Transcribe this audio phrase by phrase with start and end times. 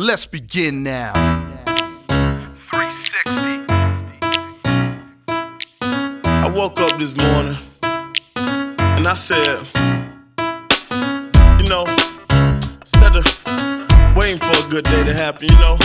[0.00, 1.12] Let's begin now.
[2.06, 3.66] 360.
[6.24, 9.58] I woke up this morning and I said,
[11.60, 11.84] you know,
[12.80, 13.26] instead of
[14.16, 15.76] waiting for a good day to happen, you know,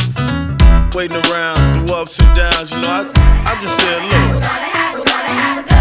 [0.93, 5.72] waiting around through ups and downs, you know, I, I just said, look,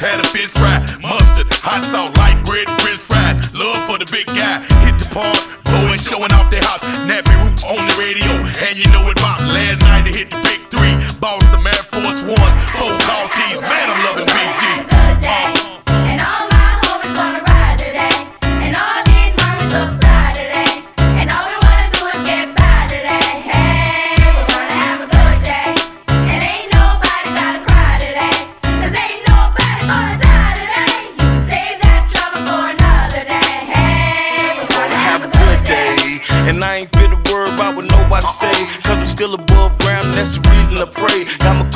[0.00, 2.17] had a fish fry, mustard, hot sauce,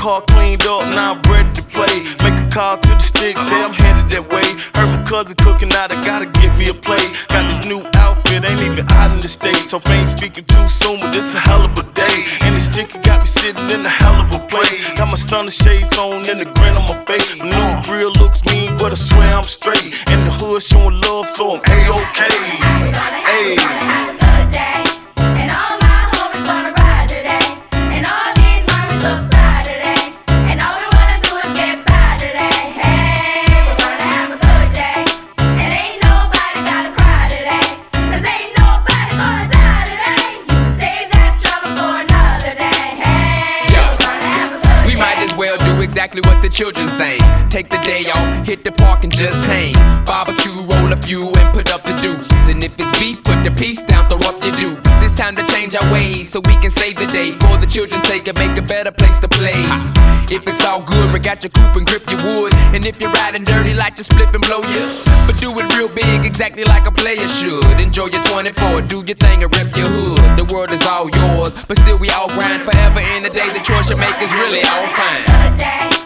[0.03, 2.03] car cleaned up, now I'm ready to play.
[2.27, 4.42] Make a call to the stick, say I'm headed that way.
[4.75, 7.06] Heard my cousin cooking out, I gotta get me a plate.
[7.28, 9.70] Got this new outfit, ain't even out in the States.
[9.70, 12.27] So ain't speaking too soon, but this a hell of a day.
[12.42, 14.75] And the sticker got me sitting in a hell of a place.
[14.98, 17.39] Got my stunner shades on and a grin on my face.
[17.39, 19.95] My new grill looks mean, but I swear I'm straight.
[20.11, 22.19] And the hood showing love, so I'm A-OK.
[23.30, 23.82] Have
[46.12, 47.17] exactly what the children say.
[47.48, 49.73] Take the day off, hit the park and just hang.
[50.05, 52.30] Barbecue, roll a few and put up the deuce.
[52.48, 54.90] And if it's beef, put the piece down, throw up your dukes.
[55.02, 57.33] It's time to change our ways so we can save the day.
[57.33, 59.62] For the children's sake and make a better place to play.
[60.28, 62.52] If it's all good, we got your coop and grip your wood.
[62.74, 64.84] And if you're riding dirty, like to split and blow you.
[65.27, 67.64] But do it real big, exactly like a player should.
[67.80, 70.39] Enjoy your 24, do your thing and rep your hood.
[70.39, 73.48] The world is all yours, but still we all grind forever in the day.
[73.52, 76.02] The choice you make is really all fine.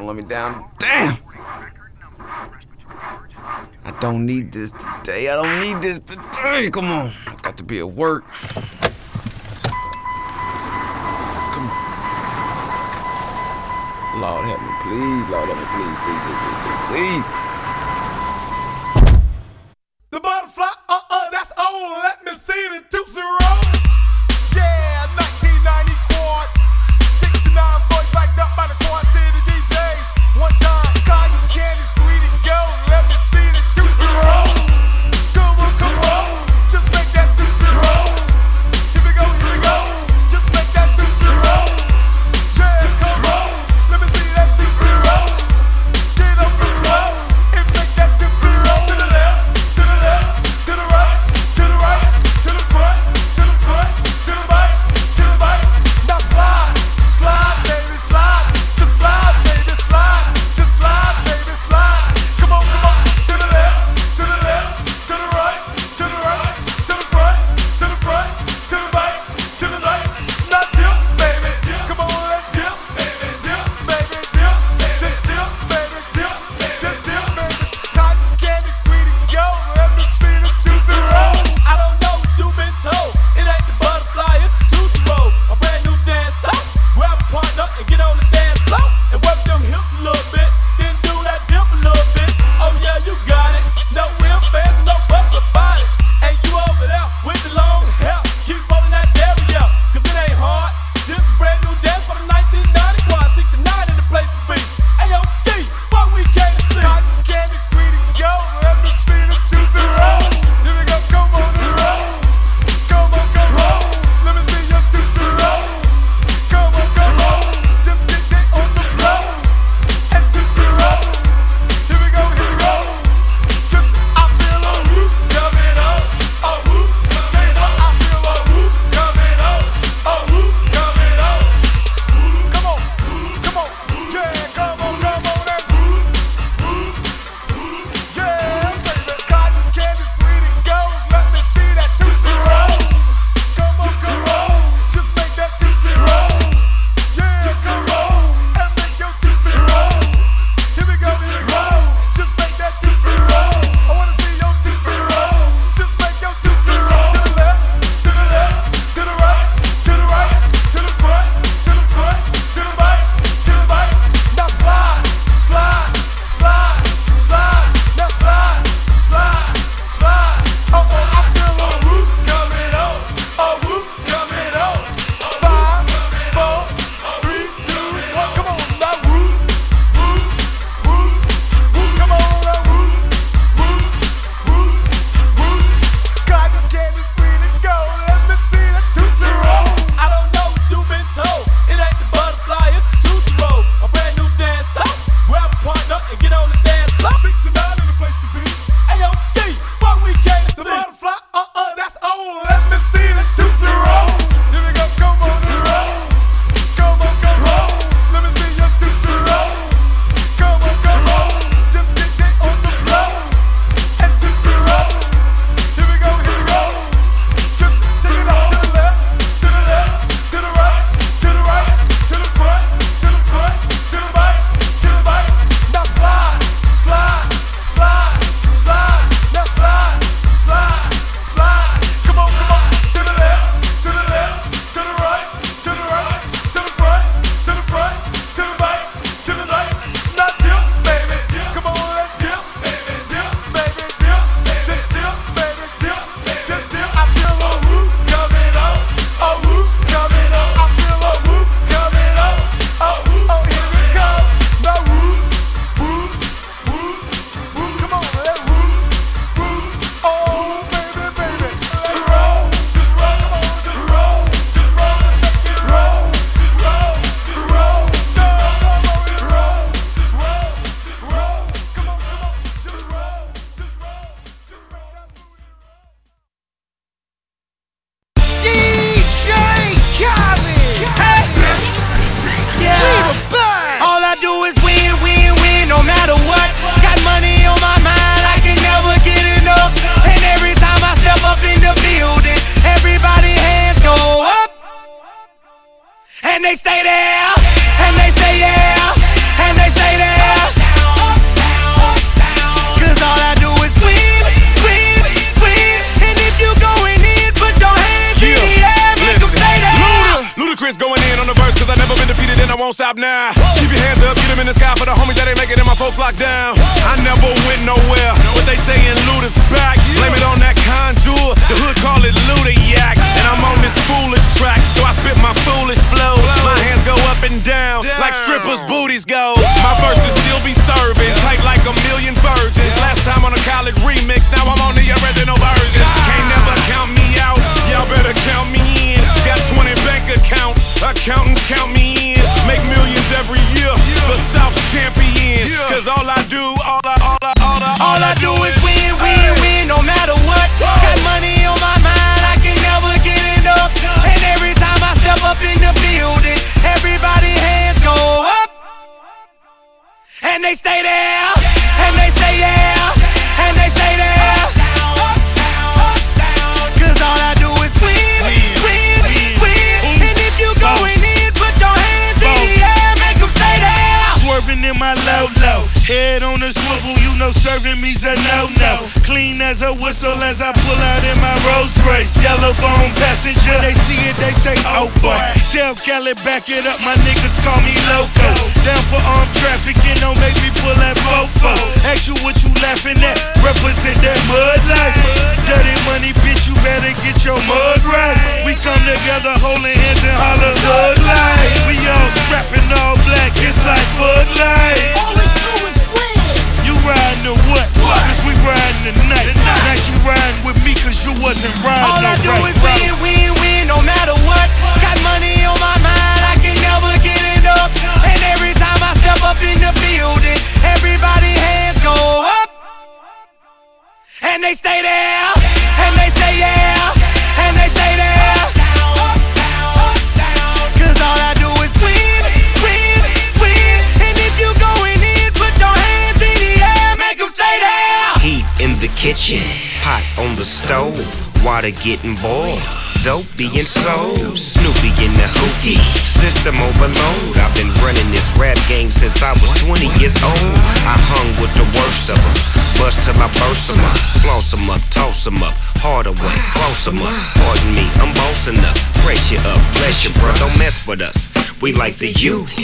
[0.00, 0.06] Down.
[0.06, 0.70] Let me down.
[0.78, 1.18] Damn.
[3.84, 5.28] I don't need this today.
[5.28, 6.70] I don't need this today.
[6.70, 7.12] Come on.
[7.26, 8.24] I got to be at work.
[8.24, 8.60] Come
[11.70, 11.80] on.
[14.20, 15.28] Lord help me, please.
[15.30, 17.39] Lord help me, please, please, please, please, please,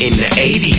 [0.01, 0.76] in the 80s.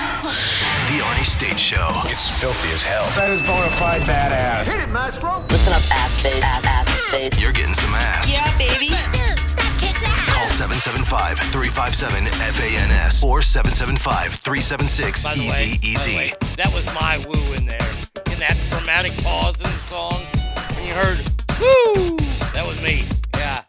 [0.00, 1.88] The Arnie State Show.
[2.06, 3.04] It's filthy as hell.
[3.16, 4.70] That is bona fide badass.
[4.70, 5.44] Hit it, Maestro.
[5.48, 7.40] Listen up, ass face, ass, ass face.
[7.40, 8.32] You're getting some ass.
[8.32, 8.90] Yeah, baby.
[10.32, 16.32] Call 775-357-FANS or 775-376-EASY-EASY.
[16.56, 17.92] That was my woo in there.
[18.32, 20.24] In that dramatic pause in the song,
[20.74, 21.18] when you heard
[21.60, 22.16] woo,
[22.54, 23.04] that was me.
[23.36, 23.62] Yeah.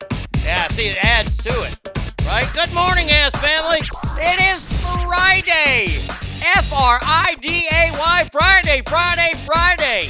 [0.43, 1.77] Yeah, see, it adds to it.
[2.25, 2.47] Right?
[2.53, 3.81] Good morning, ass family.
[4.17, 5.99] It is Friday.
[6.43, 10.09] F R I D A Y Friday, Friday, Friday.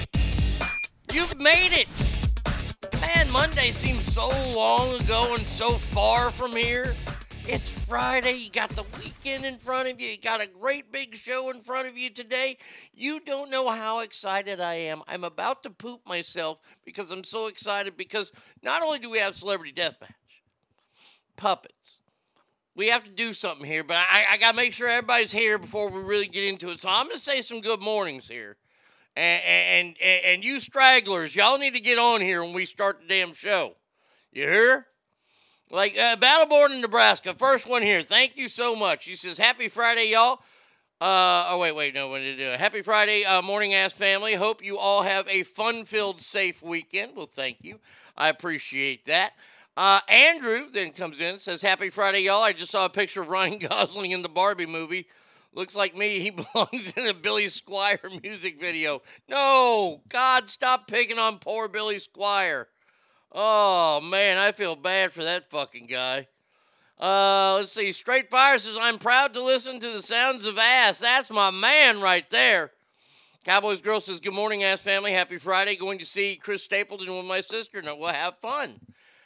[1.12, 1.88] You've made it.
[3.02, 6.96] Man, Monday seems so long ago and so far from here.
[7.48, 8.34] It's Friday.
[8.34, 10.08] You got the weekend in front of you.
[10.08, 12.58] You got a great big show in front of you today.
[12.94, 15.02] You don't know how excited I am.
[15.08, 18.32] I'm about to poop myself because I'm so excited because
[18.64, 20.14] not only do we have Celebrity Deathmatch,
[21.36, 22.01] puppets,
[22.76, 25.58] we have to do something here, but I, I got to make sure everybody's here
[25.58, 26.80] before we really get into it.
[26.80, 28.58] So I'm going to say some good mornings here.
[29.16, 33.02] And, and, and, and you stragglers, y'all need to get on here when we start
[33.02, 33.76] the damn show.
[34.32, 34.88] You hear?
[35.70, 38.04] Like uh, Battleborn in Nebraska, first one here.
[38.04, 39.04] Thank you so much.
[39.04, 40.40] She says, Happy Friday, y'all.
[41.02, 42.60] Uh, oh, wait, wait, no, one did it?
[42.60, 44.36] Happy Friday, uh, morning ass family.
[44.36, 47.14] Hope you all have a fun filled, safe weekend.
[47.16, 47.80] Well, thank you.
[48.16, 49.34] I appreciate that.
[49.78, 52.44] Uh, Andrew then comes in says, Happy Friday, y'all.
[52.44, 55.08] I just saw a picture of Ryan Gosling in the Barbie movie.
[55.54, 56.20] Looks like me.
[56.20, 59.02] He belongs in a Billy Squier music video.
[59.30, 62.66] No, God, stop picking on poor Billy Squier.
[63.32, 66.28] Oh, man, I feel bad for that fucking guy.
[67.00, 67.92] Uh, let's see.
[67.94, 71.00] Straight Fire says, I'm proud to listen to the sounds of ass.
[71.00, 72.72] That's my man right there.
[73.44, 75.14] Cowboys Girl says, Good morning, ass family.
[75.14, 75.76] Happy Friday.
[75.76, 77.82] Going to see Chris Stapleton with my sister.
[77.82, 78.80] No, we'll have fun.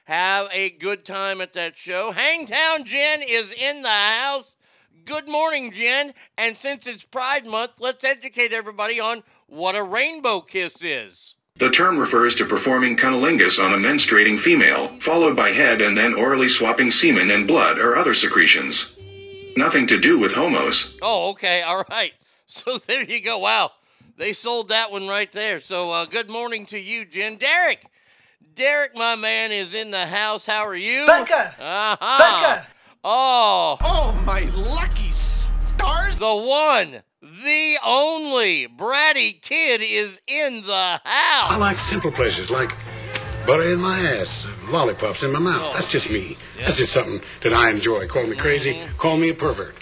[0.05, 2.11] Have a good time at that show.
[2.11, 4.55] Hangtown Jen is in the house.
[5.03, 6.13] Good morning, Jen.
[6.37, 11.37] And since it's Pride Month, let's educate everybody on what a rainbow kiss is.
[11.55, 16.13] The term refers to performing cunnilingus on a menstruating female, followed by head and then
[16.13, 18.95] orally swapping semen and blood or other secretions.
[19.57, 20.99] Nothing to do with homos.
[21.01, 21.63] Oh, okay.
[21.63, 22.13] All right.
[22.47, 23.39] So there you go.
[23.39, 23.71] Wow.
[24.17, 25.59] They sold that one right there.
[25.59, 27.37] So uh, good morning to you, Jen.
[27.37, 27.83] Derek.
[28.55, 30.45] Derek, my man, is in the house.
[30.45, 31.05] How are you?
[31.05, 31.55] Becca!
[31.59, 32.17] Uh-huh.
[32.17, 32.67] Becca!
[33.03, 33.77] Oh.
[33.81, 36.17] Oh, my lucky stars!
[36.19, 41.51] The one, the only Bratty Kid is in the house.
[41.51, 42.71] I like simple pleasures like
[43.45, 45.73] butter in my ass, lollipops in my mouth.
[45.73, 46.37] That's just me.
[46.57, 48.07] That's just something that I enjoy.
[48.07, 49.75] Call me crazy, call me a pervert.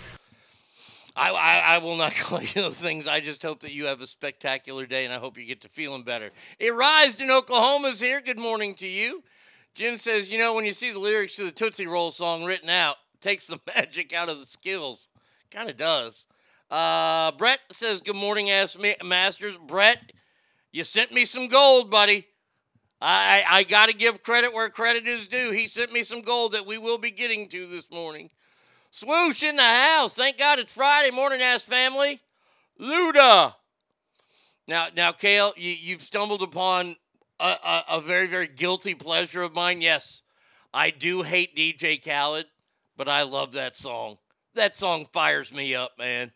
[1.16, 3.08] I, I, I will not call you those things.
[3.08, 5.70] I just hope that you have a spectacular day, and I hope you get to
[5.70, 6.32] feeling better.
[6.62, 8.22] Arised in Oklahoma's here.
[8.22, 9.24] Good morning to you.
[9.76, 12.70] Jen says, you know, when you see the lyrics to the Tootsie Roll song written
[12.70, 15.10] out, it takes the magic out of the skills.
[15.52, 16.28] Kind of does.
[16.70, 19.58] Uh, Brett says, good morning, ass ma- masters.
[19.68, 20.12] Brett,
[20.72, 22.28] you sent me some gold, buddy.
[23.00, 25.52] I, I, I got to give credit where credit is due.
[25.52, 28.30] He sent me some gold that we will be getting to this morning.
[28.96, 30.14] Swoosh in the house.
[30.14, 32.20] Thank God it's Friday morning, ass family.
[32.80, 33.56] Luda.
[34.68, 36.98] Now, now, Kale, you, you've stumbled upon
[37.40, 39.82] a, a, a very, very guilty pleasure of mine.
[39.82, 40.22] Yes,
[40.72, 42.46] I do hate DJ Khaled,
[42.96, 44.20] but I love that song.
[44.54, 46.32] That song fires me up, man.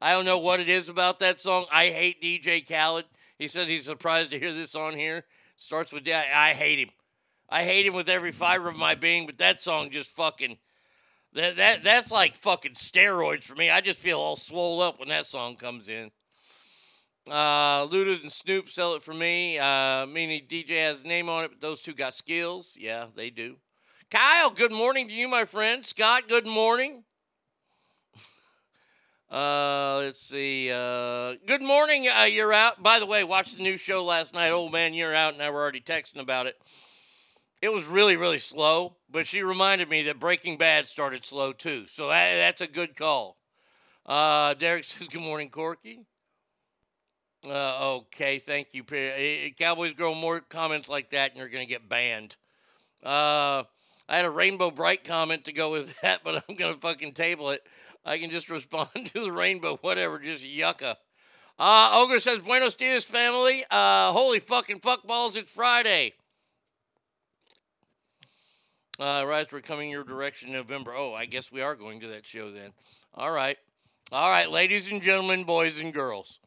[0.00, 1.66] I don't know what it is about that song.
[1.70, 3.04] I hate DJ Khaled.
[3.38, 5.26] He said he's surprised to hear this on here.
[5.58, 6.90] Starts with I, I hate him.
[7.50, 10.56] I hate him with every fiber of my being, but that song just fucking
[11.34, 13.70] that that that's like fucking steroids for me.
[13.70, 16.10] I just feel all swole up when that song comes in.
[17.30, 19.58] Uh, Luda and Snoop sell it for me.
[19.58, 22.76] Uh, meaning DJ has a name on it, but those two got skills.
[22.78, 23.56] Yeah, they do.
[24.10, 25.86] Kyle, good morning to you, my friend.
[25.86, 27.04] Scott, good morning.
[29.30, 30.70] Uh, let's see.
[30.70, 32.06] Uh, good morning.
[32.06, 32.82] Uh, you're out.
[32.82, 34.50] By the way, watched the new show last night.
[34.50, 36.60] Old man, you're out, and I were already texting about it.
[37.62, 41.86] It was really, really slow, but she reminded me that Breaking Bad started slow too.
[41.86, 43.36] So that, that's a good call.
[44.06, 46.00] Uh, Derek says, Good morning, Corky.
[47.46, 48.84] Uh, okay, thank you.
[49.58, 52.36] Cowboys girl, more comments like that, and you're going to get banned.
[53.04, 53.64] Uh,
[54.08, 57.12] I had a Rainbow Brite comment to go with that, but I'm going to fucking
[57.12, 57.66] table it.
[58.04, 60.96] I can just respond to the rainbow, whatever, just yucca.
[61.58, 63.64] Uh, Ogre says, Buenos dias, family.
[63.70, 66.14] Uh, holy fucking fuckballs, it's Friday.
[69.00, 70.92] Uh, Rise, we're coming your direction in November.
[70.94, 72.72] Oh, I guess we are going to that show then.
[73.14, 73.56] All right.
[74.10, 76.40] All right, ladies and gentlemen, boys and girls.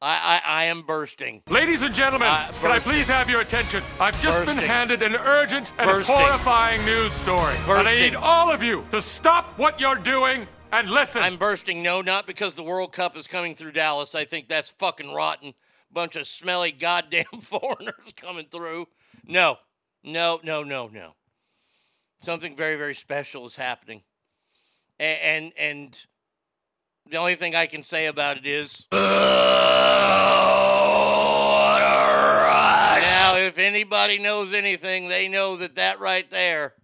[0.00, 1.42] I, I, I am bursting.
[1.48, 3.82] Ladies and gentlemen, Uh, can I please have your attention?
[3.98, 6.14] I've just been handed an urgent and Bursting.
[6.14, 7.54] horrifying news story.
[7.66, 11.22] And I need all of you to stop what you're doing and listen.
[11.22, 11.82] I'm bursting.
[11.82, 14.14] No, not because the World Cup is coming through Dallas.
[14.14, 15.54] I think that's fucking rotten.
[15.90, 18.86] Bunch of smelly goddamn foreigners coming through.
[19.26, 19.56] No,
[20.04, 21.14] no, no, no, no.
[22.20, 24.02] Something very, very special is happening.
[24.98, 26.06] And and, and
[27.10, 28.98] the only thing I can say about it is Now,
[33.36, 36.74] if anybody knows anything, they know that that right there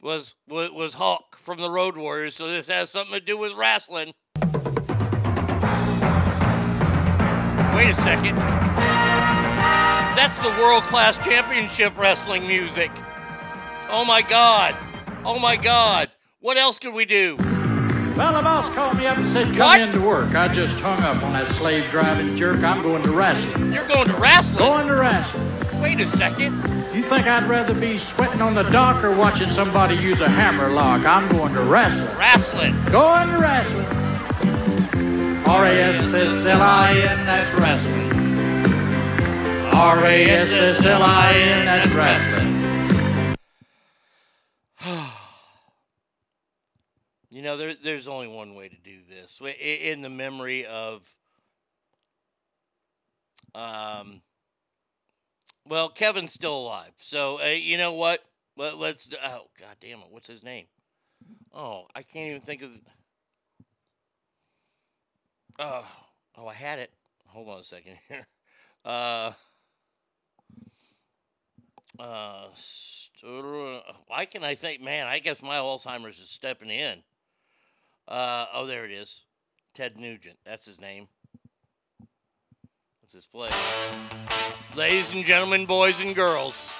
[0.00, 2.36] was was, was Hawk from the Road Warriors.
[2.36, 4.12] So this has something to do with wrestling.
[7.74, 8.36] Wait a second.
[10.16, 12.90] That's the World Class Championship Wrestling music.
[13.96, 14.76] Oh my God.
[15.24, 16.10] Oh my God.
[16.40, 17.36] What else could we do?
[17.36, 19.80] Well, the boss called me up and said, come What?
[19.80, 20.34] in to work.
[20.34, 22.64] I just hung up on that slave driving jerk.
[22.64, 23.72] I'm going to wrestling.
[23.72, 24.58] You're going to wrestling?
[24.58, 25.80] Going to wrestling.
[25.80, 26.56] Wait a second.
[26.92, 30.70] You think I'd rather be sweating on the dock or watching somebody use a hammer
[30.70, 31.06] lock?
[31.06, 32.18] I'm going to wrestling.
[32.18, 32.74] Wrestling.
[32.90, 33.86] Going to wrestling.
[35.46, 38.12] R-A-S-S-L-I-N, that's wrestling.
[39.72, 42.63] R-A-S-S-L-I-N, that's wrestling.
[47.30, 51.12] You know, there, there's only one way to do this in the memory of.
[53.56, 54.22] Um,
[55.66, 58.24] well, Kevin's still alive, so uh, you know what?
[58.56, 59.08] Let, let's.
[59.20, 60.06] Oh God damn it!
[60.10, 60.66] What's his name?
[61.52, 62.70] Oh, I can't even think of.
[65.58, 65.84] Oh,
[66.38, 66.92] oh, I had it.
[67.26, 68.26] Hold on a second here.
[68.84, 69.32] Uh,
[71.98, 72.46] uh,
[74.06, 74.82] why can I think?
[74.82, 77.02] Man, I guess my Alzheimer's is stepping in.
[78.06, 79.24] Uh, oh, there it is.
[79.74, 80.36] Ted Nugent.
[80.44, 81.08] That's his name.
[83.02, 83.54] That's his place?
[84.76, 86.70] Ladies and gentlemen, boys and girls.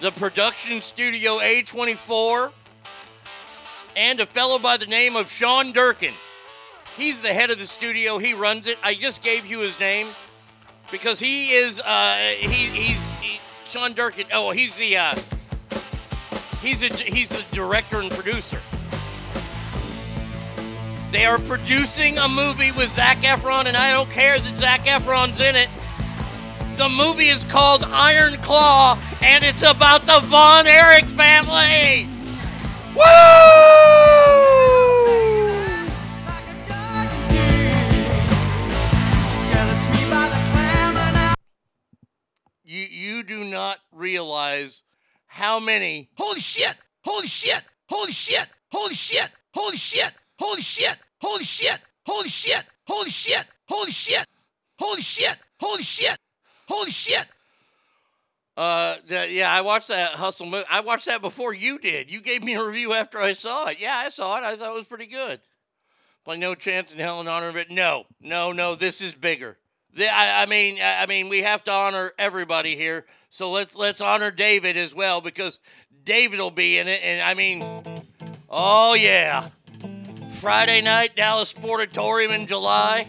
[0.00, 2.52] The production studio A24
[3.96, 6.14] and a fellow by the name of Sean Durkin.
[6.96, 8.18] He's the head of the studio.
[8.18, 8.78] He runs it.
[8.82, 10.08] I just gave you his name
[10.92, 14.26] because he is uh, he, he's he, Sean Durkin.
[14.32, 15.14] Oh, he's the uh,
[16.60, 18.60] he's a, he's the director and producer.
[21.10, 25.40] They are producing a movie with Zac Efron, and I don't care that Zac Efron's
[25.40, 25.68] in it.
[26.76, 32.08] The movie is called Iron Claw, and it's about the Von Erich family.
[32.96, 34.71] Woo!
[42.72, 44.82] You you do not realize
[45.26, 46.74] how many Holy shit!
[47.04, 47.62] Holy shit!
[47.86, 48.48] Holy shit!
[48.70, 49.28] Holy shit!
[49.52, 50.10] Holy shit!
[50.38, 50.96] Holy shit!
[51.20, 51.80] Holy shit!
[52.06, 52.64] Holy shit!
[52.86, 53.46] Holy shit!
[53.68, 54.26] Holy shit!
[54.78, 55.36] Holy shit!
[55.60, 56.18] Holy shit!
[56.66, 57.26] Holy shit!
[58.56, 60.64] Uh, yeah, I watched that Hustle movie.
[60.70, 62.10] I watched that before you did.
[62.10, 63.82] You gave me a review after I saw it.
[63.82, 64.44] Yeah, I saw it.
[64.44, 65.40] I thought it was pretty good.
[66.26, 67.70] Like no chance in hell in honor of it.
[67.70, 68.74] No, no, no.
[68.76, 69.58] This is bigger.
[69.94, 73.04] The, I, I mean, I I mean, we have to honor everybody here.
[73.30, 75.58] So let's let's honor David as well because
[76.04, 77.00] David will be in it.
[77.02, 77.64] And I mean,
[78.48, 79.48] oh yeah,
[80.30, 83.06] Friday night Dallas Sportatorium in July.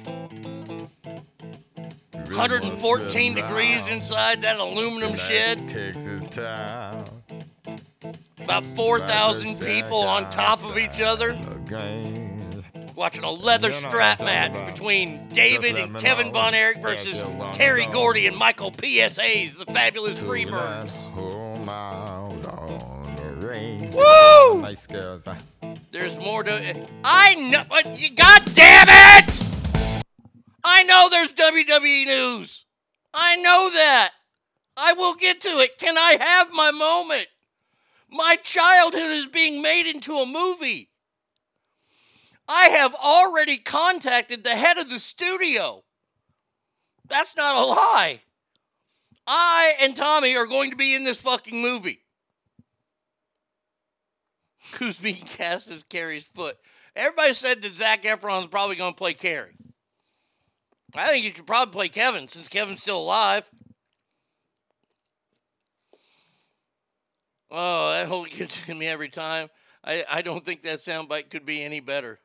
[2.27, 5.59] 114 degrees inside that aluminum shed.
[8.39, 11.33] About 4,000 people on top of each other.
[12.95, 18.37] Watching a leather strap match between David and Kevin Von Erich versus Terry Gordy and
[18.37, 19.17] Michael P.S.
[19.17, 21.11] Hayes, the fabulous Freebirds.
[23.93, 24.61] Woo!
[24.61, 25.27] Nice girls.
[25.91, 26.91] There's more to it.
[27.03, 27.63] I know.
[28.15, 30.03] God damn it!
[30.63, 32.65] I know there's WWE news.
[33.13, 34.11] I know that.
[34.77, 35.77] I will get to it.
[35.77, 37.27] Can I have my moment?
[38.09, 40.89] My childhood is being made into a movie.
[42.55, 45.83] I have already contacted the head of the studio.
[47.09, 48.21] That's not a lie.
[49.25, 52.03] I and Tommy are going to be in this fucking movie.
[54.77, 56.57] Who's being cast as Kerry's foot?
[56.95, 59.55] Everybody said that Zac Efron's probably going to play Kerry.
[60.95, 63.49] I think you should probably play Kevin since Kevin's still alive.
[67.49, 69.49] Oh, that whole gets me every time.
[69.83, 72.19] I, I don't think that soundbite could be any better.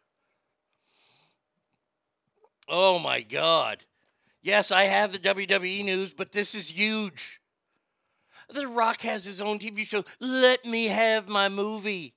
[2.68, 3.84] Oh my God.
[4.42, 7.40] Yes, I have the WWE news, but this is huge.
[8.48, 10.04] The Rock has his own TV show.
[10.20, 12.14] Let me have my movie.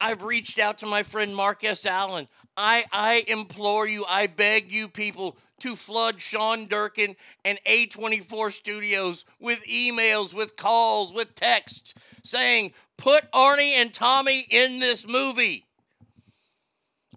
[0.00, 1.86] I've reached out to my friend Mark S.
[1.86, 2.28] Allen.
[2.56, 9.24] I, I implore you, I beg you people to flood Sean Durkin and A24 Studios
[9.38, 15.66] with emails, with calls, with texts saying, put Arnie and Tommy in this movie.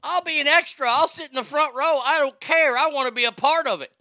[0.04, 0.88] I'll be an extra.
[0.90, 2.00] I'll sit in the front row.
[2.06, 2.78] I don't care.
[2.78, 3.92] I want to be a part of it.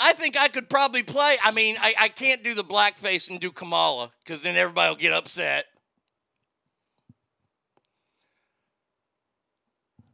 [0.00, 1.36] I think I could probably play.
[1.42, 4.96] I mean, I, I can't do the blackface and do Kamala because then everybody will
[4.96, 5.66] get upset.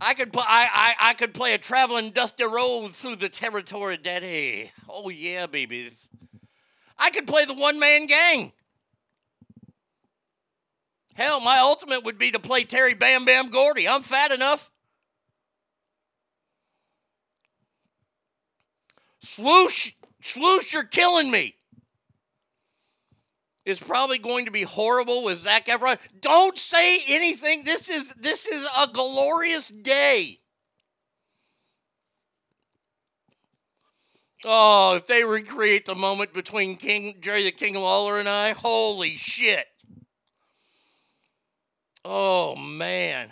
[0.00, 0.44] I could play.
[0.46, 4.70] I, I, I could play a traveling dusty road through the territory, Daddy.
[4.88, 5.90] Oh yeah, baby.
[6.98, 8.52] I could play the one man gang.
[11.14, 13.88] Hell, my ultimate would be to play Terry Bam Bam Gordy.
[13.88, 14.70] I'm fat enough.
[19.20, 21.56] Swoosh, swoosh, you're killing me.
[23.64, 25.98] It's probably going to be horrible with Zac Efron.
[26.20, 27.64] Don't say anything.
[27.64, 30.40] This is this is a glorious day.
[34.44, 39.16] Oh, if they recreate the moment between King Jerry the King Lawler and I, holy
[39.16, 39.66] shit.
[42.04, 43.30] Oh man.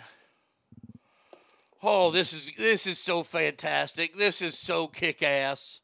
[1.83, 4.17] Oh, this is this is so fantastic.
[4.17, 5.81] This is so kick-ass.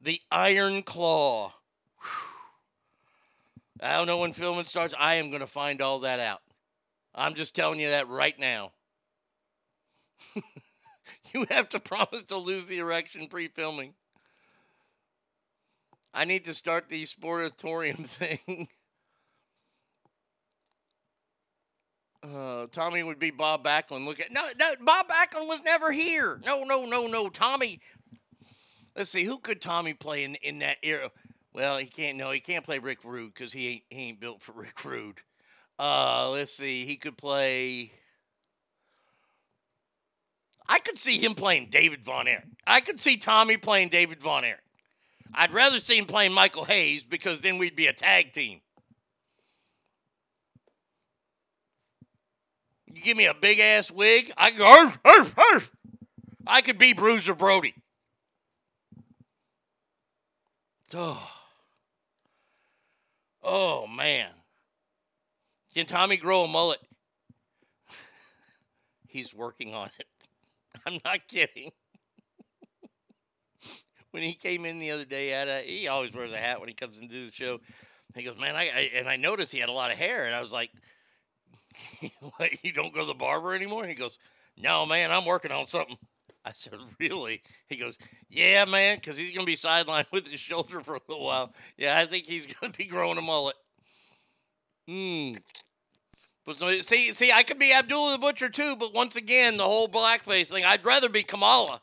[0.00, 1.52] The Iron Claw.
[3.82, 4.94] I don't know when filming starts.
[4.98, 6.40] I am to find all that out.
[7.14, 8.72] I'm just telling you that right now.
[11.34, 13.94] you have to promise to lose the erection pre filming.
[16.14, 18.68] I need to start the sportatorium thing.
[22.34, 24.06] Uh, Tommy would be Bob Backlund.
[24.06, 26.40] Look at no, no, Bob Backlund was never here.
[26.44, 27.28] No, no, no, no.
[27.28, 27.80] Tommy.
[28.96, 31.10] Let's see, who could Tommy play in in that era?
[31.52, 32.16] Well, he can't.
[32.16, 35.20] No, he can't play Rick Rude because he ain't he ain't built for Rick Rude.
[35.78, 37.92] Uh, let's see, he could play.
[40.68, 42.44] I could see him playing David Von Erich.
[42.66, 44.60] I could see Tommy playing David Von Erich.
[45.32, 48.60] I'd rather see him playing Michael Hayes because then we'd be a tag team.
[52.96, 55.70] You give me a big ass wig, I can go, arf, arf, arf.
[56.46, 57.74] I could be Bruiser Brody.
[60.94, 61.30] Oh.
[63.42, 64.30] Oh man.
[65.74, 66.78] Can Tommy grow a mullet?
[69.08, 70.06] He's working on it.
[70.86, 71.72] I'm not kidding.
[74.12, 76.70] when he came in the other day, had a, he always wears a hat when
[76.70, 77.60] he comes into the show.
[78.14, 80.34] He goes, man, I, I and I noticed he had a lot of hair, and
[80.34, 80.70] I was like,
[82.36, 83.86] "What, you don't go to the barber anymore?
[83.86, 84.18] He goes,
[84.56, 85.98] no, man, I'm working on something.
[86.44, 87.42] I said, really?
[87.68, 87.98] He goes,
[88.30, 91.52] yeah, man, because he's gonna be sidelined with his shoulder for a little while.
[91.76, 93.56] Yeah, I think he's gonna be growing a mullet.
[94.88, 95.34] Hmm.
[96.44, 99.64] But so, see, see, I could be Abdullah the Butcher too, but once again, the
[99.64, 101.80] whole blackface thing, I'd rather be Kamala.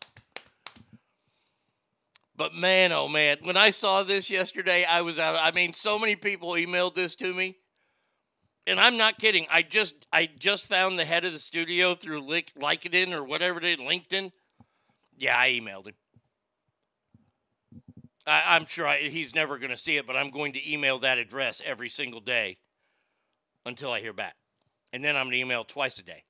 [2.35, 5.35] But man, oh man, when I saw this yesterday, I was out.
[5.39, 7.57] I mean, so many people emailed this to me,
[8.65, 9.45] and I'm not kidding.
[9.51, 13.59] I just, I just found the head of the studio through Link, LinkedIn or whatever
[13.59, 14.31] is, LinkedIn.
[15.17, 15.93] Yeah, I emailed him.
[18.25, 20.99] I, I'm sure I, he's never going to see it, but I'm going to email
[20.99, 22.57] that address every single day
[23.65, 24.35] until I hear back.
[24.91, 26.23] And then I'm going to email twice a day.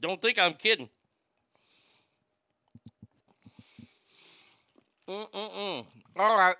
[0.00, 0.88] Don't think I'm kidding.
[5.08, 5.86] Mm-mm-mm.
[6.16, 6.56] All right.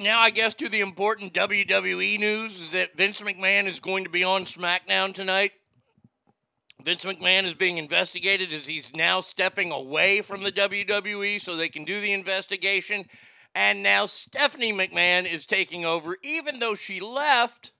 [0.00, 4.10] Now, I guess to the important WWE news is that Vince McMahon is going to
[4.10, 5.50] be on SmackDown tonight.
[6.84, 11.68] Vince McMahon is being investigated as he's now stepping away from the WWE so they
[11.68, 13.06] can do the investigation.
[13.56, 17.72] And now Stephanie McMahon is taking over, even though she left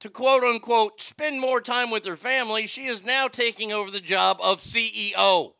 [0.00, 2.66] to quote unquote spend more time with her family.
[2.66, 5.52] She is now taking over the job of CEO.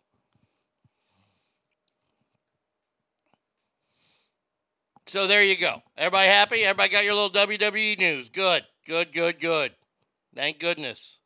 [5.15, 5.81] So there you go.
[5.97, 6.65] Everybody happy?
[6.65, 8.31] Everybody got your little WWE news.
[8.31, 9.71] Good, good, good, good.
[10.35, 11.21] Thank goodness.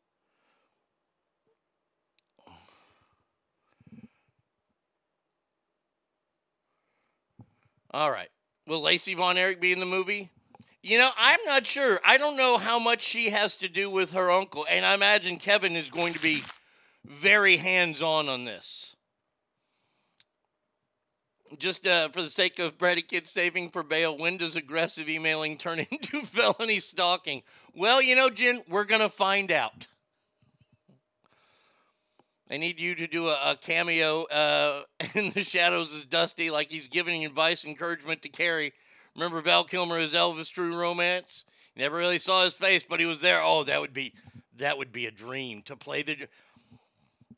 [7.89, 8.29] All right.
[8.67, 10.29] Will Lacey Von Erich be in the movie?
[10.83, 11.99] You know, I'm not sure.
[12.05, 15.37] I don't know how much she has to do with her uncle, and I imagine
[15.37, 16.43] Kevin is going to be
[17.03, 18.95] very hands on on this.
[21.57, 25.57] Just uh, for the sake of Brady predicate saving for bail, when does aggressive emailing
[25.57, 27.41] turn into felony stalking?
[27.75, 29.87] Well, you know, Jen, we're going to find out.
[32.51, 34.81] I need you to do a, a cameo uh,
[35.15, 38.73] in the shadows as Dusty, like he's giving advice, encouragement to Kerry.
[39.15, 41.45] Remember Val Kilmer as Elvis True Romance?
[41.75, 43.41] Never really saw his face, but he was there.
[43.43, 44.13] Oh, that would be
[44.57, 46.27] that would be a dream to play the.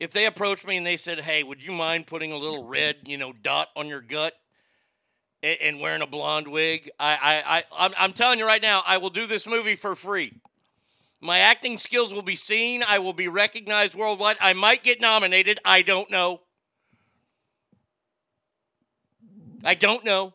[0.02, 2.96] If they approached me and they said, "Hey, would you mind putting a little red,
[3.06, 4.34] you know, dot on your gut
[5.44, 8.82] and, and wearing a blonde wig?" I, I, I, I'm, I'm telling you right now,
[8.84, 10.32] I will do this movie for free.
[11.20, 12.82] My acting skills will be seen.
[12.84, 14.38] I will be recognized worldwide.
[14.40, 15.60] I might get nominated.
[15.64, 16.40] I don't know.
[19.62, 20.34] I don't know.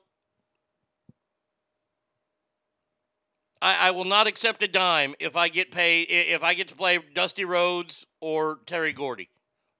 [3.62, 6.76] I, I will not accept a dime if I get paid if I get to
[6.76, 9.28] play Dusty Rhodes or Terry Gordy.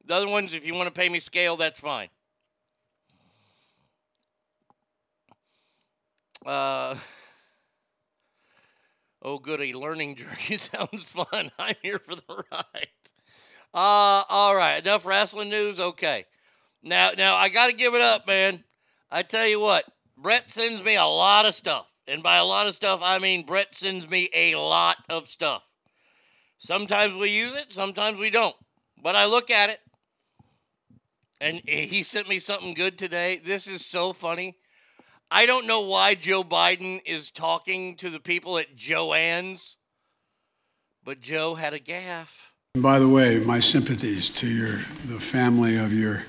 [0.08, 2.08] The other ones, if you want to pay me scale, that's fine.
[6.46, 6.96] Uh,
[9.22, 11.52] oh, goody, learning journey sounds fun.
[11.60, 12.88] I'm here for the ride.
[13.74, 15.78] Uh, all right, enough wrestling news.
[15.78, 16.24] Okay,
[16.82, 18.64] now, now I got to give it up, man.
[19.12, 19.84] I tell you what,
[20.16, 21.92] Brett sends me a lot of stuff.
[22.08, 25.64] And by a lot of stuff, I mean Brett sends me a lot of stuff.
[26.60, 28.56] Sometimes we use it, sometimes we don't.
[29.04, 29.82] But I look at it,
[31.40, 33.40] and he sent me something good today.
[33.44, 34.58] This is so funny.
[35.30, 39.78] I don't know why Joe Biden is talking to the people at Joanne's,
[41.04, 42.54] but Joe had a gaffe.
[42.76, 46.24] And by the way, my sympathies to your the family of your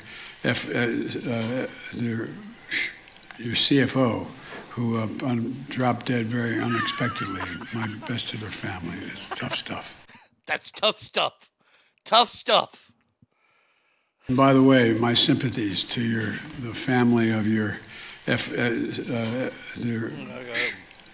[0.44, 2.28] F, uh, uh, your,
[3.38, 4.26] your CFO
[4.78, 7.40] who uh, un- dropped dead very unexpectedly.
[7.74, 8.96] My best to their family.
[9.12, 9.96] It's tough stuff.
[10.46, 11.50] That's tough stuff.
[12.04, 12.87] Tough stuff.
[14.28, 17.78] And by the way, my sympathies to your the family of your
[18.26, 20.10] F, uh, uh, their,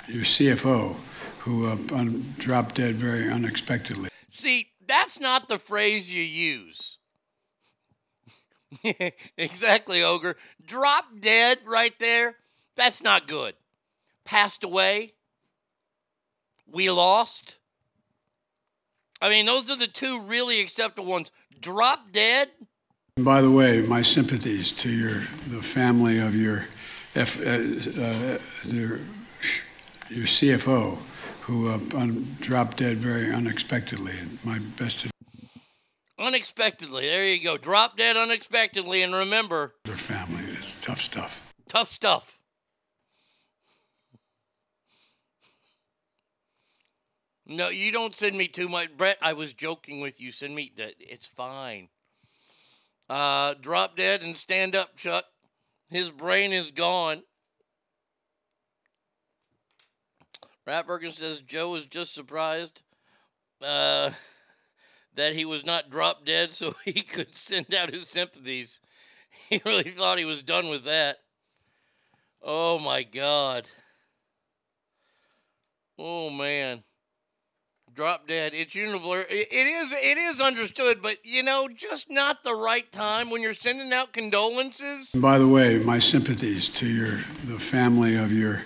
[0.09, 0.97] your CFO
[1.39, 4.09] who uh, un- dropped dead very unexpectedly.
[4.31, 6.99] See, that's not the phrase you use.
[9.39, 10.37] exactly, Ogre.
[10.67, 12.37] Drop dead right there.
[12.75, 13.55] That's not good.
[14.25, 15.13] Passed away.
[16.67, 17.59] We lost.
[19.23, 21.31] I mean, those are the two really acceptable ones.
[21.61, 22.49] Drop dead.
[23.17, 26.65] And by the way, my sympathies to your the family of your
[27.15, 28.99] F, uh, uh, their,
[30.11, 30.99] your CFO
[31.43, 34.15] who uh, un- dropped dead very unexpectedly.
[34.43, 35.07] My best
[36.19, 37.07] Unexpectedly.
[37.07, 37.57] There you go.
[37.57, 39.03] Drop dead unexpectedly.
[39.03, 40.43] And remember, their family.
[40.59, 41.41] It's tough stuff.
[41.69, 42.41] tough stuff.
[47.47, 48.97] No, you don't send me too much.
[48.97, 50.33] Brett, I was joking with you.
[50.33, 50.95] Send me that.
[50.99, 51.91] It's fine.
[53.15, 55.25] Uh, drop dead and stand up, Chuck.
[55.89, 57.23] His brain is gone.
[60.67, 62.83] Ratbergen says Joe was just surprised
[63.63, 64.11] uh,
[65.15, 68.81] that he was not drop dead so he could send out his sympathies.
[69.49, 71.19] He really thought he was done with that.
[72.43, 73.69] Oh my God.
[75.99, 76.83] Oh man.
[77.95, 78.55] Drop dead.
[78.55, 79.25] It's universal.
[79.31, 79.93] It is.
[79.93, 84.13] It is understood, but you know, just not the right time when you're sending out
[84.13, 85.15] condolences.
[85.15, 88.63] And by the way, my sympathies to your the family of your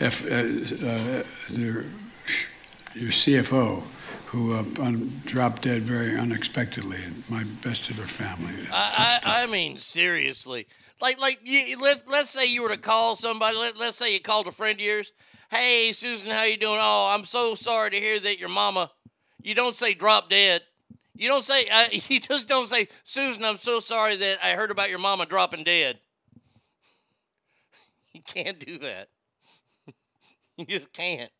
[0.00, 1.84] F, uh, uh, their,
[2.94, 3.84] your CFO
[4.26, 6.98] who uh, un- dropped dead very unexpectedly.
[7.28, 8.66] My best to their family.
[8.72, 10.66] I, I, I mean, seriously.
[11.02, 13.58] Like, like you, let, let's say you were to call somebody.
[13.58, 15.12] Let, let's say you called a friend of yours.
[15.52, 16.78] Hey, Susan, how you doing?
[16.80, 18.90] Oh, I'm so sorry to hear that your mama.
[19.42, 20.62] You don't say drop dead.
[21.14, 21.68] You don't say.
[21.68, 23.44] Uh, you just don't say, Susan.
[23.44, 25.98] I'm so sorry that I heard about your mama dropping dead.
[28.14, 29.08] You can't do that.
[30.56, 31.30] You just can't.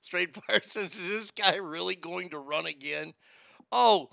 [0.00, 3.12] Straight says, is this guy really going to run again?
[3.70, 4.10] Oh,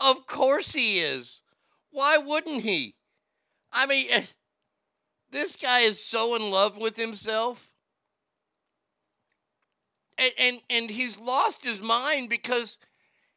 [0.00, 1.42] of course he is.
[1.90, 2.96] Why wouldn't he?
[3.72, 4.06] I mean,
[5.30, 7.68] this guy is so in love with himself.
[10.18, 12.78] And, and, and he's lost his mind because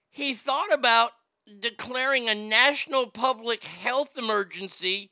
[0.10, 1.12] he thought about
[1.60, 5.10] declaring a national public health emergency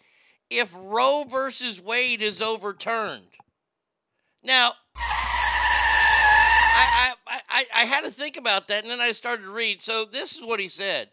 [0.49, 3.27] if Roe versus Wade is overturned.
[4.43, 9.51] Now, I, I, I, I had to think about that, and then I started to
[9.51, 9.81] read.
[9.81, 11.09] So this is what he said.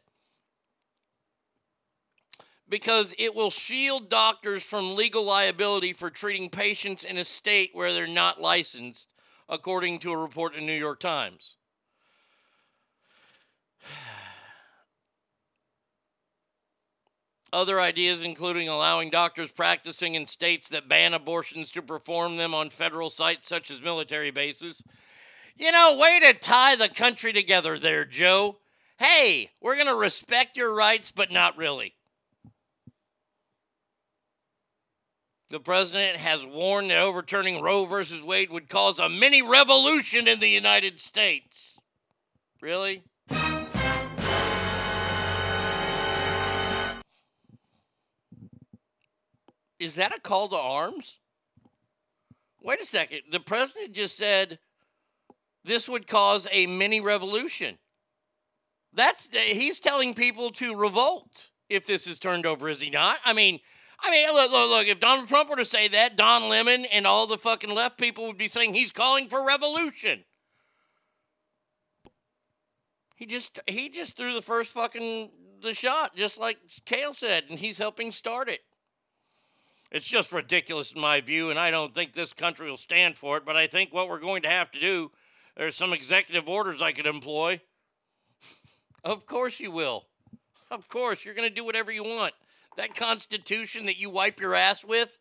[2.69, 7.93] Because it will shield doctors from legal liability for treating patients in a state where
[7.93, 9.09] they're not licensed,
[9.49, 11.57] according to a report in the New York Times.
[17.53, 22.69] Other ideas, including allowing doctors practicing in states that ban abortions to perform them on
[22.69, 24.85] federal sites such as military bases.
[25.57, 28.59] You know, way to tie the country together there, Joe.
[28.99, 31.95] Hey, we're going to respect your rights, but not really.
[35.51, 40.41] The president has warned that overturning Roe versus Wade would cause a mini revolution in
[40.41, 41.79] the United States.
[42.61, 43.03] Really?
[49.79, 51.19] Is that a call to arms?
[52.61, 53.23] Wait a second.
[53.31, 54.59] The president just said
[55.65, 57.79] this would cause a mini revolution.
[58.93, 63.19] That's he's telling people to revolt if this is turned over, is he not?
[63.25, 63.61] I mean,
[64.01, 64.87] I mean, look, look, look.
[64.87, 68.27] If Donald Trump were to say that, Don Lemon and all the fucking left people
[68.27, 70.25] would be saying he's calling for revolution.
[73.17, 75.31] He just he just threw the first fucking
[75.61, 78.61] the shot, just like Kale said, and he's helping start it.
[79.91, 83.37] It's just ridiculous in my view, and I don't think this country will stand for
[83.39, 83.45] it.
[83.45, 85.11] But I think what we're going to have to do,
[85.57, 87.61] there's some executive orders I could employ.
[89.05, 90.05] of course you will.
[90.71, 92.35] Of course, you're going to do whatever you want.
[92.79, 95.19] That Constitution that you wipe your ass with,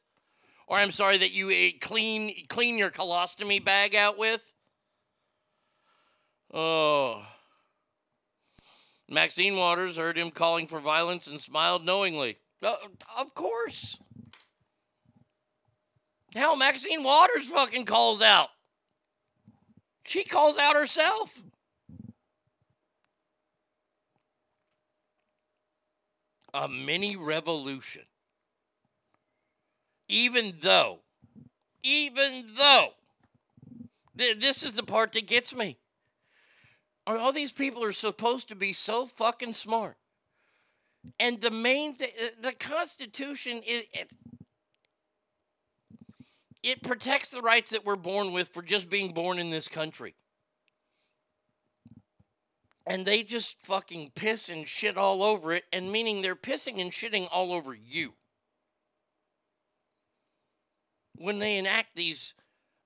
[0.68, 4.54] or I'm sorry, that you uh, clean clean your colostomy bag out with.
[6.54, 7.26] Oh.
[9.10, 12.38] Maxine Waters heard him calling for violence and smiled knowingly.
[12.62, 12.76] Uh,
[13.20, 13.98] of course.
[16.36, 18.50] Hell, Maxine Waters fucking calls out.
[20.06, 21.42] She calls out herself.
[26.54, 28.04] A mini revolution.
[30.08, 31.00] Even though
[31.88, 32.90] even though
[34.18, 35.78] th- this is the part that gets me.
[37.06, 39.96] All these people are supposed to be so fucking smart?
[41.20, 44.12] And the main thing, uh, the Constitution, it, it,
[46.62, 50.16] it protects the rights that we're born with for just being born in this country.
[52.90, 56.90] And they just fucking piss and shit all over it, and meaning they're pissing and
[56.90, 58.14] shitting all over you.
[61.18, 62.34] When they enact these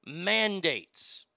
[0.04, 1.28] mandates.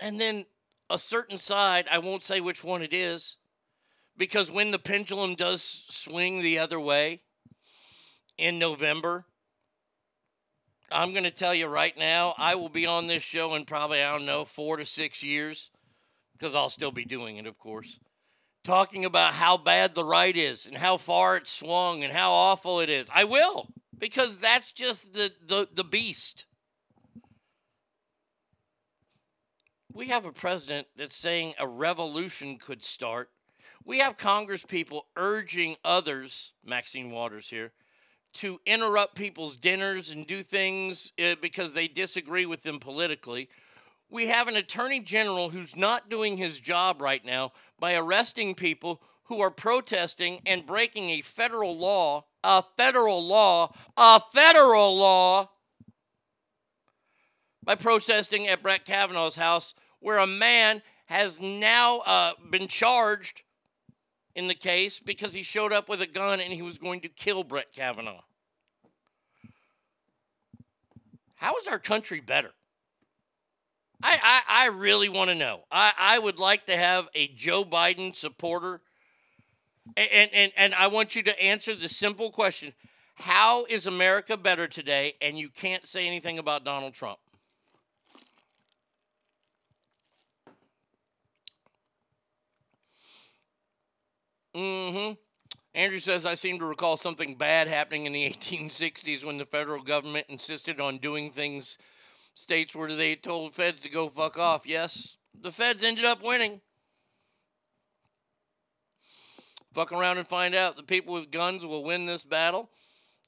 [0.00, 0.46] And then
[0.90, 3.36] a certain side, I won't say which one it is,
[4.18, 7.20] because when the pendulum does swing the other way
[8.36, 9.24] in November,
[10.92, 14.02] I'm going to tell you right now, I will be on this show in probably,
[14.02, 15.70] I don't know, four to six years,
[16.32, 17.98] because I'll still be doing it, of course,
[18.62, 22.80] talking about how bad the right is and how far it's swung and how awful
[22.80, 23.08] it is.
[23.14, 23.68] I will,
[23.98, 26.46] because that's just the, the, the beast.
[29.92, 33.30] We have a president that's saying a revolution could start.
[33.84, 37.72] We have Congress people urging others, Maxine Waters here,
[38.34, 43.48] to interrupt people's dinners and do things uh, because they disagree with them politically.
[44.10, 49.00] We have an attorney general who's not doing his job right now by arresting people
[49.24, 55.50] who are protesting and breaking a federal law, a federal law, a federal law
[57.62, 63.42] by protesting at Brett Kavanaugh's house, where a man has now uh, been charged
[64.34, 67.08] in the case because he showed up with a gun and he was going to
[67.08, 68.22] kill Brett Kavanaugh.
[71.36, 72.50] How is our country better?
[74.02, 75.60] I, I, I really want to know.
[75.70, 78.80] I, I would like to have a Joe Biden supporter.
[79.96, 82.72] And, and, and I want you to answer the simple question
[83.14, 85.14] How is America better today?
[85.20, 87.18] And you can't say anything about Donald Trump.
[94.54, 95.14] Mm-hmm.
[95.74, 99.82] Andrew says, I seem to recall something bad happening in the 1860s when the federal
[99.82, 101.78] government insisted on doing things
[102.34, 104.66] states where they told feds to go fuck off.
[104.66, 106.60] Yes, the feds ended up winning.
[109.72, 110.76] Fuck around and find out.
[110.76, 112.70] The people with guns will win this battle.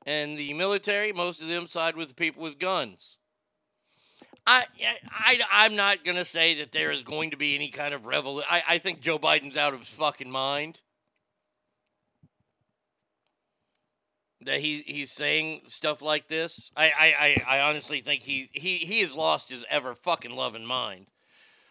[0.07, 3.19] And the military, most of them side with the people with guns.
[4.47, 4.65] I,
[5.11, 8.07] I, I'm not going to say that there is going to be any kind of
[8.07, 8.47] revolution.
[8.49, 10.83] I, I think Joe Biden's out of his fucking mind.
[14.43, 16.71] That he he's saying stuff like this.
[16.77, 17.15] I I,
[17.49, 21.07] I, I honestly think he, he he has lost his ever fucking loving mind.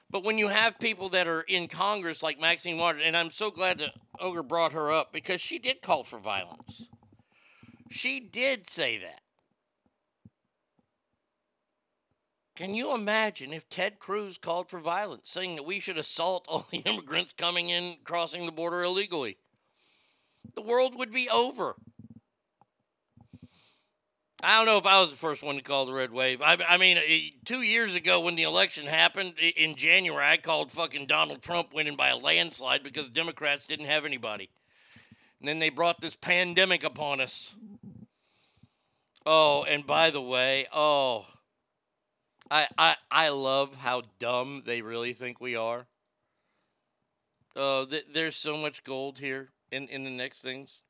[0.09, 3.49] But when you have people that are in Congress like Maxine Waters, and I'm so
[3.49, 6.89] glad that Ogre brought her up because she did call for violence.
[7.89, 9.21] She did say that.
[12.55, 16.65] Can you imagine if Ted Cruz called for violence, saying that we should assault all
[16.71, 19.37] the immigrants coming in crossing the border illegally?
[20.55, 21.75] The world would be over.
[24.45, 26.39] I don't know if I was the first one to call the red wave.
[26.39, 26.99] I, I mean,
[27.45, 31.95] two years ago when the election happened in January, I called fucking Donald Trump winning
[31.95, 34.51] by a landslide because Democrats didn't have anybody.
[35.39, 37.55] And then they brought this pandemic upon us.
[39.25, 41.25] Oh, and by the way, oh,
[42.51, 45.87] I, I, I love how dumb they really think we are.
[47.55, 50.81] Oh, th- there's so much gold here in, in the next things.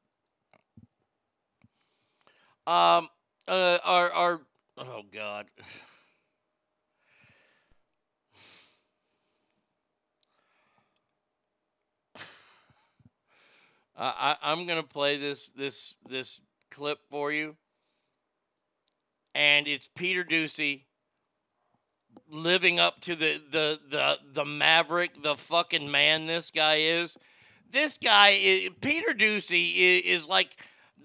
[2.67, 3.07] Um,
[3.47, 4.41] uh, our our
[4.77, 5.47] oh god.
[13.97, 16.41] I, I I'm gonna play this this this
[16.71, 17.55] clip for you,
[19.33, 20.83] and it's Peter Doocy
[22.29, 27.17] living up to the the the the maverick, the fucking man this guy is.
[27.71, 30.55] This guy, is, Peter Doocy, is, is like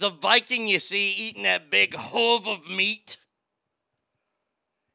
[0.01, 3.19] the Viking you see eating that big hoof of meat.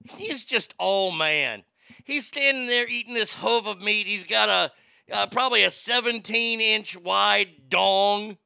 [0.03, 1.63] He's just all man.
[2.03, 4.07] He's standing there eating this hoof of meat.
[4.07, 4.71] He's got a
[5.13, 8.37] uh, probably a 17 inch wide dong.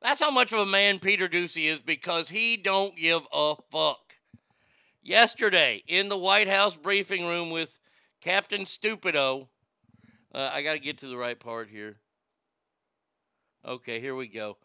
[0.00, 4.18] That's how much of a man Peter Doocy is because he don't give a fuck.
[5.02, 7.80] Yesterday in the White House briefing room with
[8.20, 9.48] Captain Stupido,
[10.32, 11.96] uh, I got to get to the right part here.
[13.66, 14.56] Okay, here we go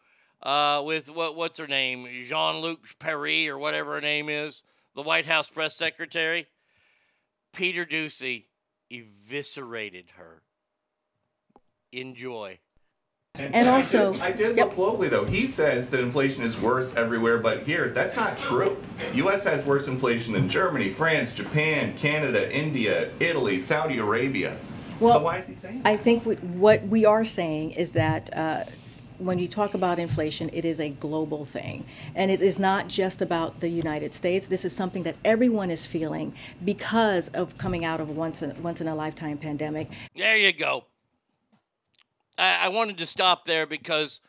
[0.42, 4.64] uh, with what what's her name, Jean Luc Perry or whatever her name is,
[4.96, 6.48] the White House press secretary.
[7.54, 8.46] Peter Doocy
[8.90, 10.42] eviscerated her.
[11.92, 12.60] Enjoy.
[13.40, 15.26] And I also- did, I did look globally though.
[15.26, 18.78] He says that inflation is worse everywhere, but here that's not true.
[19.14, 19.44] U.S.
[19.44, 24.58] has worse inflation than Germany, France, Japan, Canada, India, Italy, Saudi Arabia.
[25.00, 25.82] so why is he saying?
[25.84, 25.90] That?
[25.90, 28.64] I think we, what we are saying is that uh,
[29.18, 31.86] when you talk about inflation, it is a global thing.
[32.16, 34.48] And it is not just about the United States.
[34.48, 38.62] This is something that everyone is feeling because of coming out of a once in,
[38.62, 39.90] once in a lifetime pandemic.
[40.16, 40.86] There you go.
[42.38, 44.22] I, I wanted to stop there because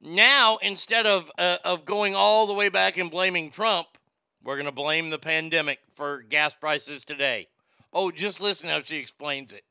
[0.00, 3.86] now instead of uh, of going all the way back and blaming Trump,
[4.42, 7.48] we're going to blame the pandemic for gas prices today.
[7.92, 9.64] Oh, just listen how she explains it.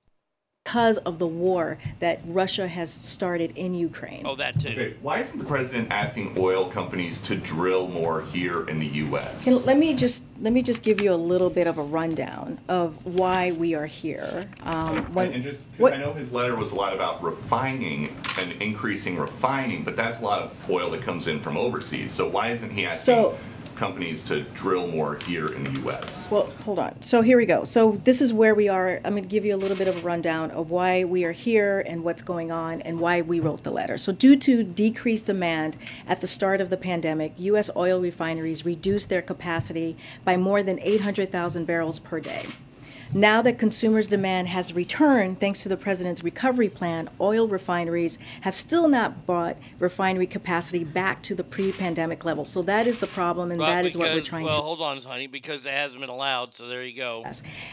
[0.64, 4.22] Because of the war that Russia has started in Ukraine.
[4.26, 4.70] Oh, that too.
[4.70, 9.44] Okay, why isn't the president asking oil companies to drill more here in the U.S.?
[9.44, 12.60] Can, let me just let me just give you a little bit of a rundown
[12.70, 14.48] of why we are here.
[14.62, 18.16] Um, when, and just 'cause what- I know his letter was a lot about refining
[18.40, 22.12] and increasing refining, but that's a lot of oil that comes in from overseas.
[22.12, 23.38] So why isn't he asking So-
[23.82, 26.28] companies to drill more here in the U.S.?
[26.30, 27.02] Well, hold on.
[27.02, 27.64] So here we go.
[27.64, 29.02] So this is where we are.
[29.04, 31.32] I'm going to give you a little bit of a rundown of why we are
[31.32, 33.98] here and what's going on and why we wrote the letter.
[33.98, 37.72] So due to decreased demand at the start of the pandemic, U.S.
[37.76, 42.46] oil refineries reduced their capacity by more than 800,000 barrels per day.
[43.14, 48.56] Now that consumers' demand has returned thanks to the president's recovery plan, oil refineries have
[48.56, 52.46] still not brought refinery capacity back to the pre-pandemic level.
[52.46, 54.64] So that is the problem, and Well, that is what we're because- trying well, to
[54.64, 56.54] hold on, honey, because it hasn't been allowed.
[56.54, 57.26] So there you go.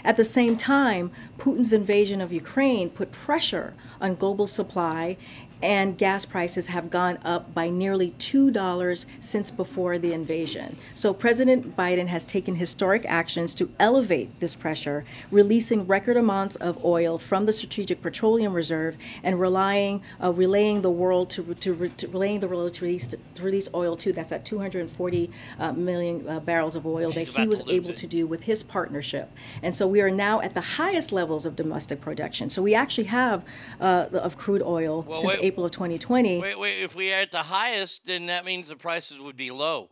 [0.02, 5.16] At the same time, Putin's invasion of Ukraine put pressure on global supply,
[5.62, 10.76] and gas prices have gone up by nearly $2 since before the invasion.
[10.94, 16.84] So, President Biden has taken historic actions to elevate this pressure, releasing record amounts of
[16.84, 22.08] oil from the Strategic Petroleum Reserve and relying, uh, relaying the world to, to, to
[22.08, 24.12] relaying the world to release, to release oil to.
[24.12, 27.96] That's at 240 uh, million uh, barrels of oil that he was able it.
[27.96, 29.30] to do with his partnership.
[29.62, 32.50] And so we are now at the highest levels of domestic production.
[32.50, 33.44] So we actually have
[33.80, 36.38] uh, of crude oil Well, since wait- April of 2020.
[36.38, 36.82] Wait, wait.
[36.82, 39.88] If we are at the highest, then that means the prices would be low.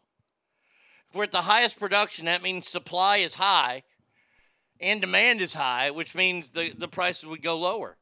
[1.09, 3.83] If we're at the highest production, that means supply is high
[4.81, 7.97] and demand is high, which means the, the prices would go lower.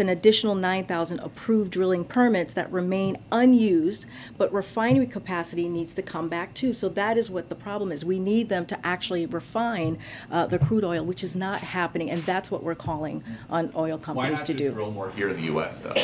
[0.00, 6.28] An additional 9,000 approved drilling permits that remain unused, but refinery capacity needs to come
[6.28, 6.74] back too.
[6.74, 8.04] So that is what the problem is.
[8.04, 9.96] We need them to actually refine
[10.32, 13.96] uh, the crude oil, which is not happening, and that's what we're calling on oil
[13.98, 14.72] Why companies not to just do.
[14.72, 15.78] drill more here in the U.S.
[15.78, 15.94] though?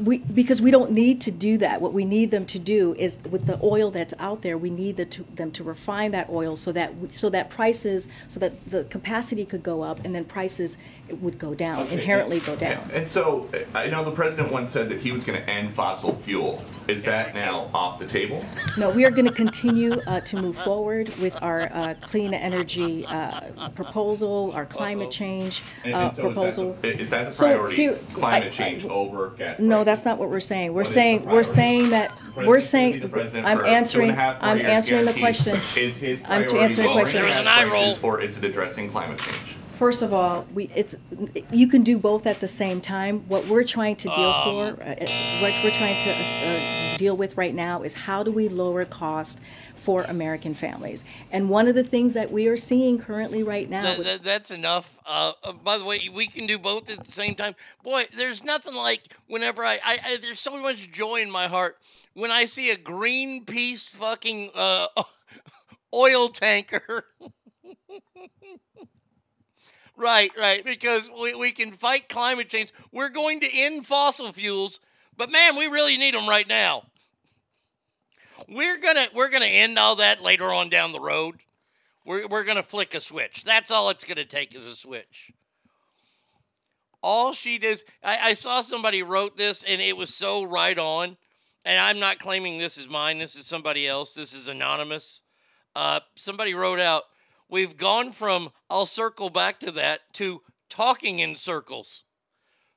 [0.00, 1.80] We, because we don't need to do that.
[1.80, 4.96] What we need them to do is, with the oil that's out there, we need
[4.98, 8.52] the, to, them to refine that oil so that we- so that prices, so that
[8.70, 10.76] the capacity could go up, and then prices
[11.20, 12.88] would go down, Okay, inherently go down.
[12.92, 16.14] And so I know the president once said that he was going to end fossil
[16.16, 16.64] fuel.
[16.88, 18.44] Is that now off the table?
[18.78, 23.06] No, we are going to continue uh, to move forward with our uh, clean energy
[23.06, 26.70] uh, proposal, our climate change And, uh, and so proposal.
[26.72, 27.76] Is that the, is that the So priority?
[27.76, 30.70] here- climate I- change over gas No, that's not what we're saying.
[30.72, 31.50] We're What is the saying we're priority?
[31.50, 34.40] saying that President's we're gonna saying the president I'm for two and a answering half
[34.42, 35.22] more I'm years answering the guaranteed.
[35.44, 35.60] question.
[35.76, 37.44] Is his I'm priority answering the lowering question.
[37.44, 39.56] gas prices or is it addressing climate change?
[39.82, 40.94] First of all, we it's
[41.50, 43.24] you can do both at the same time.
[43.26, 44.76] What we're trying to deal Um.
[44.76, 44.94] for, uh,
[45.42, 49.40] what we're trying to uh, deal with right now is how do we lower cost
[49.74, 51.02] for American families?
[51.32, 53.82] And one of the things that we are seeing currently right now.
[53.82, 55.00] That, that, that's enough.
[55.04, 57.56] Uh, uh, by the way, we can do both at the same time.
[57.82, 61.76] Boy, there's nothing like whenever I, I, I there's so much joy in my heart
[62.14, 64.86] when I see a Greenpeace fucking uh,
[65.92, 67.06] oil tanker.
[69.96, 72.72] Right, right, because we, we can fight climate change.
[72.92, 74.80] We're going to end fossil fuels,
[75.16, 76.84] but man, we really need them right now.
[78.48, 81.36] We're gonna we're gonna end all that later on down the road.
[82.04, 83.44] We're, we're to flick a switch.
[83.44, 85.32] That's all it's to take is a switch.
[87.02, 91.16] All she does, I, I saw somebody wrote this and it was so right on.
[91.64, 93.18] And I'm not claiming this is mine.
[93.18, 94.14] This is somebody else.
[94.14, 95.22] This is anonymous.
[95.76, 97.04] Uh, somebody wrote out,
[97.52, 100.40] We've gone from, I'll circle back to that, to
[100.70, 102.04] talking in circles.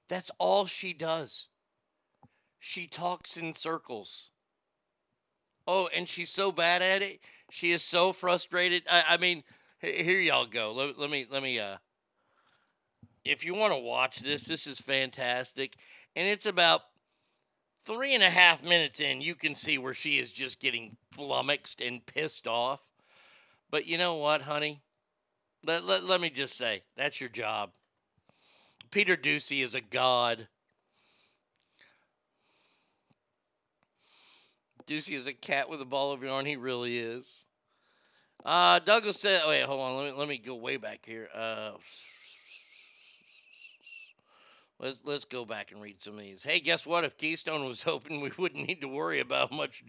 [0.09, 1.47] That's all she does.
[2.59, 4.31] She talks in circles.
[5.65, 7.21] Oh, and she's so bad at it.
[7.49, 8.83] She is so frustrated.
[8.91, 9.43] I, I mean,
[9.79, 10.73] here y'all go.
[10.73, 11.77] Let, let me let me uh
[13.23, 15.77] if you want to watch this, this is fantastic.
[16.17, 16.81] And it's about
[17.85, 21.79] three and a half minutes in, you can see where she is just getting flummoxed
[21.79, 22.89] and pissed off.
[23.75, 24.79] But you know what, honey?
[25.65, 27.71] Let, let, let me just say, that's your job.
[28.89, 30.47] Peter Doocy is a god.
[34.87, 36.45] Doocy is a cat with a ball of yarn.
[36.45, 37.47] He really is.
[38.45, 39.97] Uh, Douglas said, wait, hold on.
[39.97, 41.27] Let me, let me go way back here.
[41.35, 41.71] Uh,
[44.79, 46.43] let's, let's go back and read some of these.
[46.43, 47.03] Hey, guess what?
[47.03, 49.83] If Keystone was open, we wouldn't need to worry about much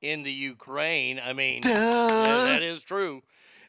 [0.00, 1.20] in the Ukraine.
[1.24, 3.22] I mean, yeah, that is true.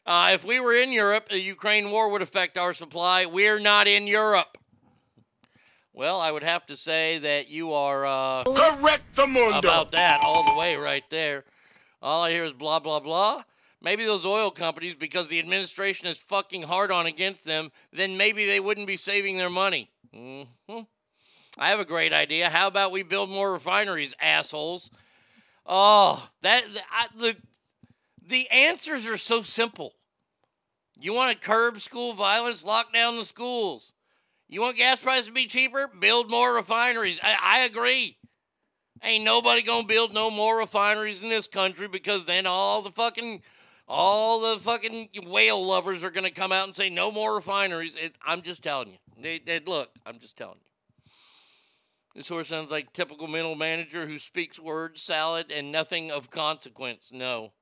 [0.06, 3.26] Uh, if we were in Europe, the Ukraine war would affect our supply.
[3.26, 4.56] We're not in Europe.
[5.92, 9.58] Well, I would have to say that you are uh, Correct the mundo.
[9.58, 11.44] about that all the way right there.
[12.00, 13.42] All I hear is blah blah blah.
[13.82, 18.46] Maybe those oil companies, because the administration is fucking hard on against them, then maybe
[18.46, 19.90] they wouldn't be saving their money.
[20.14, 20.42] Hmm
[21.58, 22.48] I have a great idea.
[22.50, 24.90] How about we build more refineries, assholes?
[25.66, 27.36] Oh, that I, the
[28.26, 29.94] the answers are so simple.
[30.98, 32.64] You want to curb school violence?
[32.64, 33.94] Lock down the schools.
[34.48, 35.88] You want gas prices to be cheaper?
[35.88, 37.20] Build more refineries.
[37.22, 38.18] I, I agree.
[39.02, 43.42] Ain't nobody gonna build no more refineries in this country because then all the fucking
[43.88, 47.96] all the fucking whale lovers are gonna come out and say no more refineries.
[47.96, 48.98] It, I'm just telling you.
[49.22, 49.90] They, they look.
[50.06, 50.70] I'm just telling you.
[52.14, 57.10] This horse sounds like typical middle manager who speaks word salad and nothing of consequence.
[57.12, 57.52] No.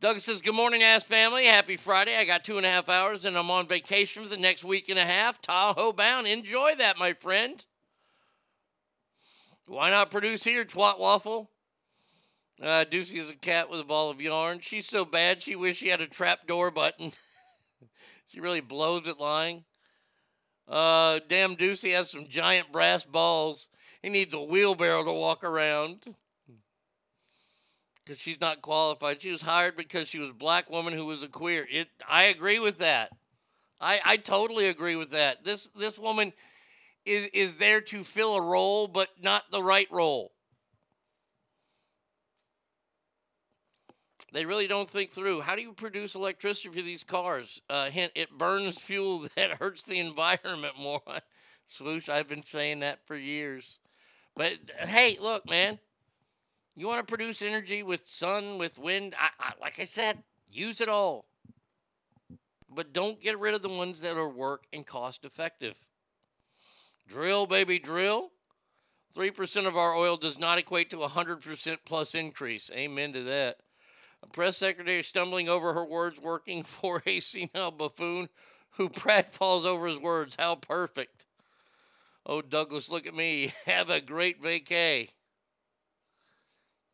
[0.00, 1.46] Doug says, Good morning, ass family.
[1.46, 2.16] Happy Friday.
[2.16, 4.88] I got two and a half hours and I'm on vacation for the next week
[4.88, 5.40] and a half.
[5.40, 6.26] Tahoe bound.
[6.26, 7.64] Enjoy that, my friend.
[9.66, 11.50] Why not produce here, twat waffle?
[12.62, 14.60] Uh, Doocy is a cat with a ball of yarn.
[14.60, 17.12] She's so bad she wish she had a trap door button.
[18.28, 19.64] she really blows at lying.
[20.68, 23.68] Uh, damn Doocy has some giant brass balls.
[24.02, 26.02] He needs a wheelbarrow to walk around
[28.04, 29.20] because she's not qualified.
[29.20, 31.66] She was hired because she was a black woman who was a queer.
[31.70, 31.88] It.
[32.08, 33.10] I agree with that.
[33.80, 35.44] I, I totally agree with that.
[35.44, 36.32] This this woman
[37.04, 40.33] is is there to fill a role, but not the right role.
[44.34, 45.42] They really don't think through.
[45.42, 47.62] How do you produce electricity for these cars?
[47.70, 51.00] Uh, hint: it burns fuel that hurts the environment more.
[51.68, 53.78] Swoosh, I've been saying that for years.
[54.34, 55.78] But hey, look, man,
[56.74, 59.14] you want to produce energy with sun, with wind?
[59.16, 61.26] I, I, like I said, use it all.
[62.68, 65.78] But don't get rid of the ones that are work and cost effective.
[67.06, 68.32] Drill, baby, drill.
[69.16, 72.68] 3% of our oil does not equate to a 100% plus increase.
[72.74, 73.58] Amen to that.
[74.24, 78.28] A press secretary stumbling over her words, working for a senile buffoon
[78.72, 80.36] who pratfalls over his words.
[80.38, 81.26] How perfect.
[82.24, 83.52] Oh, Douglas, look at me.
[83.66, 85.10] Have a great vacay.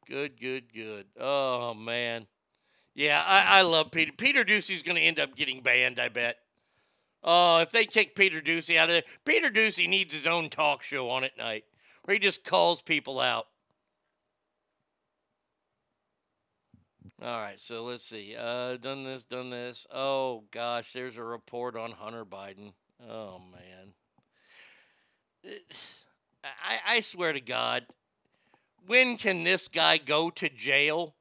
[0.07, 1.07] Good, good, good.
[1.21, 2.27] Oh man,
[2.97, 4.11] yeah, I, I love Peter.
[4.17, 6.01] Peter Doocy's going to end up getting banned.
[6.01, 6.39] I bet.
[7.23, 10.83] Oh, if they kick Peter Doocy out of there, Peter Doocy needs his own talk
[10.83, 11.65] show on at night
[12.03, 13.47] where he just calls people out.
[17.23, 18.35] All right, so let's see.
[18.39, 19.87] Uh, done this, done this.
[19.93, 22.73] Oh gosh, there's a report on Hunter Biden.
[23.07, 23.93] Oh man,
[26.45, 27.85] I, I swear to God,
[28.87, 31.15] when can this guy go to jail?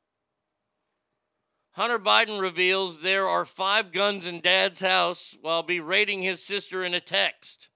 [1.72, 6.94] Hunter Biden reveals there are five guns in dad's house while berating his sister in
[6.94, 7.68] a text.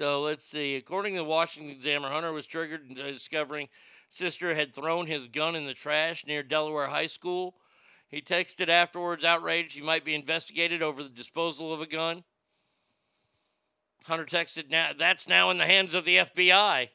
[0.00, 0.76] So let's see.
[0.76, 3.68] According to the Washington Examiner, Hunter was triggered in discovering
[4.08, 7.56] sister had thrown his gun in the trash near Delaware High School.
[8.08, 12.24] He texted afterwards, outraged he might be investigated over the disposal of a gun.
[14.04, 16.88] Hunter texted, now that's now in the hands of the FBI.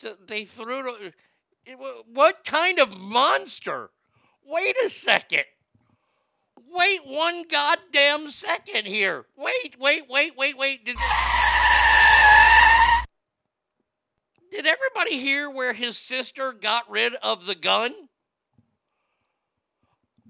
[0.00, 0.92] So they threw
[2.12, 3.90] What kind of monster?
[4.44, 5.44] Wait a second.
[6.72, 9.26] Wait one goddamn second here.
[9.36, 10.84] Wait, wait, wait, wait, wait.
[10.84, 10.96] Did,
[14.52, 17.92] did everybody hear where his sister got rid of the gun?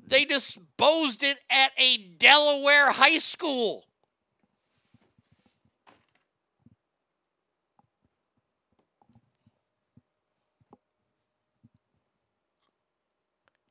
[0.06, 3.84] They disposed it at a Delaware high school.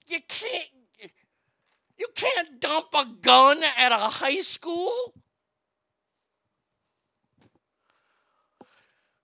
[0.07, 0.78] You can't
[1.99, 5.13] you can't dump a gun at a high school?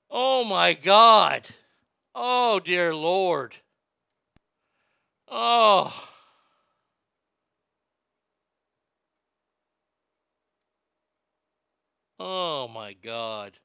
[0.10, 1.48] Oh my god.
[2.14, 3.56] Oh dear lord.
[5.28, 6.10] Oh.
[12.20, 13.60] Oh my God.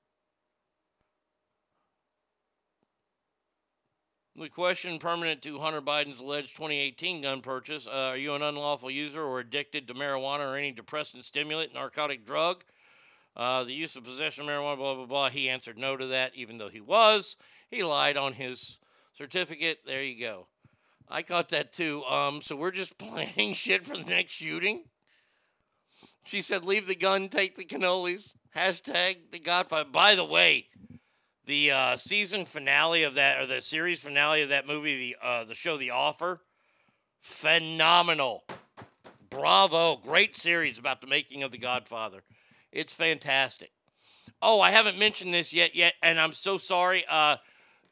[4.40, 8.90] The question permanent to Hunter Biden's alleged 2018 gun purchase uh, Are you an unlawful
[8.90, 12.64] user or addicted to marijuana or any depressant, stimulant, narcotic drug?
[13.36, 15.28] Uh, the use of possession of marijuana, blah, blah, blah.
[15.28, 17.36] He answered no to that, even though he was.
[17.70, 18.78] He lied on his
[19.12, 19.80] certificate.
[19.84, 20.46] There you go.
[21.06, 22.02] I caught that too.
[22.04, 24.84] Um, so we're just planning shit for the next shooting.
[26.24, 29.90] She said, "Leave the gun, take the cannolis." Hashtag the Godfather.
[29.90, 30.68] By the way,
[31.46, 35.44] the uh, season finale of that, or the series finale of that movie, the uh,
[35.44, 36.40] the show The Offer,
[37.20, 38.44] phenomenal.
[39.30, 42.22] Bravo, great series about the making of the Godfather.
[42.72, 43.70] It's fantastic.
[44.42, 47.04] Oh, I haven't mentioned this yet, yet, and I'm so sorry.
[47.08, 47.36] Uh,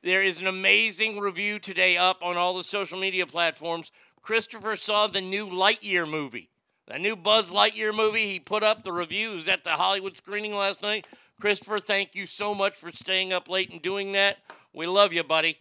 [0.03, 3.92] there is an amazing review today up on all the social media platforms.
[4.22, 6.51] Christopher saw the new Lightyear movie.
[6.86, 8.30] The new Buzz Lightyear movie.
[8.30, 9.36] He put up the review.
[9.36, 11.07] It at the Hollywood screening last night.
[11.41, 14.39] Christopher, thank you so much for staying up late and doing that.
[14.74, 15.59] We love you, buddy.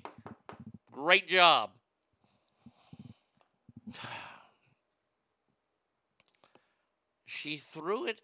[0.91, 1.71] Great job.
[7.29, 8.21] She threw it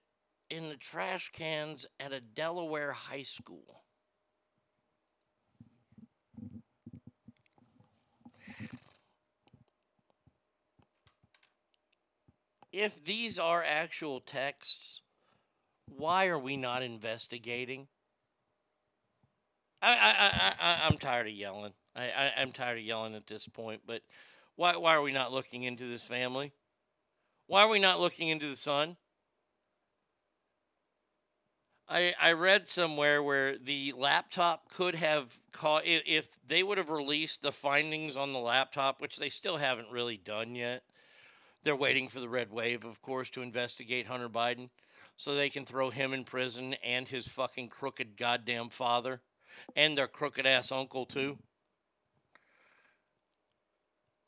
[0.49, 3.84] in the trash cans at a Delaware high school.
[12.72, 15.03] If these are actual texts,
[15.88, 17.88] why are we not investigating?
[19.82, 21.74] I, I, I, I'm tired of yelling.
[21.96, 24.02] I, I, I'm tired of yelling at this point, but
[24.56, 26.54] why, why are we not looking into this family?
[27.48, 28.96] Why are we not looking into the son?
[31.90, 37.42] I, I read somewhere where the laptop could have caught if they would have released
[37.42, 40.84] the findings on the laptop, which they still haven't really done yet.
[41.64, 44.70] They're waiting for the red wave, of course, to investigate Hunter Biden
[45.24, 49.21] so they can throw him in prison and his fucking crooked goddamn father
[49.74, 51.38] and their crooked ass uncle, too.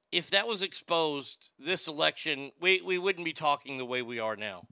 [0.10, 4.38] If that was exposed, this election, we, we wouldn't be talking the way we are
[4.38, 4.68] now.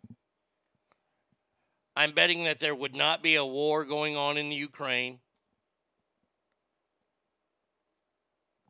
[1.93, 5.19] I'm betting that there would not be a war going on in the Ukraine.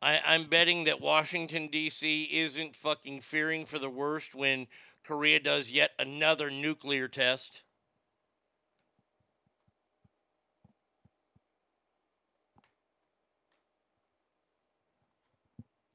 [0.02, 2.24] I, I'm betting that Washington, D.C.
[2.32, 4.66] isn't fucking fearing for the worst when
[5.04, 7.62] Korea does yet another nuclear test.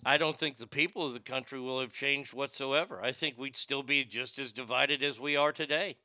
[0.05, 3.01] I don't think the people of the country will have changed whatsoever.
[3.03, 5.97] I think we'd still be just as divided as we are today.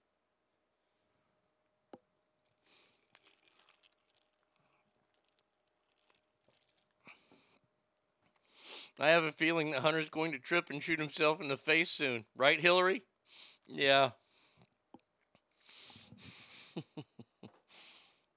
[8.99, 11.91] I have a feeling that Hunter's going to trip and shoot himself in the face
[11.91, 12.25] soon.
[12.37, 13.03] Right, Hillary?
[13.67, 14.11] Yeah.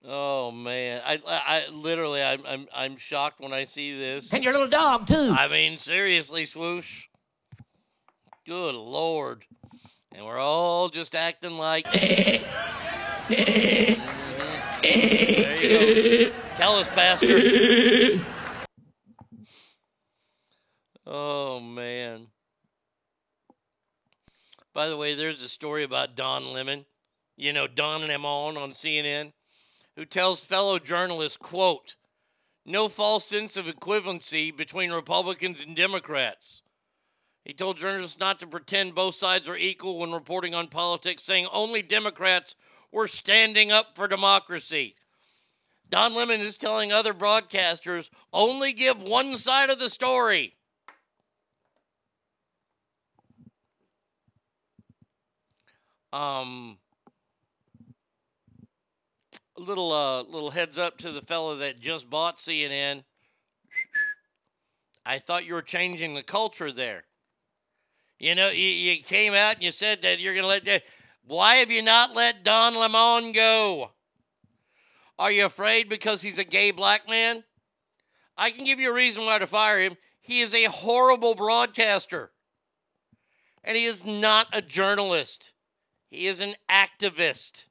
[0.06, 4.34] oh man, I, I, I literally, I'm, I'm, I'm shocked when I see this.
[4.34, 5.34] And your little dog, too.
[5.38, 7.06] I mean, seriously, swoosh.
[8.46, 9.44] Good lord.
[10.14, 11.86] And we're all just acting like.
[11.92, 12.42] there
[15.62, 16.32] you go.
[16.56, 18.24] Tell us, Pastor.
[21.10, 22.28] Oh man.
[24.74, 26.86] By the way, there's a story about Don Lemon,
[27.38, 29.32] you know, Don Lemon on CNN,
[29.96, 31.96] who tells fellow journalists, quote,
[32.66, 36.62] no false sense of equivalency between Republicans and Democrats.
[37.46, 41.48] He told journalists not to pretend both sides are equal when reporting on politics, saying
[41.54, 42.56] only Democrats
[42.92, 44.96] were standing up for democracy.
[45.90, 50.57] Don Lemon is telling other broadcasters only give one side of the story.
[56.18, 56.80] Um,
[59.56, 63.04] a little uh, little heads up to the fellow that just bought CNN.
[65.06, 67.04] I thought you were changing the culture there.
[68.18, 70.84] You know, you, you came out and you said that you're going to let.
[71.28, 73.92] Why have you not let Don Lemon go?
[75.20, 77.44] Are you afraid because he's a gay black man?
[78.36, 79.98] I can give you a reason why to fire him.
[80.20, 82.32] He is a horrible broadcaster.
[83.64, 85.54] And he is not a journalist.
[86.10, 87.66] He is an activist.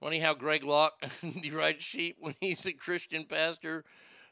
[0.00, 1.04] Funny how Greg Locke
[1.52, 3.84] rides sheep when he's a Christian pastor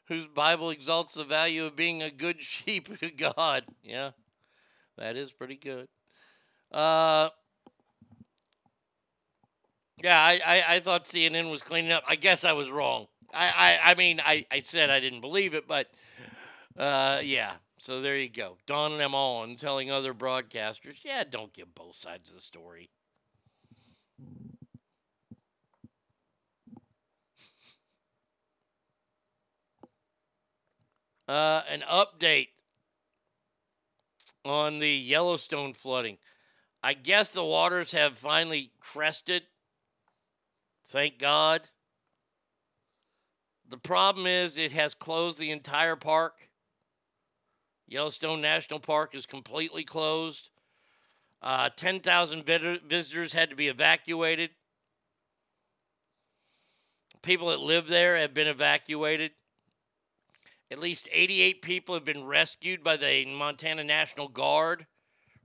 [0.07, 3.65] whose Bible exalts the value of being a good sheep to God.
[3.83, 4.11] Yeah,
[4.97, 5.87] that is pretty good.
[6.71, 7.29] Uh,
[10.01, 12.03] yeah, I, I, I thought CNN was cleaning up.
[12.07, 13.07] I guess I was wrong.
[13.33, 15.87] I, I, I mean, I, I said I didn't believe it, but
[16.77, 18.57] uh, yeah, so there you go.
[18.65, 22.89] Don Lemon telling other broadcasters, yeah, don't give both sides of the story.
[31.27, 32.49] Uh, an update
[34.43, 36.17] on the Yellowstone flooding.
[36.83, 39.43] I guess the waters have finally crested.
[40.87, 41.69] Thank God.
[43.69, 46.48] The problem is it has closed the entire park.
[47.89, 50.51] Yellowstone National Park is completely closed.
[51.41, 54.51] Uh, 10,000 vid- visitors had to be evacuated.
[57.23, 59.31] People that live there have been evacuated.
[60.69, 64.85] At least 88 people have been rescued by the Montana National Guard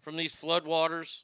[0.02, 1.22] from these floodwaters.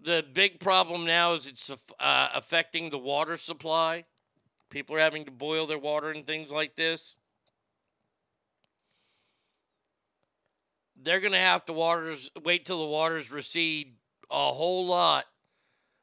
[0.00, 4.04] The big problem now is it's uh, affecting the water supply.
[4.70, 7.16] People are having to boil their water and things like this.
[11.02, 13.94] They're going to have to waters wait till the waters recede
[14.30, 15.24] a whole lot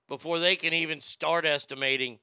[0.07, 2.19] before they can even start estimating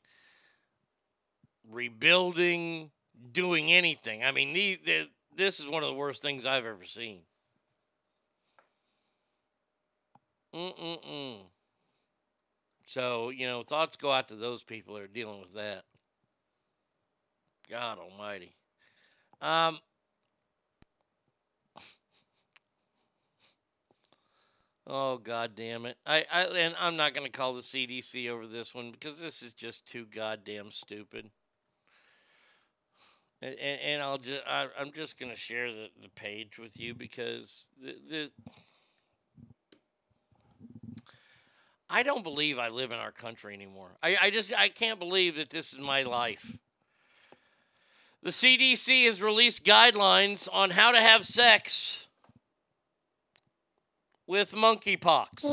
[1.70, 2.90] rebuilding,
[3.32, 4.24] doing anything.
[4.24, 4.78] I mean,
[5.36, 7.20] this is one of the worst things I've ever seen.
[10.54, 11.38] Mm-mm-mm.
[12.86, 15.84] So, you know, thoughts go out to those people that are dealing with that.
[17.68, 18.54] God almighty.
[19.40, 19.78] Um,
[24.86, 25.96] oh, God damn it.
[26.06, 29.42] I, I, and I'm not going to call the CDC over this one because this
[29.42, 31.30] is just too goddamn stupid.
[33.42, 36.94] And, and I'll just, I, I'm just going to share the, the page with you
[36.94, 38.30] because the, the,
[41.90, 43.90] I don't believe I live in our country anymore.
[44.02, 46.56] I, I just I can't believe that this is my life.
[48.22, 52.08] The CDC has released guidelines on how to have sex
[54.26, 55.44] with monkeypox.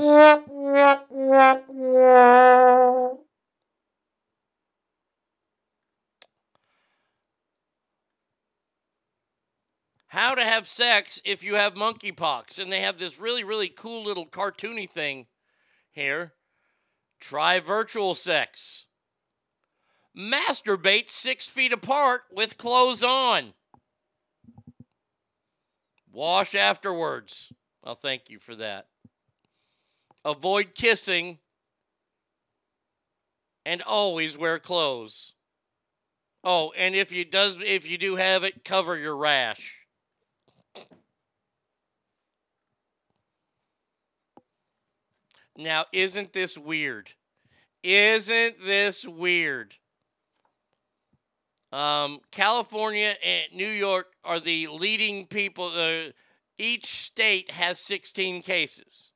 [10.07, 12.59] How to have sex if you have monkeypox.
[12.59, 15.27] And they have this really, really cool little cartoony thing
[15.91, 16.33] here.
[17.19, 18.87] Try virtual sex.
[20.17, 23.53] Masturbate six feet apart with clothes on.
[26.11, 27.53] Wash afterwards.
[27.83, 28.87] Well, thank you for that.
[30.23, 31.39] Avoid kissing
[33.65, 35.33] and always wear clothes.
[36.43, 39.77] Oh, and if you does if you do have it, cover your rash.
[45.57, 47.11] Now, isn't this weird?
[47.83, 49.75] Isn't this weird?
[51.71, 55.65] Um, California and New York are the leading people.
[55.65, 56.11] Uh,
[56.57, 59.11] each state has 16 cases.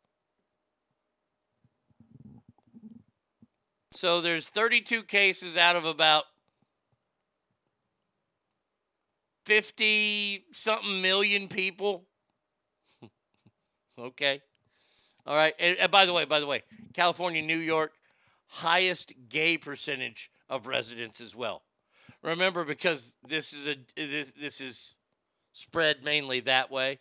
[3.91, 6.25] So there's 32 cases out of about
[9.45, 12.03] 50 something million people.
[13.99, 14.41] okay.
[15.25, 15.53] All right.
[15.59, 16.63] And, and by the way, by the way,
[16.93, 17.93] California, New York,
[18.47, 21.61] highest gay percentage of residents as well.
[22.21, 24.95] Remember, because this is a this this is
[25.53, 26.99] spread mainly that way.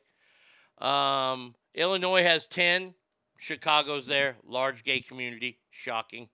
[0.79, 2.95] Um, Illinois has ten.
[3.39, 5.59] Chicago's there, large gay community.
[5.70, 6.29] Shocking.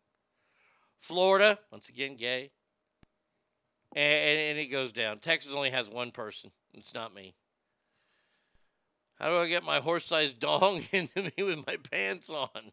[1.01, 2.51] Florida, once again, gay.
[3.97, 5.19] And, and, and it goes down.
[5.19, 6.53] Texas only has one person.
[6.75, 7.35] It's not me.
[9.19, 12.73] How do I get my horse sized dong into me with my pants on?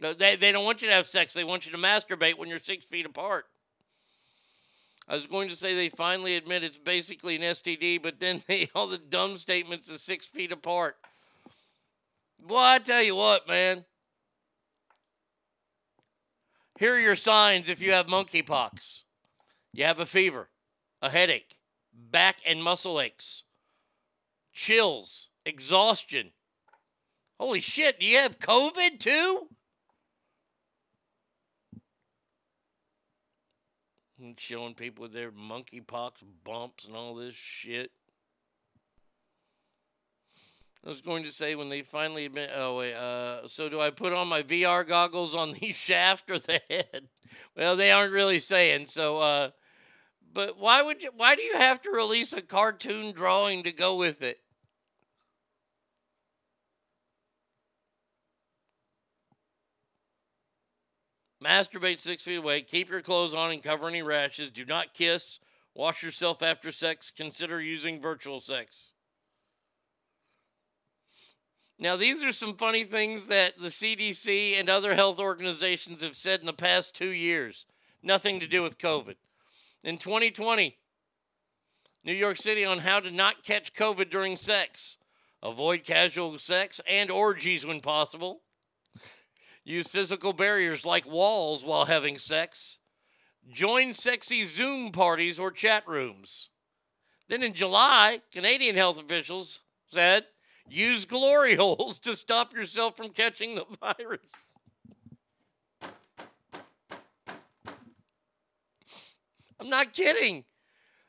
[0.00, 1.34] No, they, they don't want you to have sex.
[1.34, 3.46] They want you to masturbate when you're six feet apart.
[5.08, 8.68] I was going to say they finally admit it's basically an STD, but then they
[8.74, 10.96] all the dumb statements is six feet apart.
[12.46, 13.84] Well, I tell you what, man.
[16.78, 19.04] Here are your signs if you have monkeypox.
[19.74, 20.48] You have a fever,
[21.02, 21.56] a headache,
[21.92, 23.42] back and muscle aches,
[24.52, 26.30] chills, exhaustion.
[27.40, 29.48] Holy shit, do you have COVID too?
[34.20, 37.92] And showing people with their monkeypox bumps and all this shit.
[40.84, 42.50] I was going to say when they finally admit.
[42.54, 42.94] Oh wait.
[42.94, 47.08] Uh, so do I put on my VR goggles on the shaft or the head?
[47.56, 48.86] Well, they aren't really saying.
[48.86, 49.50] So, uh,
[50.32, 51.10] but why would you?
[51.16, 54.38] Why do you have to release a cartoon drawing to go with it?
[61.48, 62.60] Masturbate six feet away.
[62.60, 64.50] Keep your clothes on and cover any rashes.
[64.50, 65.40] Do not kiss.
[65.74, 67.10] Wash yourself after sex.
[67.10, 68.92] Consider using virtual sex.
[71.78, 76.40] Now, these are some funny things that the CDC and other health organizations have said
[76.40, 77.64] in the past two years.
[78.02, 79.14] Nothing to do with COVID.
[79.82, 80.76] In 2020,
[82.04, 84.98] New York City on how to not catch COVID during sex.
[85.42, 88.42] Avoid casual sex and orgies when possible.
[89.68, 92.78] Use physical barriers like walls while having sex.
[93.52, 96.48] Join sexy Zoom parties or chat rooms.
[97.28, 100.24] Then in July, Canadian health officials said
[100.66, 104.48] use glory holes to stop yourself from catching the virus.
[109.60, 110.44] I'm not kidding.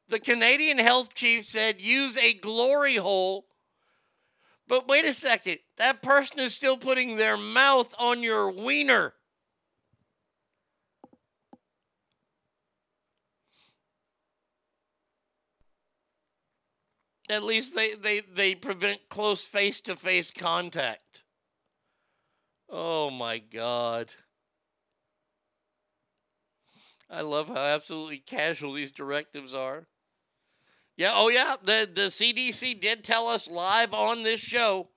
[0.09, 3.45] The Canadian health chief said use a glory hole.
[4.67, 5.59] But wait a second.
[5.79, 9.13] That person is still putting their mouth on your wiener.
[17.31, 21.23] At least they, they, they prevent close face to face contact.
[22.67, 24.13] Oh my God.
[27.09, 29.87] I love how absolutely casual these directives are.
[30.97, 34.89] Yeah, oh yeah, the, the CDC did tell us live on this show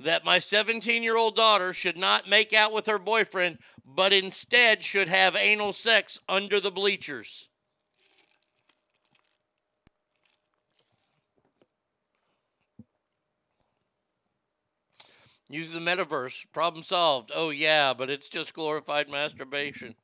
[0.00, 4.82] that my 17 year old daughter should not make out with her boyfriend, but instead
[4.82, 7.48] should have anal sex under the bleachers.
[15.48, 16.46] Use the metaverse.
[16.52, 17.32] Problem solved.
[17.34, 19.96] Oh, yeah, but it's just glorified masturbation.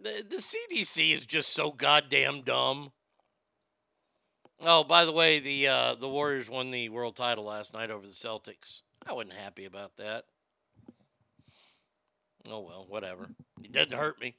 [0.00, 2.92] The, the CDC is just so goddamn dumb.
[4.64, 8.06] Oh, by the way, the uh, the Warriors won the world title last night over
[8.06, 8.82] the Celtics.
[9.06, 10.24] I wasn't happy about that.
[12.50, 13.28] Oh well, whatever.
[13.62, 14.34] It doesn't hurt me.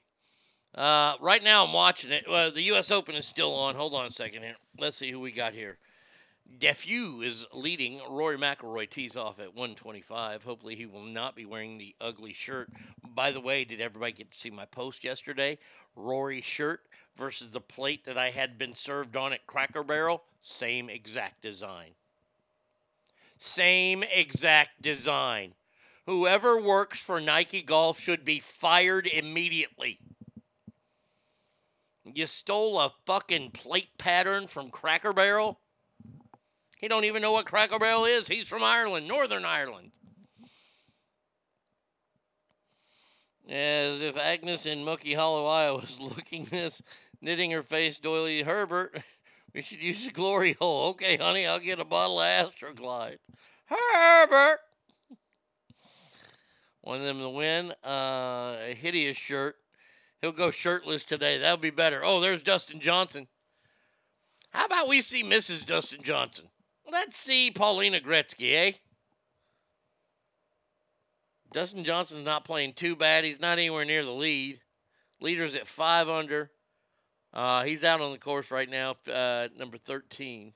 [0.75, 2.25] Uh, right now, I'm watching it.
[2.29, 2.91] Well, the U.S.
[2.91, 3.75] Open is still on.
[3.75, 4.55] Hold on a second here.
[4.77, 5.77] Let's see who we got here.
[6.57, 8.01] Defu is leading.
[8.09, 10.43] Rory McIlroy tees off at 125.
[10.43, 12.69] Hopefully, he will not be wearing the ugly shirt.
[13.07, 15.59] By the way, did everybody get to see my post yesterday?
[15.95, 16.81] Rory shirt
[17.19, 20.23] versus the plate that I had been served on at Cracker Barrel.
[20.41, 21.91] Same exact design.
[23.37, 25.53] Same exact design.
[26.05, 29.99] Whoever works for Nike Golf should be fired immediately.
[32.03, 35.59] You stole a fucking plate pattern from Cracker Barrel?
[36.77, 38.27] He don't even know what Cracker Barrel is.
[38.27, 39.91] He's from Ireland, Northern Ireland.
[43.47, 46.81] As if Agnes in Mucky Hollow, Iowa was looking this,
[47.21, 49.01] knitting her face, doily Herbert,
[49.53, 50.89] we should use the glory hole.
[50.89, 53.17] Okay, honey, I'll get a bottle of Astroglide.
[53.65, 54.59] Herbert!
[56.81, 57.71] One of them to win.
[57.83, 59.55] Uh, a hideous shirt.
[60.21, 61.37] He'll go shirtless today.
[61.37, 62.01] That'll be better.
[62.03, 63.27] Oh, there's Dustin Johnson.
[64.51, 65.65] How about we see Mrs.
[65.65, 66.47] Dustin Johnson?
[66.91, 68.71] Let's see Paulina Gretzky, eh?
[71.53, 73.23] Dustin Johnson's not playing too bad.
[73.23, 74.59] He's not anywhere near the lead.
[75.21, 76.51] Leader's at five under.
[77.33, 80.53] Uh, he's out on the course right now, uh, number 13.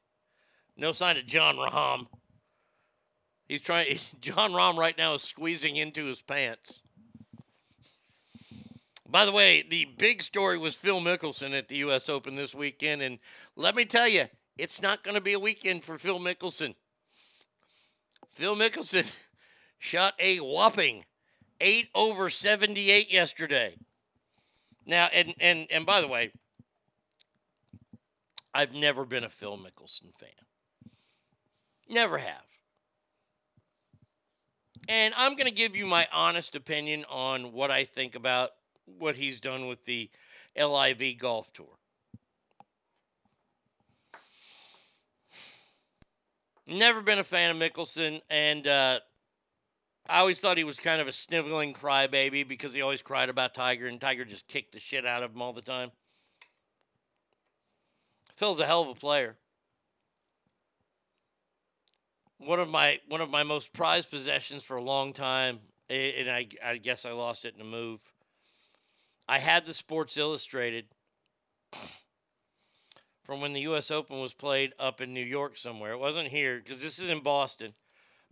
[0.75, 2.07] No sign of Jon Rahm.
[3.47, 3.99] He's trying.
[4.21, 6.83] Jon Rahm right now is squeezing into his pants.
[9.07, 12.09] By the way, the big story was Phil Mickelson at the U.S.
[12.09, 13.19] Open this weekend, and
[13.55, 14.25] let me tell you,
[14.57, 16.73] it's not going to be a weekend for Phil Mickelson.
[18.31, 19.05] Phil Mickelson
[19.77, 21.05] shot a whopping
[21.61, 23.75] 8 over 78 yesterday.
[24.87, 26.31] Now, and, and, and by the way,
[28.53, 30.29] I've never been a Phil Mickelson fan.
[31.89, 32.45] Never have.
[34.87, 38.51] And I'm going to give you my honest opinion on what I think about
[38.85, 40.09] what he's done with the
[40.57, 41.77] LIV Golf Tour.
[46.65, 48.99] Never been a fan of Mickelson, and uh,
[50.09, 53.53] I always thought he was kind of a sniveling crybaby because he always cried about
[53.53, 55.91] Tiger, and Tiger just kicked the shit out of him all the time.
[58.35, 59.35] Phil's a hell of a player.
[62.37, 65.59] One of my one of my most prized possessions for a long time,
[65.89, 68.01] and I, I guess I lost it in a move.
[69.27, 70.85] I had the Sports Illustrated
[73.23, 73.91] from when the U.S.
[73.91, 75.93] Open was played up in New York somewhere.
[75.93, 77.73] It wasn't here because this is in Boston.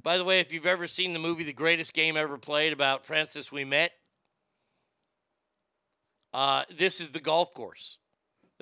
[0.03, 3.05] By the way, if you've ever seen the movie The Greatest Game Ever Played about
[3.05, 3.89] Francis Ouimet,
[6.33, 7.97] uh, this is the golf course.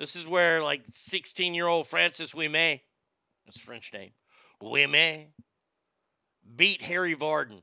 [0.00, 2.80] This is where like 16 year old Francis Ouimet,
[3.44, 4.12] that's French name,
[4.62, 5.26] Ouimet,
[6.56, 7.60] beat Harry Vardon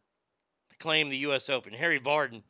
[0.70, 1.50] to claim the U.S.
[1.50, 1.74] Open.
[1.74, 2.44] Harry Vardon.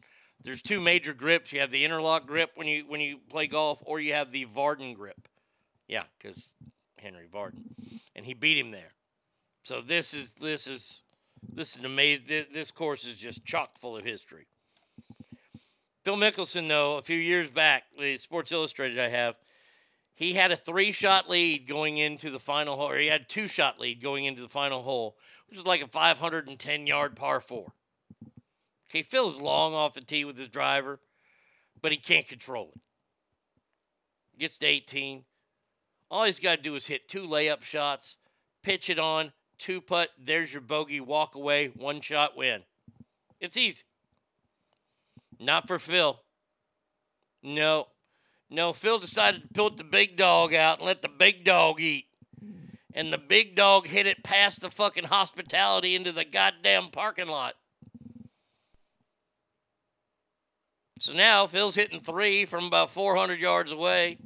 [0.43, 1.53] There's two major grips.
[1.53, 4.45] You have the interlock grip when you when you play golf, or you have the
[4.45, 5.29] Vardon grip.
[5.87, 6.53] Yeah, because
[6.99, 7.63] Henry Vardon,
[8.13, 8.93] and he beat him there.
[9.63, 11.05] So this is this is
[11.47, 12.47] this is amazing.
[12.51, 14.47] This course is just chock full of history.
[16.03, 19.35] Phil Mickelson, though, a few years back, the Sports Illustrated I have,
[20.17, 23.47] he had a three shot lead going into the final hole, or he had two
[23.47, 25.15] shot lead going into the final hole,
[25.47, 27.71] which is like a 510 yard par four.
[28.89, 30.99] Okay, Phil's long off the tee with his driver,
[31.83, 32.81] but he can't control it.
[34.39, 35.23] Gets to 18.
[36.09, 38.15] All he's got to do is hit two layup shots,
[38.63, 42.63] pitch it on, two putt, there's your bogey, walk away, one shot win.
[43.39, 43.83] It's easy.
[45.39, 46.21] Not for Phil.
[47.43, 47.89] No.
[48.49, 52.05] No, Phil decided to put the big dog out and let the big dog eat.
[52.93, 57.53] And the big dog hit it past the fucking hospitality into the goddamn parking lot.
[60.99, 64.17] So now Phil's hitting three from about 400 yards away.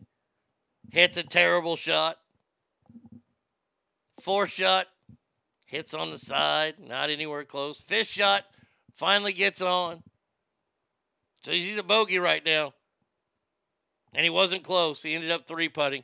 [0.92, 2.18] Hits a terrible shot.
[4.22, 4.86] Fourth shot,
[5.66, 7.80] hits on the side, not anywhere close.
[7.80, 8.46] Fifth shot,
[8.94, 10.04] finally gets on.
[11.44, 12.74] So he's a bogey right now.
[14.14, 15.04] And he wasn't close.
[15.04, 16.04] He ended up three putting.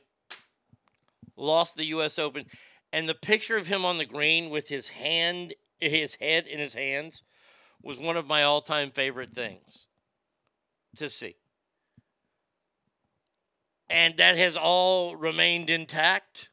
[1.36, 2.45] Lost the US Open.
[2.91, 6.74] And the picture of him on the green with his hand his head in his
[6.74, 7.24] hands
[7.82, 9.88] was one of my all-time favorite things
[10.95, 11.36] to see.
[13.89, 16.49] And that has all remained intact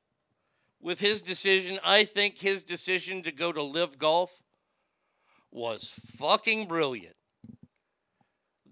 [0.80, 1.78] with his decision.
[1.82, 4.42] I think his decision to go to LIV Golf
[5.50, 7.16] was fucking brilliant.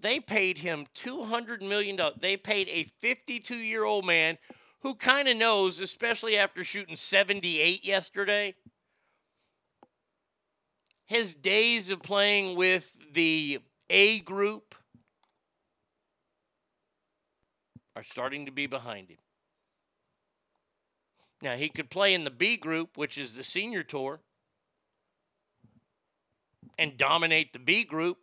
[0.03, 1.99] They paid him $200 million.
[2.21, 4.37] They paid a 52 year old man
[4.81, 8.57] who kind of knows, especially after shooting 78 yesterday,
[11.07, 14.75] his days of playing with the A group
[17.95, 19.19] are starting to be behind him.
[21.43, 24.21] Now, he could play in the B group, which is the senior tour,
[26.79, 28.19] and dominate the B group.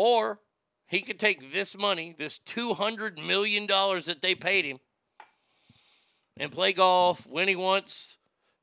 [0.00, 0.38] Or
[0.86, 4.78] he could take this money, this $200 million that they paid him,
[6.36, 8.16] and play golf when he wants,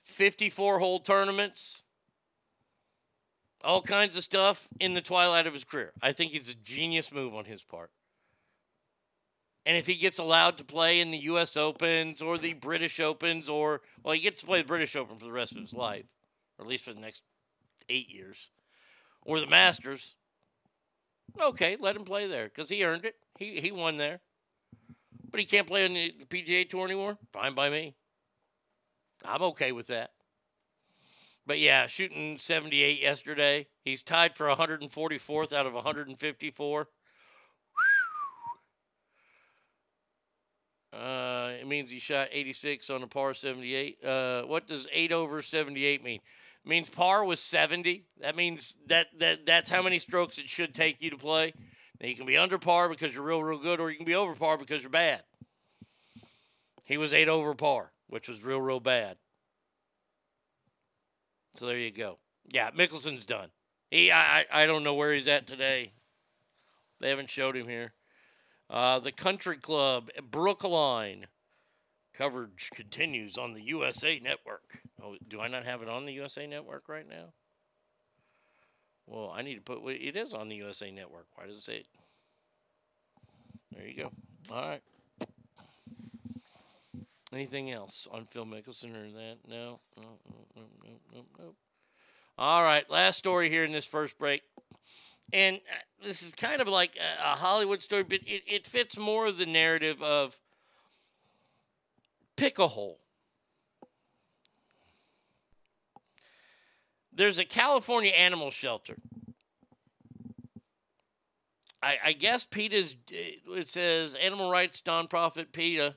[0.03, 1.81] 54 hole tournaments,
[3.65, 5.91] all kinds of stuff in the twilight of his career.
[6.01, 7.91] I think it's a genius move on his part.
[9.65, 11.57] And if he gets allowed to play in the U.S.
[11.57, 15.25] Opens or the British Opens, or, well, he gets to play the British Open for
[15.25, 16.05] the rest of his life,
[16.57, 17.23] or at least for the next
[17.89, 18.51] eight years,
[19.21, 20.15] or the Masters,
[21.41, 23.15] okay, let him play there because he earned it.
[23.37, 24.19] He, he won there.
[25.29, 27.17] But he can't play on the PGA Tour anymore?
[27.33, 27.95] Fine by me.
[29.23, 30.11] I'm okay with that.
[31.47, 33.67] But yeah, shooting 78 yesterday.
[33.83, 36.87] He's tied for 144th out of 154.
[40.93, 44.03] Uh, it means he shot 86 on a par 78.
[44.03, 46.21] Uh, what does 8 over 78 mean?
[46.65, 48.05] Means par was 70.
[48.21, 51.53] That means that, that that's how many strokes it should take you to play.
[52.01, 54.15] Now, you can be under par because you're real, real good, or you can be
[54.15, 55.21] over par because you're bad.
[56.83, 59.17] He was 8 over par, which was real, real bad.
[61.55, 62.17] So there you go.
[62.51, 63.49] Yeah, Mickelson's done.
[63.91, 65.93] He, I, I don't know where he's at today.
[66.99, 67.93] They haven't showed him here.
[68.69, 71.27] Uh, the Country Club, Brookline.
[72.17, 74.79] Coverage continues on the USA Network.
[75.03, 77.33] Oh, do I not have it on the USA Network right now?
[79.07, 81.27] Well, I need to put it is on the USA Network.
[81.35, 81.87] Why does it say it?
[83.75, 84.11] There you go.
[84.49, 84.81] All right.
[87.33, 89.37] Anything else on Phil Mickelson or that?
[89.47, 89.79] No.
[89.97, 90.19] No,
[90.55, 91.55] no, no, no, no.
[92.37, 92.89] All right.
[92.89, 94.41] Last story here in this first break.
[95.33, 98.97] And uh, this is kind of like a, a Hollywood story, but it, it fits
[98.97, 100.39] more of the narrative of
[102.35, 102.99] pick a hole.
[107.13, 108.97] There's a California animal shelter.
[111.81, 115.95] I, I guess PETA's, it says animal rights nonprofit PETA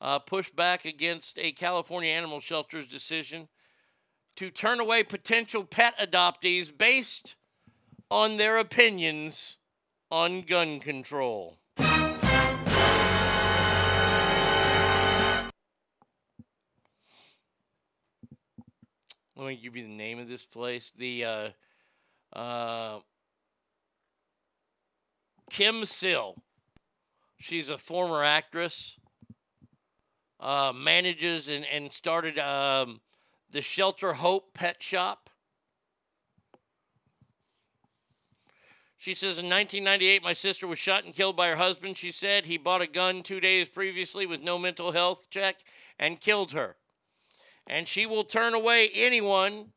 [0.00, 3.48] uh, pushed back against a California animal shelter's decision
[4.36, 7.36] to turn away potential pet adoptees based
[8.10, 9.58] on their opinions
[10.10, 11.58] on gun control.
[19.36, 20.92] Let me give you the name of this place.
[20.92, 21.48] The uh,
[22.32, 23.00] uh,
[25.50, 26.36] Kim Sill.
[27.36, 28.98] She's a former actress.
[30.38, 33.00] Uh, manages and, and started um,
[33.50, 35.30] the Shelter Hope Pet Shop.
[38.96, 41.98] She says in 1998, my sister was shot and killed by her husband.
[41.98, 45.56] She said he bought a gun two days previously with no mental health check
[45.98, 46.76] and killed her
[47.66, 49.72] and she will turn away anyone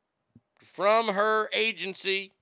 [0.59, 2.33] from her agency.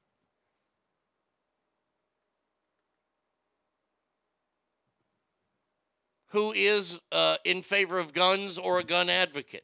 [6.29, 9.63] Who is uh, in favor of guns or a gun advocate?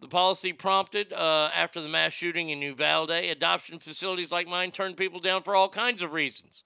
[0.00, 4.94] The policy prompted uh, after the mass shooting in New adoption facilities like mine turn
[4.94, 6.62] people down for all kinds of reasons.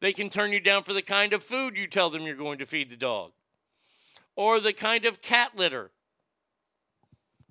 [0.00, 2.58] They can turn you down for the kind of food you tell them you're going
[2.58, 3.32] to feed the dog,
[4.36, 5.90] or the kind of cat litter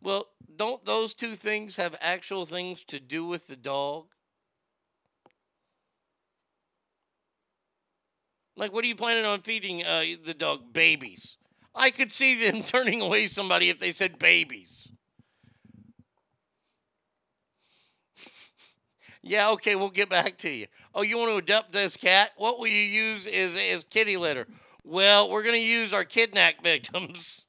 [0.01, 4.07] well, don't those two things have actual things to do with the dog?
[8.55, 10.73] Like, what are you planning on feeding uh, the dog?
[10.73, 11.37] Babies.
[11.75, 14.91] I could see them turning away somebody if they said babies.
[19.21, 20.67] yeah, okay, we'll get back to you.
[20.95, 22.31] Oh, you want to adopt this cat?
[22.37, 24.47] What will you use as, as kitty litter?
[24.83, 27.46] Well, we're going to use our kidnap victims.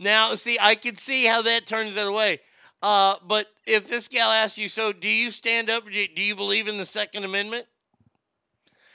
[0.00, 2.40] Now, see, I can see how that turns that away.
[2.82, 5.84] Uh, but if this gal asks you, so do you stand up?
[5.84, 7.66] Do you believe in the Second Amendment?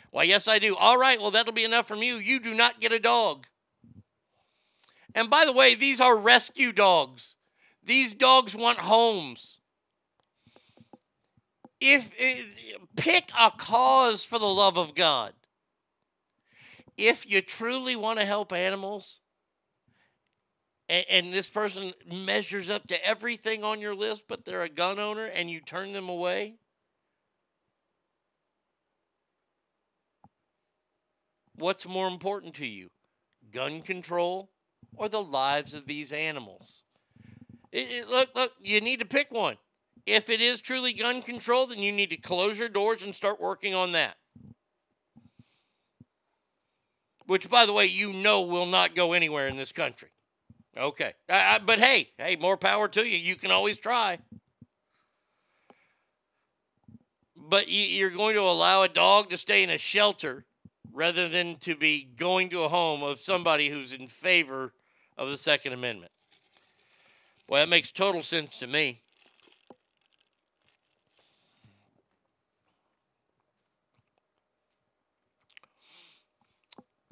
[0.09, 0.75] Why, yes, I do.
[0.75, 2.15] All right, well, that'll be enough from you.
[2.15, 3.45] You do not get a dog.
[5.13, 7.35] And by the way, these are rescue dogs.
[7.83, 9.59] These dogs want homes.
[11.79, 15.33] If, if pick a cause for the love of God.
[16.97, 19.19] If you truly want to help animals,
[20.87, 24.99] and, and this person measures up to everything on your list, but they're a gun
[24.99, 26.55] owner and you turn them away?
[31.57, 32.89] What's more important to you,
[33.51, 34.49] gun control
[34.95, 36.83] or the lives of these animals?
[37.71, 39.57] It, it, look, look, you need to pick one.
[40.05, 43.41] If it is truly gun control, then you need to close your doors and start
[43.41, 44.17] working on that.
[47.25, 50.09] Which, by the way, you know will not go anywhere in this country.
[50.77, 51.13] Okay.
[51.29, 53.17] Uh, but hey, hey, more power to you.
[53.17, 54.19] You can always try.
[57.35, 60.45] But you're going to allow a dog to stay in a shelter
[60.91, 64.73] rather than to be going to a home of somebody who's in favor
[65.17, 66.11] of the Second Amendment.
[67.47, 69.01] Well, that makes total sense to me.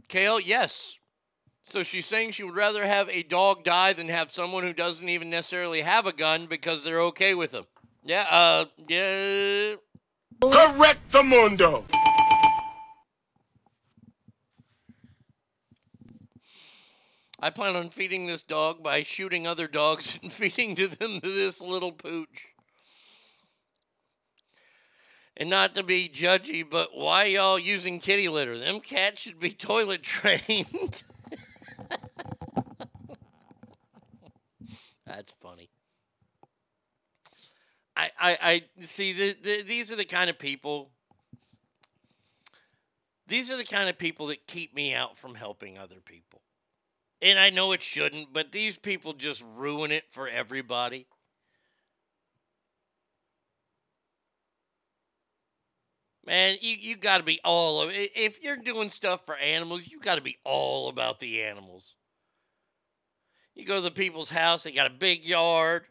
[0.08, 1.00] Kale, yes,
[1.74, 5.10] so she's saying she would rather have a dog die than have someone who doesn't
[5.10, 7.66] even necessarily have a gun because they're okay with them.
[8.06, 9.74] Yeah, uh, yeah.
[10.40, 11.84] Correct the mundo.
[17.40, 21.34] I plan on feeding this dog by shooting other dogs and feeding to them to
[21.34, 22.50] this little pooch.
[25.36, 28.60] And not to be judgy, but why y'all using kitty litter?
[28.60, 31.02] Them cats should be toilet trained.
[35.16, 35.70] That's funny.
[37.96, 39.14] I, I, I see.
[39.14, 40.90] The, the, these are the kind of people.
[43.28, 46.42] These are the kind of people that keep me out from helping other people.
[47.22, 51.06] And I know it shouldn't, but these people just ruin it for everybody.
[56.26, 57.92] Man, you, you got to be all of.
[57.94, 61.98] If you're doing stuff for animals, you got to be all about the animals.
[63.56, 65.84] You go to the people's house, they got a big yard,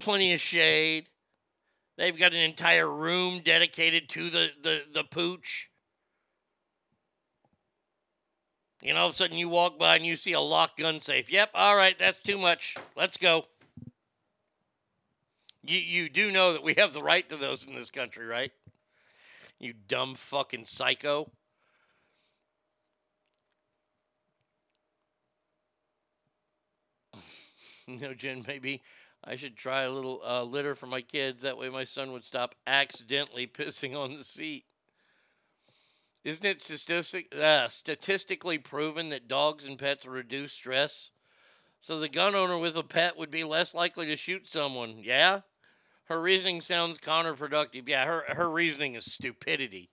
[0.00, 1.08] plenty of shade.
[1.96, 5.70] They've got an entire room dedicated to the, the, the pooch.
[8.82, 11.32] Know, all of a sudden you walk by and you see a locked gun safe.
[11.32, 12.76] Yep, all right, that's too much.
[12.96, 13.46] Let's go.
[15.62, 18.52] You, you do know that we have the right to those in this country, right?
[19.58, 21.30] You dumb fucking psycho.
[27.88, 28.82] no, Jen, maybe
[29.22, 31.42] I should try a little uh, litter for my kids.
[31.42, 34.64] That way my son would stop accidentally pissing on the seat.
[36.24, 41.10] Isn't it statistic, uh, statistically proven that dogs and pets reduce stress?
[41.80, 45.00] So the gun owner with a pet would be less likely to shoot someone.
[45.04, 45.42] Yeah?
[46.06, 47.88] Her reasoning sounds counterproductive.
[47.88, 49.90] Yeah, her, her reasoning is stupidity.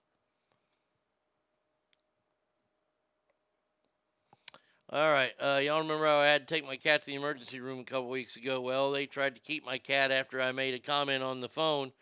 [4.94, 5.32] All right.
[5.40, 7.84] Uh, y'all remember how I had to take my cat to the emergency room a
[7.86, 8.60] couple weeks ago?
[8.60, 11.94] Well, they tried to keep my cat after I made a comment on the phone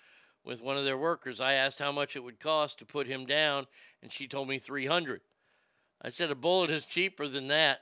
[0.43, 1.39] with one of their workers.
[1.39, 3.67] I asked how much it would cost to put him down,
[4.01, 5.21] and she told me 300
[6.01, 7.81] I said a bullet is cheaper than that.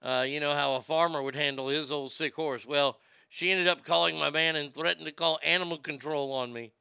[0.00, 2.64] Uh, you know how a farmer would handle his old sick horse.
[2.64, 6.72] Well, she ended up calling my man and threatened to call animal control on me.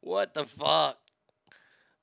[0.00, 0.98] What the fuck?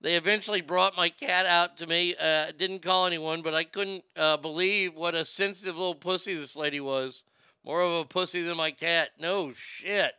[0.01, 2.15] They eventually brought my cat out to me.
[2.15, 6.55] Uh, didn't call anyone, but I couldn't uh, believe what a sensitive little pussy this
[6.55, 7.23] lady was.
[7.63, 9.11] More of a pussy than my cat.
[9.19, 10.13] No shit.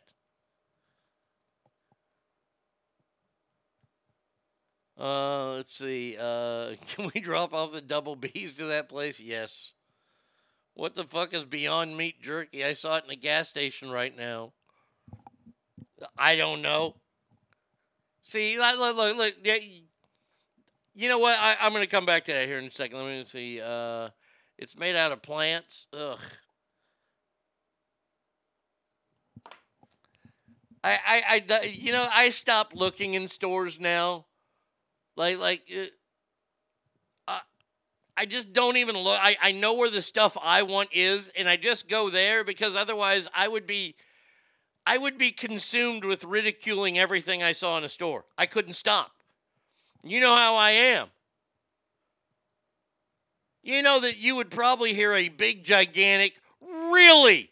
[4.99, 6.17] Uh, let's see.
[6.19, 9.19] Uh, can we drop off the double B's to that place?
[9.19, 9.73] Yes.
[10.73, 12.63] What the fuck is Beyond Meat Jerky?
[12.63, 14.53] I saw it in the gas station right now.
[16.17, 16.95] I don't know.
[18.27, 19.35] See, look, look, look.
[19.41, 19.55] yeah,
[20.93, 21.39] you know what?
[21.39, 22.97] I, I'm going to come back to that here in a second.
[22.97, 23.61] Let me see.
[23.61, 24.09] Uh,
[24.57, 25.87] it's made out of plants.
[25.93, 26.19] Ugh.
[30.83, 34.25] I, I, I, you know, I stopped looking in stores now.
[35.15, 35.85] Like, like, uh,
[37.29, 37.39] I,
[38.17, 39.17] I just don't even look.
[39.21, 42.75] I, I know where the stuff I want is, and I just go there because
[42.75, 43.95] otherwise I would be,
[44.87, 48.23] I would be consumed with ridiculing everything I saw in a store.
[48.37, 49.11] I couldn't stop.
[50.01, 51.07] You know how I am.
[53.61, 57.51] You know that you would probably hear a big, gigantic, really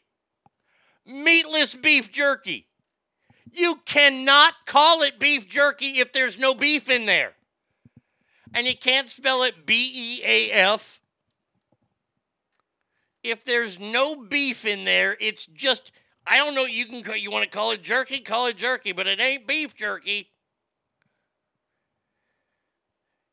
[1.06, 2.68] meatless beef jerky.
[3.52, 7.34] You cannot call it beef jerky if there's no beef in there.
[8.54, 11.02] And you can't spell it B E A F.
[13.24, 15.92] If there's no beef in there, it's just
[16.28, 16.66] I don't know.
[16.66, 19.76] You can you want to call it jerky, call it jerky, but it ain't beef
[19.76, 20.30] jerky.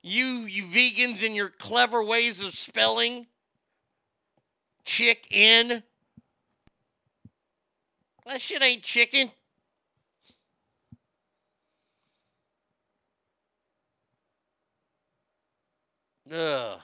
[0.02, 3.26] You you vegans in your clever ways of spelling
[4.84, 5.82] chicken.
[8.26, 9.30] That shit ain't chicken.
[16.30, 16.80] Ugh.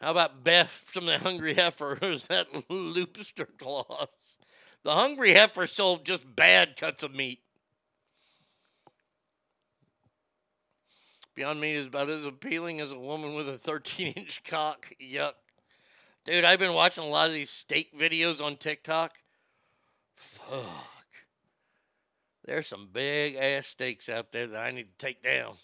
[0.00, 1.98] How about Beth from the Hungry Heifer?
[2.02, 4.08] Is that Loopster Claus?
[4.84, 7.40] The Hungry Heifer sold just bad cuts of meat.
[11.34, 14.92] Beyond Meat is about as appealing as a woman with a 13 inch cock.
[15.00, 15.34] Yuck.
[16.24, 19.12] Dude, I've been watching a lot of these steak videos on TikTok.
[20.16, 21.06] Fuck.
[22.44, 25.54] There's some big ass steaks out there that I need to take down.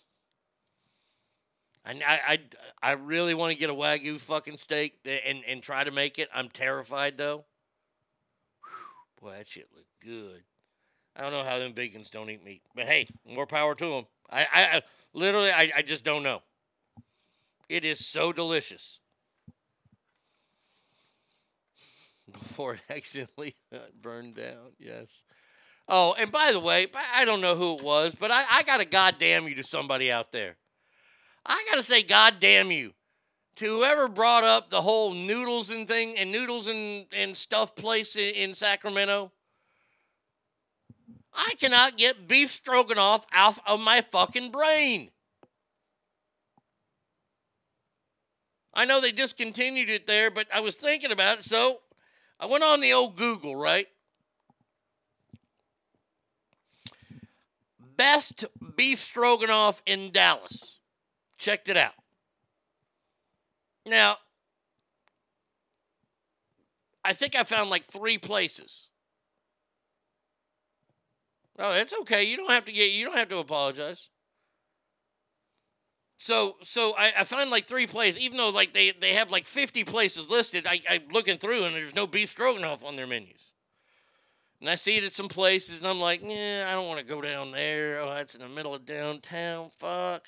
[1.87, 2.39] I, I,
[2.83, 6.31] I, really want to get a Wagyu fucking steak and, and try to make it.
[6.35, 7.45] I'm terrified though.
[8.63, 10.45] Whew, boy, that shit look good.
[11.17, 14.07] I don't know how them vegans don't eat meat, but hey, more power to them.
[14.31, 14.83] I, I, I
[15.13, 16.43] literally, I, I just don't know.
[17.69, 18.99] It is so delicious.
[22.33, 25.25] Before it accidentally uh, burned down, yes.
[25.87, 28.79] Oh, and by the way, I don't know who it was, but I, I got
[28.79, 30.57] to goddamn you to somebody out there.
[31.47, 32.93] I got to say, God damn you.
[33.57, 38.17] To whoever brought up the whole noodles and thing and noodles and, and stuff place
[38.17, 39.31] in, in Sacramento,
[41.33, 45.11] I cannot get beef stroganoff out of my fucking brain.
[48.73, 51.81] I know they discontinued it there, but I was thinking about it, so
[52.41, 53.87] I went on the old Google, right?
[57.97, 58.45] Best
[58.75, 60.81] beef stroganoff in Dallas.
[61.39, 61.95] Checked it out.
[63.87, 64.17] Now,
[67.05, 68.89] I think I found like three places.
[71.59, 72.25] Oh, it's okay.
[72.25, 72.93] You don't have to get.
[72.93, 74.11] You don't have to apologize.
[76.17, 79.45] So, so I, I find like three places, even though like they, they have like
[79.45, 80.67] 50 places listed.
[80.67, 83.53] I, I'm looking through and there's no beef stroganoff on their menus.
[84.61, 87.05] And I see it at some places and I'm like, yeah, I don't want to
[87.05, 88.01] go down there.
[88.01, 89.69] Oh, that's in the middle of downtown.
[89.79, 90.27] Fuck.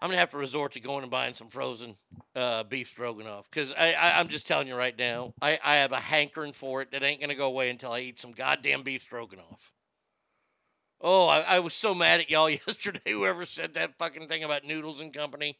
[0.00, 1.96] I'm gonna have to resort to going and buying some frozen
[2.34, 5.92] uh, beef stroganoff because I, I am just telling you right now, I, I have
[5.92, 9.02] a hankering for it that ain't gonna go away until I eat some goddamn beef
[9.02, 9.72] stroganoff.
[11.00, 13.12] Oh, I, I was so mad at y'all yesterday.
[13.12, 15.58] Whoever said that fucking thing about noodles and company.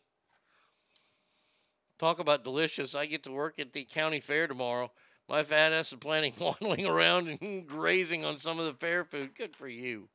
[1.98, 2.94] Talk about delicious.
[2.94, 4.90] I get to work at the county fair tomorrow.
[5.28, 9.34] My fat ass is planning waddling around and grazing on some of the fair food.
[9.34, 10.08] Good for you.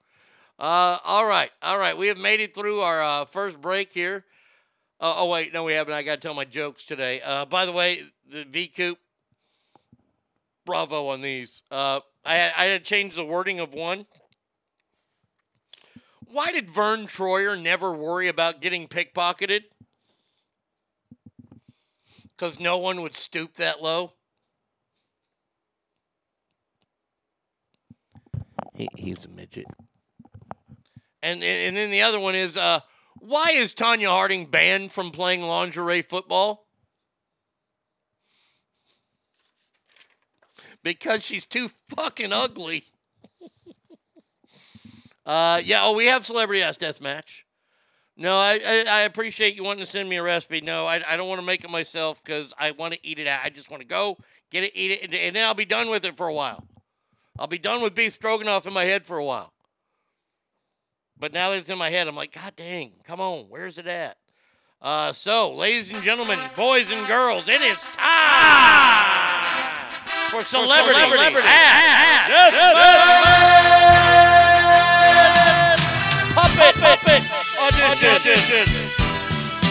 [0.62, 1.98] Uh, all right, all right.
[1.98, 4.26] We have made it through our uh, first break here.
[5.00, 5.96] Uh, oh wait, no, we haven't.
[5.96, 7.20] I got to tell my jokes today.
[7.20, 9.00] Uh, by the way, the V Coop.
[10.64, 11.64] Bravo on these.
[11.72, 14.06] Uh, I I had to change the wording of one.
[16.32, 19.62] Why did Verne Troyer never worry about getting pickpocketed?
[22.38, 24.14] Because no one would stoop that low.
[28.76, 29.66] He, he's a midget.
[31.24, 32.80] And and then the other one is uh,
[33.20, 36.66] why is Tonya Harding banned from playing lingerie football?
[40.84, 42.86] Because she's too fucking ugly.
[45.26, 45.82] uh, yeah.
[45.84, 47.46] Oh, we have celebrity ass death match.
[48.18, 50.62] No, I, I, I appreciate you wanting to send me a recipe.
[50.62, 53.28] No, I, I don't want to make it myself because I want to eat it
[53.28, 53.42] out.
[53.44, 54.18] I just want to go
[54.50, 56.64] get it, eat it, and, and then I'll be done with it for a while.
[57.40, 59.51] I'll be done with beef stroganoff in my head for a while.
[61.22, 63.86] But now that it's in my head, I'm like, God dang, come on, where's it
[63.86, 64.18] at?
[64.82, 68.02] Uh, so, ladies and gentlemen, boys and girls, it is time
[70.32, 72.58] for celebrity, celebrity ah, ah, ah,
[76.42, 77.22] Ask puppet, puppet
[78.02, 78.66] audition.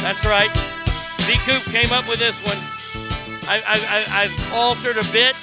[0.04, 0.52] That's right.
[1.26, 2.58] D Coop came up with this one.
[3.50, 5.34] I, I, I, I've altered a bit,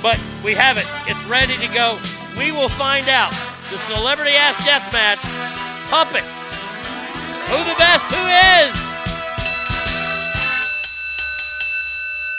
[0.00, 0.86] but we have it.
[1.10, 1.98] It's ready to go.
[2.38, 3.34] We will find out
[3.70, 5.20] the celebrity ass death match
[5.88, 6.26] puppets.
[7.48, 8.04] Who the best?
[8.10, 8.74] Who is?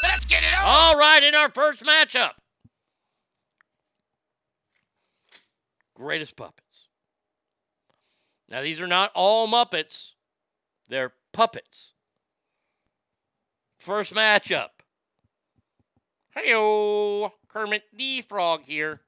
[0.04, 0.64] Let's get it on.
[0.66, 2.32] All right, in our first matchup.
[5.96, 6.88] Greatest puppets.
[8.50, 10.14] Now, these are not all Muppets,
[10.90, 11.94] they're puppets.
[13.80, 14.70] First matchup.
[16.36, 19.02] Heyo, Kermit the Frog here.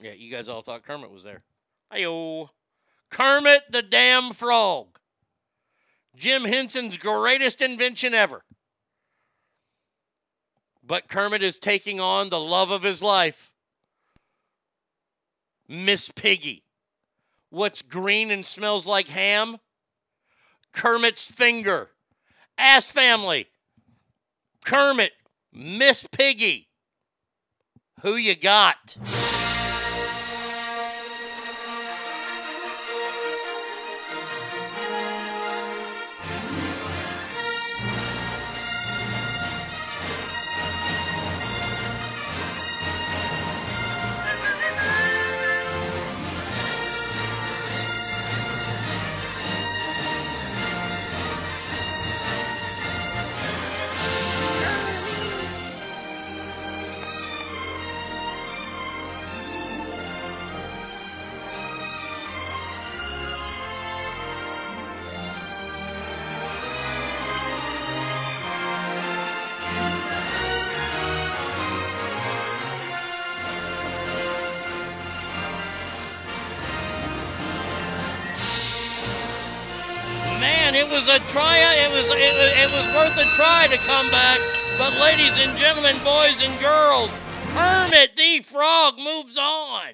[0.00, 1.42] Yeah, you guys all thought Kermit was there.
[1.92, 2.48] Heyo,
[3.10, 4.98] Kermit the damn frog.
[6.16, 8.44] Jim Henson's greatest invention ever.
[10.86, 13.52] But Kermit is taking on the love of his life,
[15.68, 16.64] Miss Piggy.
[17.50, 19.58] What's green and smells like ham?
[20.72, 21.90] Kermit's finger.
[22.58, 23.46] Ass family.
[24.64, 25.12] Kermit,
[25.52, 26.68] Miss Piggy.
[28.02, 28.96] Who you got?
[83.04, 84.38] Worth a try to come back.
[84.78, 87.18] But ladies and gentlemen, boys and girls,
[87.48, 89.92] Kermit the Frog moves on.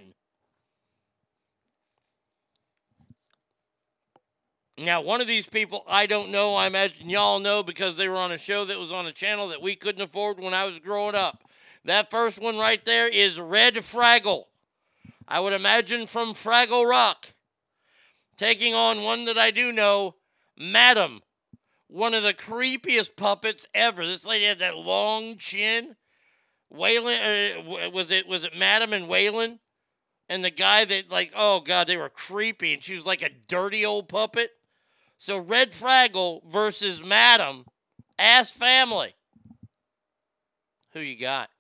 [4.79, 6.55] Now, one of these people, I don't know.
[6.55, 9.49] I imagine y'all know because they were on a show that was on a channel
[9.49, 11.43] that we couldn't afford when I was growing up.
[11.85, 14.45] That first one right there is Red Fraggle.
[15.27, 17.27] I would imagine from Fraggle Rock.
[18.37, 20.15] Taking on one that I do know,
[20.57, 21.23] Madam.
[21.91, 24.07] One of the creepiest puppets ever.
[24.07, 25.97] This lady had that long chin.
[26.73, 29.59] Waylon, uh, was it was it Madam and Waylon?
[30.29, 33.31] And the guy that like, oh god, they were creepy, and she was like a
[33.49, 34.51] dirty old puppet.
[35.19, 37.67] So Red Fraggle versus Madam,
[38.19, 39.15] Ass Family.
[40.93, 41.51] Who you got?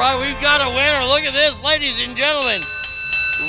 [0.00, 1.04] Right, we've got a winner.
[1.04, 2.62] Look at this, ladies and gentlemen.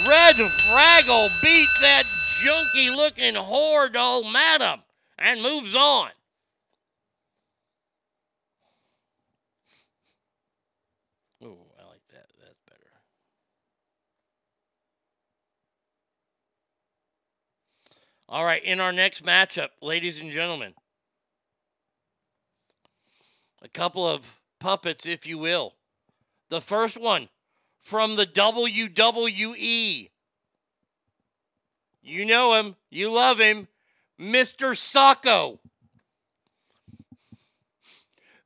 [0.06, 2.04] Red Fraggle beat that
[2.44, 4.82] junky looking whore doll madam
[5.18, 6.10] and moves on.
[11.42, 12.28] I like that.
[12.44, 12.80] That's better.
[18.28, 20.74] All right, in our next matchup, ladies and gentlemen,
[23.62, 25.76] a couple of puppets, if you will.
[26.52, 27.30] The first one
[27.80, 30.10] from the WWE.
[32.04, 33.70] You know him, you love him,
[34.20, 34.76] Mr.
[34.76, 35.60] Socko.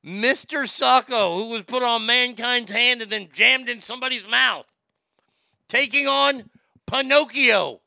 [0.05, 0.65] Mr.
[0.67, 4.67] Socko, who was put on mankind's hand and then jammed in somebody's mouth,
[5.67, 6.51] taking on
[6.85, 7.81] Pinocchio.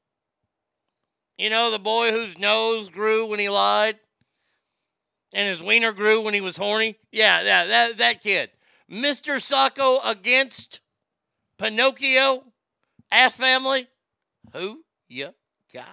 [1.39, 4.01] You know, the boy whose nose grew when he lied.
[5.33, 6.97] and his wiener grew when he was horny.
[7.13, 8.51] Yeah, yeah, that that kid.
[8.91, 9.37] Mr.
[9.37, 10.81] Socko against
[11.59, 12.45] Pinocchio,
[13.11, 13.87] Ass Family.
[14.55, 15.35] Who you
[15.75, 15.85] got?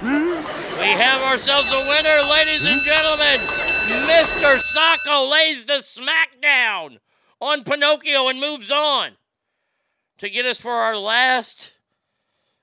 [0.00, 0.06] We
[0.94, 3.40] have ourselves a winner, ladies and gentlemen.
[4.08, 4.58] Mr.
[4.58, 6.98] Socko lays the smackdown
[7.40, 9.12] on Pinocchio and moves on
[10.18, 11.72] to get us for our last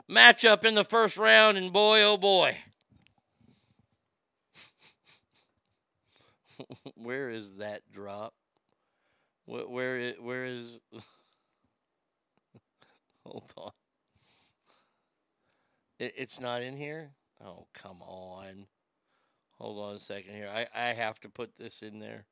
[0.09, 1.57] matchup in the first round.
[1.57, 2.55] And boy, oh boy.
[6.95, 8.33] where is that drop?
[9.45, 10.79] Where, where, i- where is.
[13.25, 13.71] Hold on.
[15.99, 17.11] It, it's not in here?
[17.45, 18.65] Oh, come on.
[19.59, 20.49] Hold on a second here.
[20.53, 22.25] I, I have to put this in there.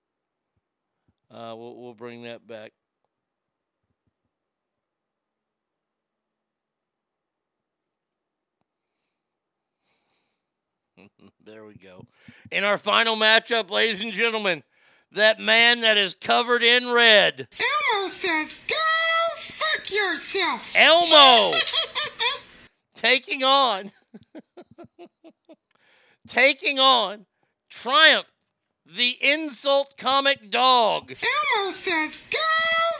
[1.30, 2.72] Uh, we'll, we'll bring that back.
[11.46, 12.06] there we go.
[12.52, 14.64] In our final matchup, ladies and gentlemen,
[15.12, 17.48] that man that is covered in red.
[17.94, 18.76] Elmo says, go
[19.38, 20.68] fuck yourself.
[20.76, 21.56] Elmo
[23.04, 23.92] taking on
[26.28, 27.26] taking on
[27.70, 28.28] Triumph,
[28.86, 31.12] the insult comic dog.
[31.12, 32.40] Elmo says, go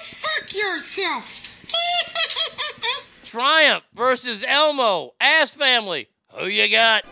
[0.02, 1.30] fuck yourself.
[3.24, 6.10] Triumph versus Elmo, Ass Family.
[6.32, 7.04] Who you got?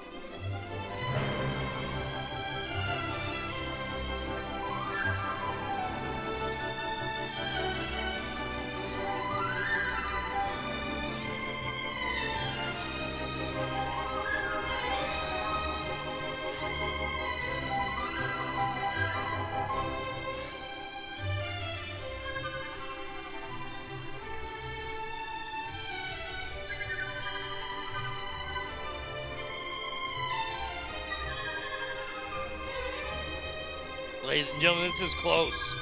[34.61, 35.75] Gentlemen, this is close.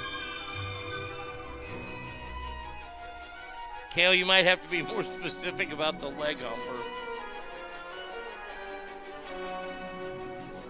[3.90, 6.84] Kale, you might have to be more specific about the leg humper.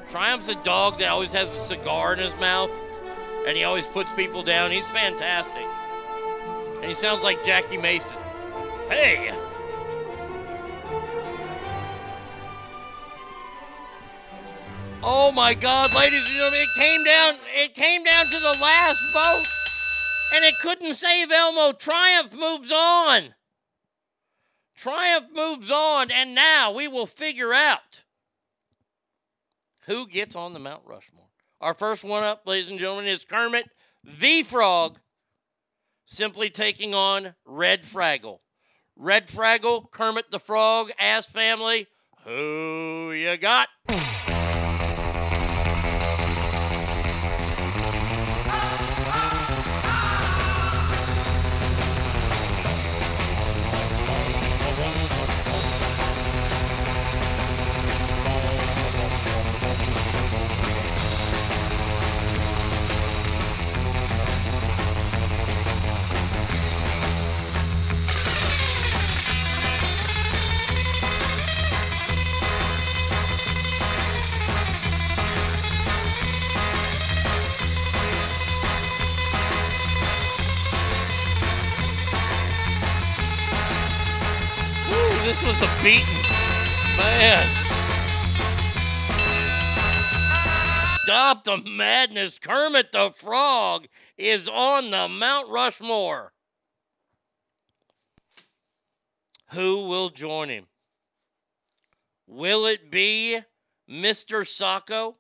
[0.10, 2.72] Triumph's a dog that always has a cigar in his mouth,
[3.46, 4.72] and he always puts people down.
[4.72, 5.68] He's fantastic.
[6.78, 8.18] And he sounds like Jackie Mason.
[8.88, 9.32] Hey!
[15.02, 17.36] Oh my God, ladies and gentlemen, it came down.
[17.56, 19.46] It came down to the last vote,
[20.36, 21.72] and it couldn't save Elmo.
[21.72, 23.34] Triumph moves on.
[24.76, 28.04] Triumph moves on, and now we will figure out
[29.86, 31.30] who gets on the Mount Rushmore.
[31.62, 33.70] Our first one up, ladies and gentlemen, is Kermit
[34.04, 35.00] the Frog,
[36.06, 38.40] simply taking on Red Fraggle.
[38.98, 41.88] Red Fraggle, Kermit the Frog, Ass Family.
[42.26, 43.70] Who you got?
[91.50, 92.38] The madness.
[92.38, 93.88] Kermit the Frog
[94.20, 96.32] is on the Mount Rushmore.
[99.54, 100.68] Who will join him?
[102.28, 103.40] Will it be
[103.90, 104.44] Mr.
[104.44, 105.16] Socko?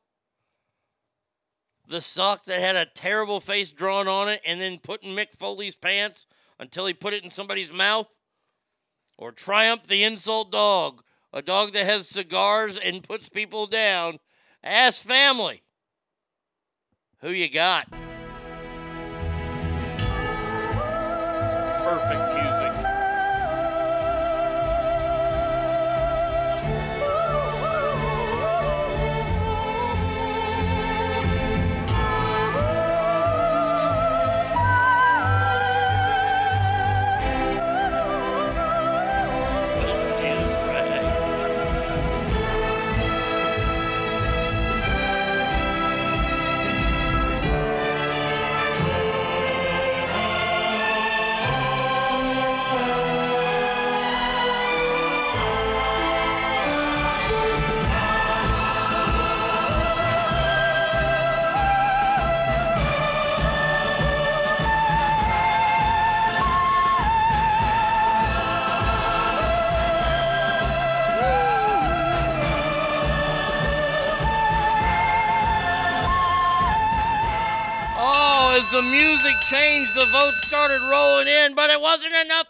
[1.87, 5.33] The sock that had a terrible face drawn on it and then put in Mick
[5.33, 6.27] Foley's pants
[6.59, 8.15] until he put it in somebody's mouth?
[9.17, 11.03] or Triumph the Insult Dog,
[11.33, 14.19] A dog that has cigars and puts people down.
[14.63, 15.63] Ask family.
[17.21, 17.85] Who you got?
[21.83, 22.28] Perfect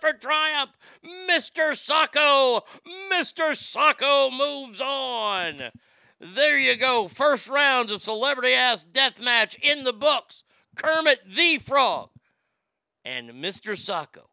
[0.10, 0.72] for triumph.
[1.30, 1.72] Mr.
[1.72, 2.61] Socko,
[3.11, 3.52] Mr.
[3.52, 5.72] Socko moves on.
[6.19, 7.07] There you go.
[7.07, 10.44] First round of celebrity ass death match in the books.
[10.76, 12.10] Kermit the Frog
[13.06, 13.73] and Mr.
[13.73, 14.27] Socko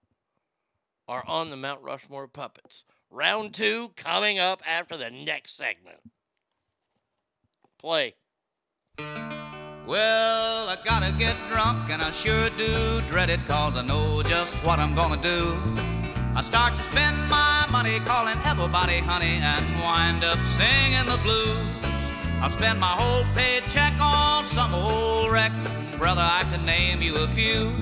[1.08, 2.84] are on the Mount Rushmore puppets.
[3.10, 5.98] Round two coming up after the next segment.
[7.78, 8.14] Play.
[9.86, 14.66] Well, I gotta get drunk, and I sure do dread it, cause I know just
[14.66, 15.62] what I'm gonna do.
[16.34, 21.76] I start to spend my money calling everybody honey and wind up singing the blues.
[22.42, 25.52] I've spent my whole paycheck on some old wreck.
[25.98, 27.72] Brother, I can name you a few.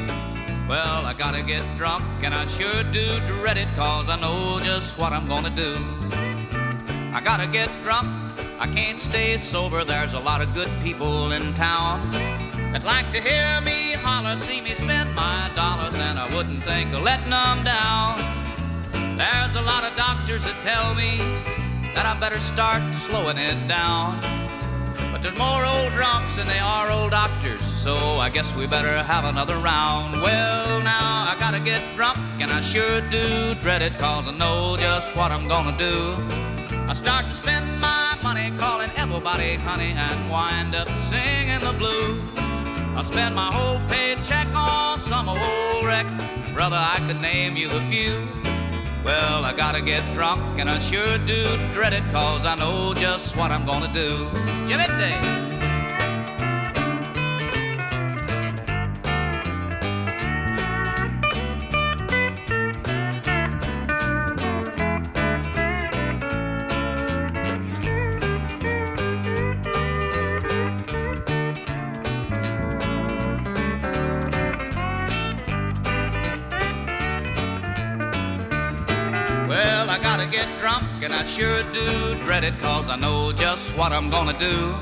[0.69, 4.99] Well, I gotta get drunk, and I sure do dread it, cause I know just
[4.99, 5.75] what I'm gonna do.
[7.15, 8.09] I gotta get drunk,
[8.59, 9.85] I can't stay sober.
[9.85, 12.11] There's a lot of good people in town
[12.73, 16.93] that like to hear me holler, see me spend my dollars, and I wouldn't think
[16.95, 18.19] of letting them down.
[19.17, 21.19] There's a lot of doctors that tell me
[21.95, 24.21] that I better start slowing it down.
[25.13, 29.03] But there's more old drunks than they are old doctors, so I guess we better
[29.03, 30.21] have another round.
[30.21, 34.77] Well, now I gotta get drunk, and I sure do dread it, cause I know
[34.77, 36.17] just what I'm gonna do.
[36.89, 38.04] I start to spend my
[38.35, 42.21] money calling everybody honey and wind up singing the blues.
[42.97, 46.07] I spend my whole paycheck on some old wreck.
[46.11, 48.29] And brother, I could name you a few.
[49.05, 51.43] Well, I gotta get drunk, and I sure do
[51.73, 54.29] dread it, cause I know just what I'm gonna do.
[54.67, 55.54] Jimmy Day.
[80.45, 84.39] Get drunk, and I sure do dread it, cause I know just what I'm gonna
[84.39, 84.75] do.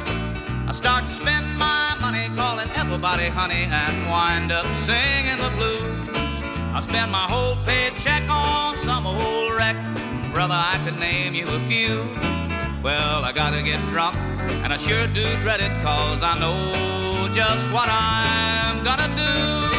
[0.67, 6.09] I start to spend my money calling everybody honey and wind up singing the blues.
[6.77, 9.77] I spend my whole paycheck on some old wreck.
[10.33, 12.11] Brother, I could name you a few.
[12.83, 14.17] Well, I gotta get drunk,
[14.65, 19.72] and I sure do dread it, cause I know just what I'm gonna do.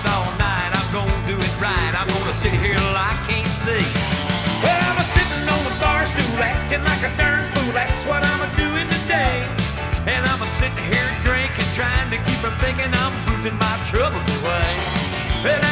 [0.00, 1.92] Takes all night, I'm gonna do it right.
[1.98, 3.84] I'm gonna sit here till I can't see.
[4.62, 7.72] Well, I'm a sitting on the bar stool acting like a darn fool.
[7.72, 9.44] That's what I'm a doing today.
[10.06, 14.26] And I'm a sitting here drinking, trying to keep from thinking I'm boozing my troubles
[14.40, 14.72] away.
[15.44, 15.69] And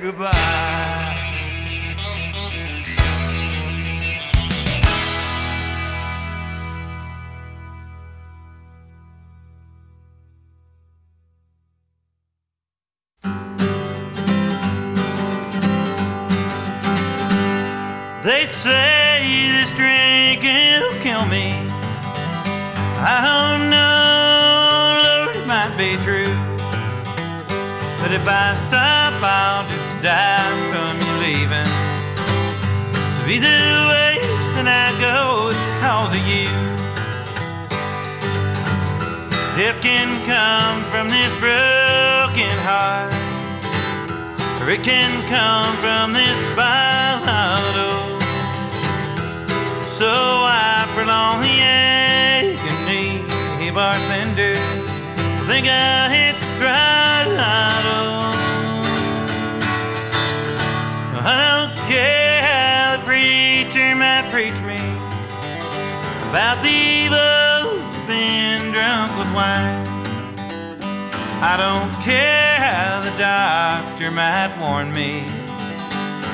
[0.00, 0.32] goodbye.
[18.22, 21.52] They say this drinking will kill me.
[23.00, 26.34] I don't know, Lord, it might be true.
[28.00, 29.57] But if I stop, I'll
[30.02, 31.70] die from you leaving.
[33.14, 33.60] So either
[33.90, 34.18] way
[34.54, 36.50] that I go, it's cause of you.
[39.58, 43.12] Death can come from this broken heart,
[44.62, 48.18] or it can come from this bottle.
[49.98, 53.26] So I prolong the agony,
[53.72, 54.54] bartender.
[54.54, 58.37] I think I hit the throttle.
[61.30, 64.80] I don't care how the preacher might preach me
[66.30, 69.84] about the evils of being drunk with wine.
[71.44, 75.28] I don't care how the doctor might warn me.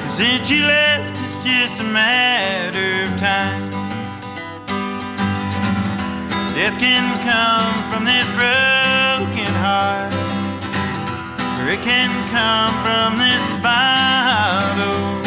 [0.07, 3.71] Since you left, it's just a matter of time.
[6.55, 10.15] Death can come from this broken heart,
[11.65, 15.25] or it can come from this bottle.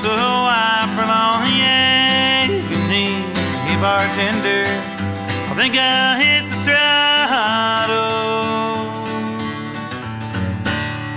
[0.00, 3.20] So I prolong the agony,
[3.68, 4.64] hey bartender.
[4.64, 7.94] I think I hit the throttle.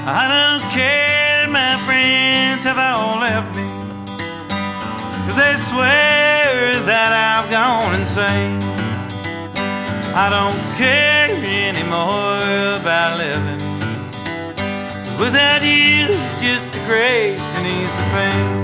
[0.05, 3.69] I don't care, my friends have all left me.
[5.25, 8.66] Cause they swear that I've gone insane.
[10.19, 12.41] I don't care anymore
[12.81, 13.61] about living.
[15.19, 16.09] Without you,
[16.41, 18.63] just the grave beneath the pain.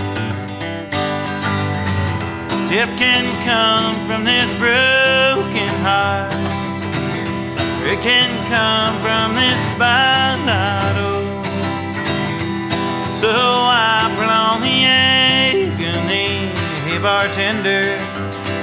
[2.74, 6.34] Death can come from this broken heart.
[7.86, 11.22] It can come from this bottle.
[13.22, 16.50] So I prolong the agony.
[16.90, 17.96] Hey, bartender,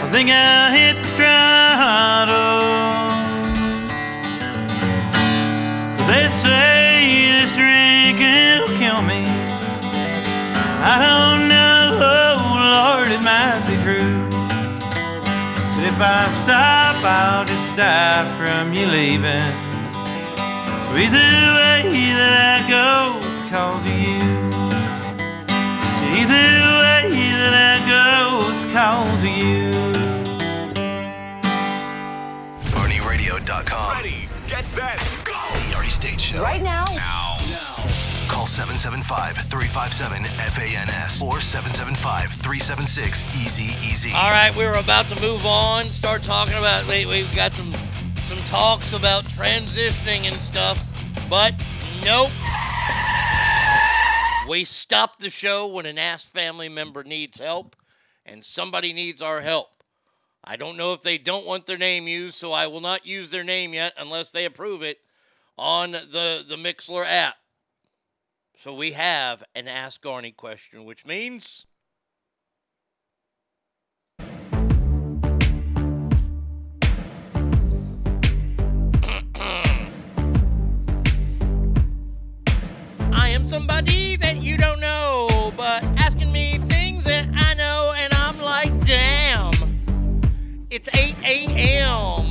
[0.02, 2.49] I think I hit the throttle.
[6.42, 9.22] Say this drinking will kill me.
[10.82, 12.00] I don't know,
[12.76, 14.28] Lord, it might be true.
[15.74, 19.52] But if if I stop, I'll just die from you leaving.
[20.84, 21.30] So either
[21.60, 21.84] way
[22.16, 24.16] that I go, it's cause of you.
[26.16, 26.48] Either
[26.80, 27.04] way
[27.36, 29.72] that I go, it's cause of you.
[32.80, 33.96] ArnieRadio.com.
[33.96, 35.19] Ready, get set, go!
[35.70, 36.42] The Arnie State Show.
[36.42, 36.84] Right now.
[36.86, 37.36] Now.
[38.26, 44.10] Call 775 357 FANS or 775 376 Easy Easy.
[44.12, 46.88] All right, we were about to move on, start talking about.
[46.88, 47.72] Wait, we've got some
[48.24, 50.84] some talks about transitioning and stuff,
[51.30, 51.54] but
[52.02, 52.32] nope.
[54.48, 57.76] We stop the show when an ass family member needs help,
[58.26, 59.68] and somebody needs our help.
[60.42, 63.30] I don't know if they don't want their name used, so I will not use
[63.30, 64.98] their name yet unless they approve it
[65.60, 67.36] on the the Mixlr app.
[68.58, 71.66] So we have an Ask Arnie question, which means
[74.18, 74.24] I
[83.28, 88.40] am somebody that you don't know, but asking me things that I know, and I'm
[88.40, 89.52] like, damn,
[90.70, 92.29] it's 8 a.m.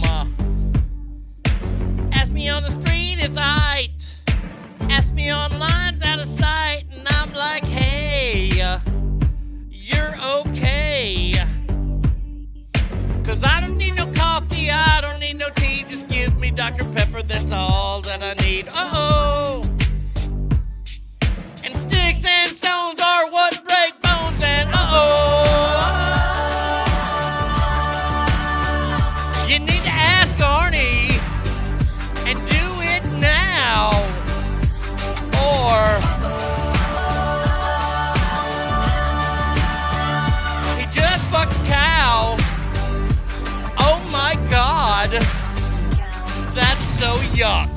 [2.40, 4.16] Me on the street, it's alright.
[4.90, 8.80] Ask me online, it's out of sight, and I'm like, hey,
[9.70, 11.34] you're okay.
[13.26, 16.86] Cause I don't need no coffee, I don't need no tea, just give me Dr.
[16.94, 18.70] Pepper, that's all that I need.
[18.70, 19.62] Uh oh.
[21.66, 23.39] And sticks and stones are what
[47.40, 47.70] yuck.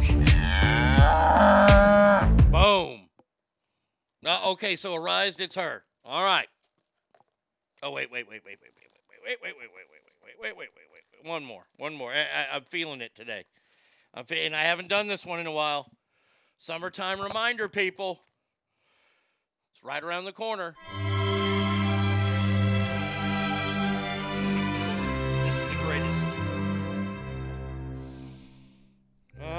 [2.51, 3.09] Boom.
[4.25, 5.85] Uh, okay, so Arise, it's her.
[6.05, 6.49] All right.
[7.83, 8.83] Oh wait, wait, wait, wait, wait, wait,
[9.25, 10.57] wait, wait, wait, wait, wait, wait, wait, wait, wait, wait, wait.
[10.57, 10.69] Wait, wait,
[11.23, 11.31] wait.
[11.31, 12.11] One more, one more.
[12.11, 13.45] I, I, I'm feeling it today.
[14.13, 15.89] I'm fe- and I haven't done this one in a while.
[16.59, 18.23] Summertime reminder, people.
[19.73, 20.75] It's right around the corner.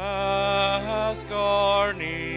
[0.04, 2.33] Asgarni.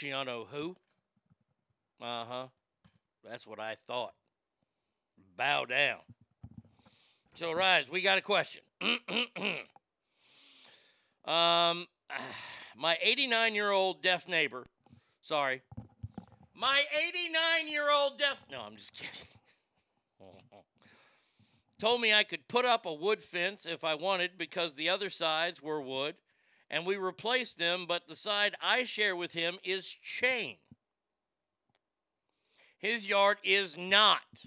[0.00, 0.76] Luciano who?
[2.00, 2.46] Uh huh.
[3.28, 4.14] That's what I thought.
[5.36, 5.98] Bow down.
[7.34, 8.62] So, Rise, we got a question.
[11.24, 11.88] um,
[12.76, 14.64] my 89 year old deaf neighbor,
[15.20, 15.62] sorry,
[16.54, 19.26] my 89 year old deaf, no, I'm just kidding,
[21.80, 25.10] told me I could put up a wood fence if I wanted because the other
[25.10, 26.14] sides were wood
[26.70, 30.56] and we replaced them, but the side I share with him is chain.
[32.78, 34.44] His yard is not,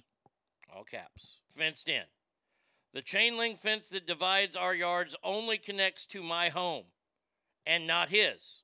[0.73, 2.03] all caps, fenced in.
[2.93, 6.85] The chain link fence that divides our yards only connects to my home
[7.65, 8.63] and not his.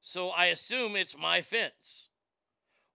[0.00, 2.08] So I assume it's my fence.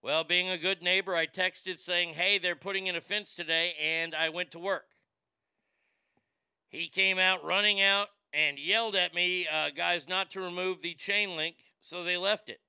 [0.02, 3.74] Well, being a good neighbor, I texted saying, hey, they're putting in a fence today,
[3.82, 4.88] and I went to work.
[6.68, 10.96] He came out running out and yelled at me, uh, guys, not to remove the
[10.96, 12.60] chain link, so they left it.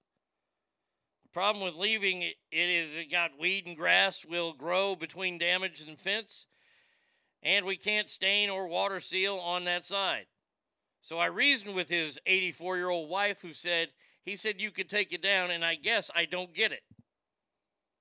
[1.22, 5.80] The problem with leaving it, is it got weed and grass will grow between damage
[5.80, 6.46] and fence,
[7.42, 10.26] and we can't stain or water seal on that side.
[11.00, 13.88] So I reasoned with his 84 year old wife, who said,
[14.24, 16.82] he said you could take it down, and I guess I don't get it.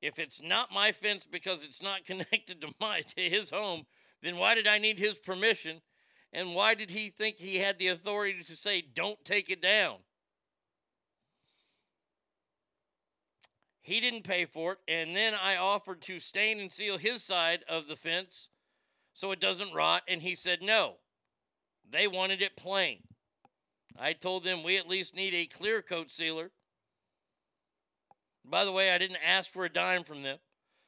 [0.02, 3.86] If it's not my fence because it's not connected to my to his home,
[4.22, 5.82] then why did I need his permission?
[6.34, 9.98] And why did he think he had the authority to say don't take it down?
[13.82, 17.64] He didn't pay for it, and then I offered to stain and seal his side
[17.70, 18.50] of the fence
[19.14, 20.96] so it doesn't rot, and he said no.
[21.88, 23.04] They wanted it plain.
[24.00, 26.52] I told them we at least need a clear coat sealer.
[28.44, 30.40] By the way, I didn't ask for a dime from them.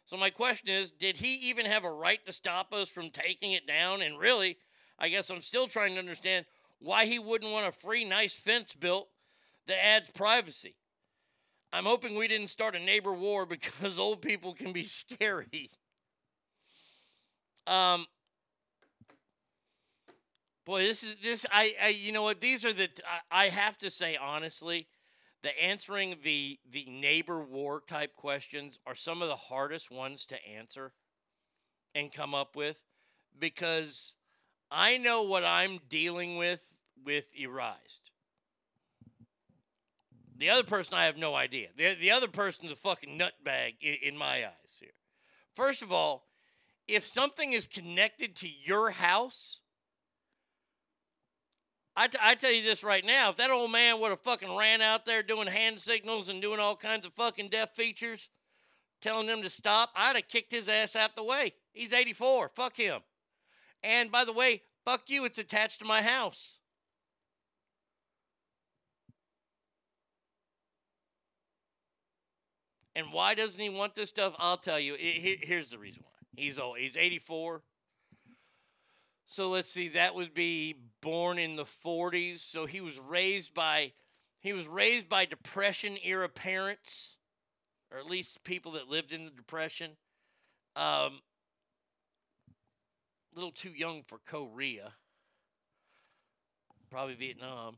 [0.05, 3.51] So my question is, did he even have a right to stop us from taking
[3.51, 4.01] it down?
[4.01, 4.57] And really,
[4.97, 6.45] I guess I'm still trying to understand
[6.79, 9.09] why he wouldn't want a free nice fence built
[9.67, 10.75] that adds privacy.
[11.73, 15.71] I'm hoping we didn't start a neighbor war because old people can be scary.
[17.67, 18.05] Um
[20.65, 22.89] Boy, this is this I, I you know what these are the
[23.31, 24.87] I, I have to say honestly,
[25.43, 30.47] the answering the the neighbor war type questions are some of the hardest ones to
[30.47, 30.93] answer
[31.93, 32.79] and come up with
[33.37, 34.15] because
[34.71, 36.63] I know what I'm dealing with
[37.03, 38.11] with Erised.
[40.37, 41.69] The other person, I have no idea.
[41.77, 44.91] The, the other person's a fucking nutbag in, in my eyes here.
[45.53, 46.27] First of all,
[46.87, 49.61] if something is connected to your house,
[51.95, 54.55] I, t- I tell you this right now, if that old man would have fucking
[54.55, 58.27] ran out there doing hand signals and doing all kinds of fucking deaf features,
[59.01, 61.53] telling them to stop, I'd have kicked his ass out the way.
[61.71, 62.49] He's 84.
[62.49, 62.99] Fuck him.
[63.85, 66.59] And by the way, fuck you, it's attached to my house.
[72.95, 74.33] And why doesn't he want this stuff?
[74.39, 74.95] I'll tell you.
[74.97, 76.11] here's the reason why.
[76.35, 76.79] He's old.
[76.79, 77.61] He's 84.
[79.27, 79.89] So let's see.
[79.89, 82.39] That would be born in the 40s.
[82.39, 83.93] So he was raised by
[84.39, 87.17] he was raised by depression era parents,
[87.91, 89.97] or at least people that lived in the depression.
[90.75, 91.21] Um,
[93.35, 94.93] little too young for Korea.
[96.89, 97.77] Probably Vietnam.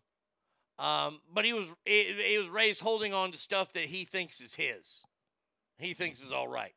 [0.80, 4.40] Um, but he was he, he was raised holding on to stuff that he thinks
[4.40, 5.04] is his.
[5.80, 6.74] He thinks is all right.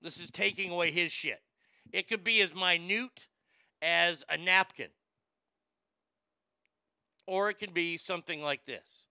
[0.00, 1.40] This is taking away his shit.
[1.92, 3.26] It could be as minute
[3.82, 4.90] as a napkin.
[7.26, 9.06] Or it can be something like this.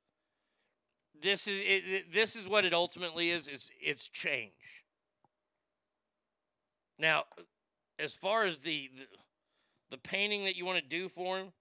[1.22, 4.84] This is it, this is what it ultimately is is it's change.
[7.00, 7.24] Now,
[8.00, 9.06] as far as the, the
[9.94, 11.52] the painting that you want to do for him,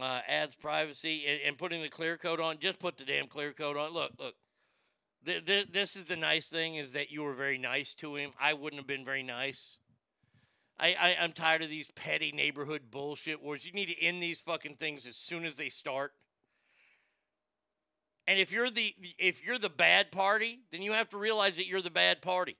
[0.00, 2.60] uh, adds privacy and, and, putting the clear coat on.
[2.60, 3.92] Just put the damn clear coat on.
[3.92, 4.34] Look, look.
[5.26, 8.30] Th- th- this is the nice thing is that you were very nice to him.
[8.40, 9.80] I wouldn't have been very nice.
[10.78, 13.66] I, I I'm tired of these petty neighborhood bullshit wars.
[13.66, 16.12] You need to end these fucking things as soon as they start.
[18.28, 21.66] And if you're the if you're the bad party, then you have to realize that
[21.66, 22.58] you're the bad party.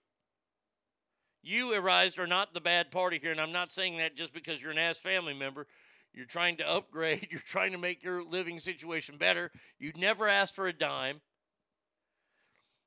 [1.42, 4.62] You, Arise, are not the bad party here, and I'm not saying that just because
[4.62, 5.66] you're an ass family member.
[6.14, 7.28] You're trying to upgrade.
[7.30, 9.52] You're trying to make your living situation better.
[9.78, 11.20] You'd never ask for a dime.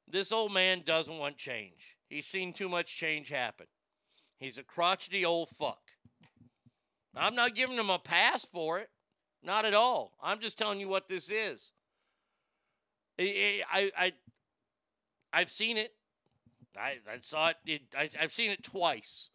[0.08, 1.98] This old man doesn't want change.
[2.10, 3.68] He's seen too much change happen.
[4.40, 5.92] He's a crotchety old fuck.
[7.16, 8.90] I'm not giving him a pass for it.
[9.44, 10.18] Not at all.
[10.22, 11.74] I'm just telling you what this is.
[13.22, 14.14] I, I,
[15.34, 15.94] I've seen it.
[16.78, 17.58] I, I saw it.
[17.66, 19.30] it I, I've seen it twice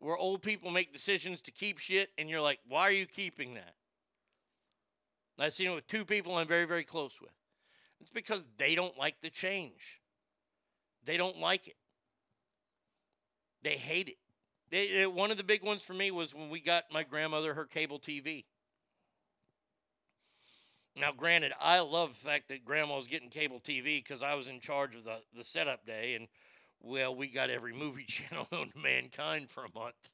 [0.00, 3.54] where old people make decisions to keep shit, and you're like, why are you keeping
[3.54, 3.74] that?
[5.38, 7.32] I've seen it with two people I'm very, very close with.
[8.00, 10.00] It's because they don't like the change.
[11.04, 11.76] They don't like it.
[13.62, 14.16] They hate it.
[14.70, 17.64] They, one of the big ones for me was when we got my grandmother her
[17.64, 18.44] cable TV.
[21.00, 24.48] Now, granted, I love the fact that grandma was getting cable TV because I was
[24.48, 26.28] in charge of the, the setup day and
[26.82, 30.12] well, we got every movie channel known to mankind for a month.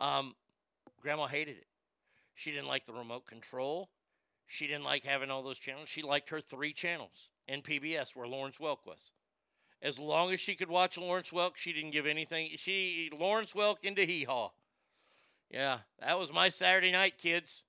[0.00, 0.34] Um,
[1.00, 1.66] Grandma hated it.
[2.34, 3.88] She didn't like the remote control.
[4.46, 5.88] She didn't like having all those channels.
[5.88, 9.12] She liked her three channels in PBS where Lawrence Welk was.
[9.82, 12.50] As long as she could watch Lawrence Welk, she didn't give anything.
[12.56, 14.50] She Lawrence Welk into hee haw.
[15.50, 17.64] Yeah, that was my Saturday night, kids.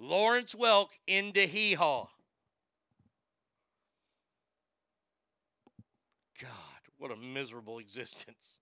[0.00, 2.08] Lawrence Welk into hee haw.
[6.40, 6.48] God.
[6.98, 8.60] What a miserable existence.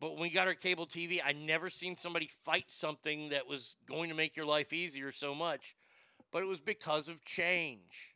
[0.00, 3.76] But when we got our cable TV, I never seen somebody fight something that was
[3.86, 5.74] going to make your life easier so much.
[6.30, 8.14] But it was because of change.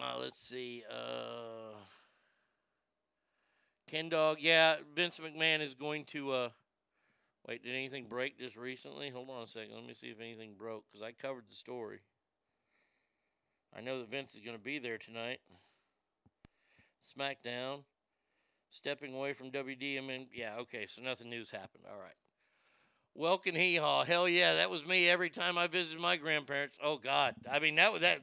[0.00, 0.84] Uh, let's see.
[0.88, 1.76] Uh,
[3.88, 6.32] Ken Dog, yeah, Vince McMahon is going to.
[6.32, 6.48] Uh,
[7.46, 9.10] wait, did anything break just recently?
[9.10, 9.74] Hold on a second.
[9.74, 12.00] Let me see if anything broke because I covered the story.
[13.76, 15.40] I know that Vince is going to be there tonight.
[17.18, 17.84] SmackDown.
[18.70, 19.98] Stepping away from WWE.
[19.98, 21.84] And, yeah, okay, so nothing news happened.
[21.90, 22.14] All right.
[23.14, 24.04] Welcome hee haw.
[24.04, 26.78] Hell yeah, that was me every time I visited my grandparents.
[26.82, 28.20] Oh God, I mean that was that.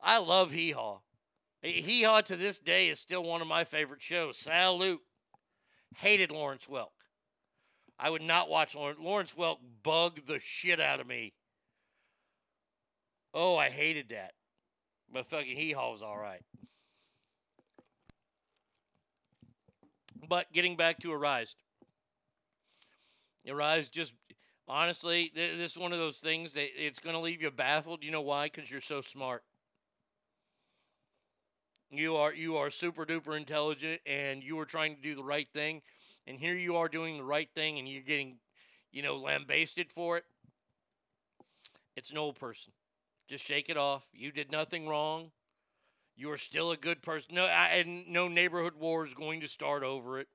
[0.00, 1.00] I love hee haw.
[1.62, 4.38] Hee haw to this day is still one of my favorite shows.
[4.38, 5.00] Salute.
[5.96, 7.01] Hated Lawrence Welk.
[8.02, 9.32] I would not watch Lawrence.
[9.38, 11.34] Welk bugged the shit out of me.
[13.32, 14.32] Oh, I hated that.
[15.10, 16.42] But fucking hee haw was all right.
[20.28, 21.54] But getting back to Arise.
[23.48, 24.14] Arise just
[24.66, 28.02] honestly, th- this is one of those things that it's going to leave you baffled.
[28.02, 28.46] You know why?
[28.46, 29.44] Because you're so smart.
[31.92, 35.48] You are you are super duper intelligent, and you are trying to do the right
[35.52, 35.82] thing,
[36.26, 38.36] and here you are doing the right thing, and you're getting,
[38.90, 40.24] you know, lambasted for it.
[41.96, 42.72] It's an old person.
[43.28, 44.08] Just shake it off.
[44.12, 45.30] You did nothing wrong.
[46.16, 47.34] You are still a good person.
[47.34, 50.28] No, I, and no neighborhood war is going to start over it.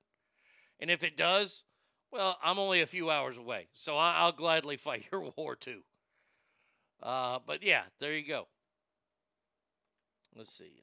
[0.79, 1.63] And if it does,
[2.11, 5.81] well, I'm only a few hours away, so I, I'll gladly fight your war too.
[7.01, 8.47] Uh, but yeah, there you go.
[10.35, 10.81] Let's see.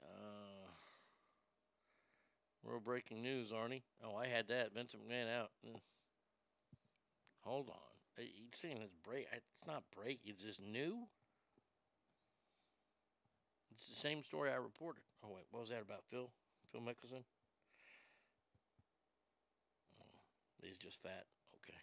[2.65, 3.83] Uh, world breaking news, Arnie.
[4.05, 4.75] Oh, I had that.
[4.75, 5.51] Vincent McMahon out.
[5.67, 5.81] Mm.
[7.41, 7.77] Hold on.
[8.19, 9.27] Are you saying it's break?
[9.33, 10.21] It's not break.
[10.25, 11.09] It's just new.
[13.73, 15.03] It's the same story I reported.
[15.25, 16.05] Oh wait, what was that about?
[16.11, 16.31] Phil?
[16.71, 17.25] Phil Mickelson?
[20.01, 20.07] Oh,
[20.63, 21.25] he's just fat.
[21.57, 21.79] Okay.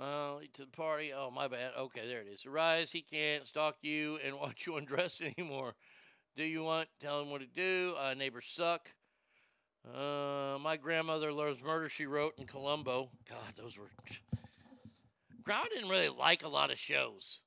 [0.00, 1.12] Uh, to the party.
[1.14, 1.72] Oh, my bad.
[1.78, 2.46] Okay, there it is.
[2.46, 2.90] Arise.
[2.90, 5.74] He can't stalk you and watch you undress anymore.
[6.36, 6.88] Do you want?
[7.00, 7.94] Tell them what to do.
[7.98, 8.90] Uh, neighbors suck.
[9.86, 13.10] Uh, my grandmother loves Murder She Wrote in Columbo.
[13.28, 13.90] God, those were.
[15.42, 17.40] Grandma didn't really like a lot of shows.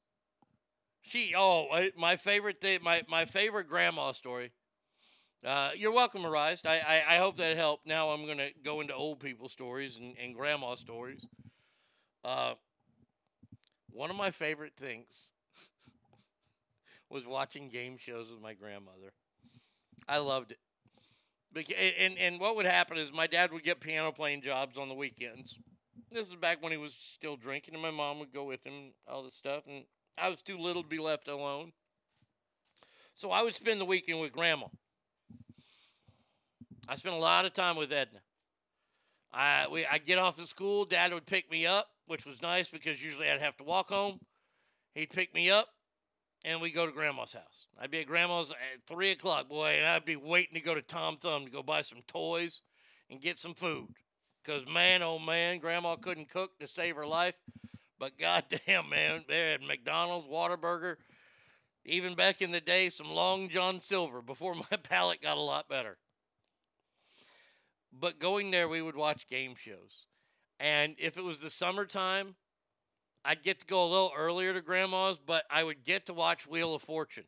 [1.02, 4.52] She oh my favorite thing my my favorite grandma story.
[5.46, 6.62] Uh, you're welcome, Arise.
[6.66, 7.86] I, I I hope that helped.
[7.86, 11.26] Now I'm gonna go into old people stories and, and grandma stories.
[12.24, 12.54] Uh,
[13.92, 15.34] one of my favorite things
[17.14, 19.14] was watching game shows with my grandmother.
[20.08, 20.58] I loved it.
[22.00, 24.96] And, and what would happen is my dad would get piano playing jobs on the
[24.96, 25.60] weekends.
[26.12, 28.94] This is back when he was still drinking, and my mom would go with him,
[29.08, 29.64] all this stuff.
[29.68, 29.86] And
[30.18, 31.72] I was too little to be left alone.
[33.14, 34.66] So I would spend the weekend with grandma.
[36.90, 38.20] I spent a lot of time with Edna.
[39.32, 42.68] I we I get off of school, dad would pick me up, which was nice
[42.68, 44.20] because usually I'd have to walk home.
[44.94, 45.70] He'd pick me up
[46.46, 47.68] and we go to grandma's house.
[47.80, 50.82] I'd be at grandma's at three o'clock, boy, and I'd be waiting to go to
[50.82, 52.62] Tom Thumb to go buy some toys
[53.10, 53.96] and get some food.
[54.46, 57.36] Cause man, oh man, grandma couldn't cook to save her life.
[57.98, 60.98] But goddamn, man, they had McDonald's, Whataburger,
[61.86, 65.70] even back in the day, some Long John Silver before my palate got a lot
[65.70, 65.98] better.
[67.92, 70.08] But going there, we would watch game shows.
[70.60, 72.36] And if it was the summertime,
[73.26, 76.46] I'd get to go a little earlier to grandma's, but I would get to watch
[76.46, 77.26] Wheel of Fortune.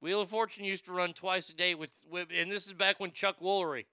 [0.00, 3.00] Wheel of Fortune used to run twice a day with, with and this is back
[3.00, 3.86] when Chuck Woolery.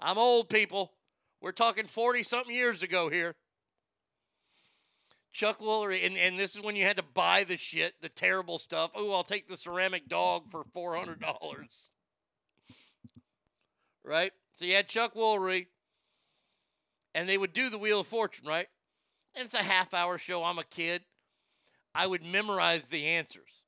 [0.00, 0.92] I'm old people.
[1.40, 3.36] We're talking 40 something years ago here.
[5.32, 8.58] Chuck Woolery, and, and this is when you had to buy the shit, the terrible
[8.58, 8.90] stuff.
[8.94, 11.90] Oh, I'll take the ceramic dog for $400.
[14.02, 14.32] right?
[14.54, 15.66] So you had Chuck Woolery,
[17.14, 18.68] and they would do the Wheel of Fortune, right?
[19.36, 20.42] It's a half hour show.
[20.42, 21.02] I'm a kid.
[21.94, 23.66] I would memorize the answers.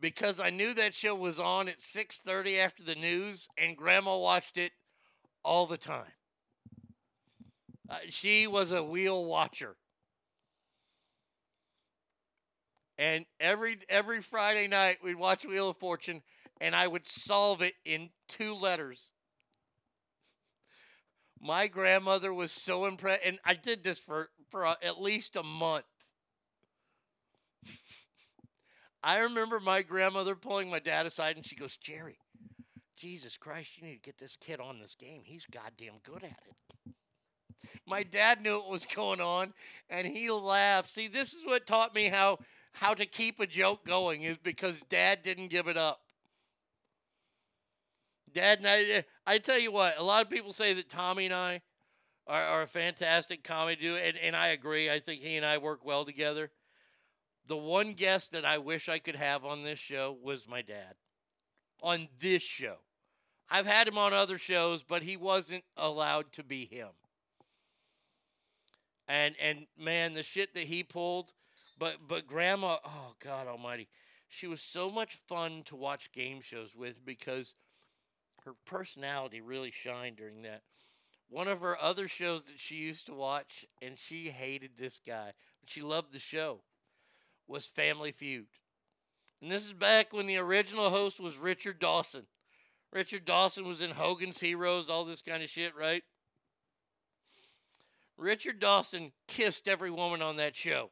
[0.00, 4.56] because I knew that show was on at 6:30 after the news and grandma watched
[4.56, 4.72] it
[5.44, 6.12] all the time.
[7.88, 9.76] Uh, she was a wheel watcher.
[12.96, 16.22] And every every Friday night we'd watch Wheel of Fortune
[16.60, 19.12] and I would solve it in two letters.
[21.40, 25.84] My grandmother was so impressed and I did this for for at least a month.
[29.02, 32.18] I remember my grandmother pulling my dad aside and she goes, "Jerry,
[32.96, 35.22] Jesus Christ, you need to get this kid on this game.
[35.24, 36.94] He's goddamn good at it."
[37.86, 39.54] My dad knew what was going on
[39.88, 40.90] and he laughed.
[40.90, 42.38] See, this is what taught me how
[42.72, 46.02] how to keep a joke going is because dad didn't give it up.
[48.32, 51.34] Dad and I, I tell you what, a lot of people say that Tommy and
[51.34, 51.60] I
[52.26, 54.90] are, are a fantastic comedy duo, and, and I agree.
[54.90, 56.50] I think he and I work well together.
[57.46, 60.94] The one guest that I wish I could have on this show was my dad.
[61.82, 62.76] On this show.
[63.50, 66.90] I've had him on other shows, but he wasn't allowed to be him.
[69.08, 71.32] And and man, the shit that he pulled,
[71.76, 73.88] but but grandma, oh God almighty.
[74.28, 77.56] She was so much fun to watch game shows with because
[78.50, 80.62] her personality really shined during that.
[81.30, 85.32] one of her other shows that she used to watch, and she hated this guy,
[85.60, 86.62] but she loved the show,
[87.46, 88.46] was Family Feud.
[89.40, 92.26] And this is back when the original host was Richard Dawson.
[92.92, 96.02] Richard Dawson was in Hogan's Heroes, all this kind of shit, right?
[98.16, 100.90] Richard Dawson kissed every woman on that show.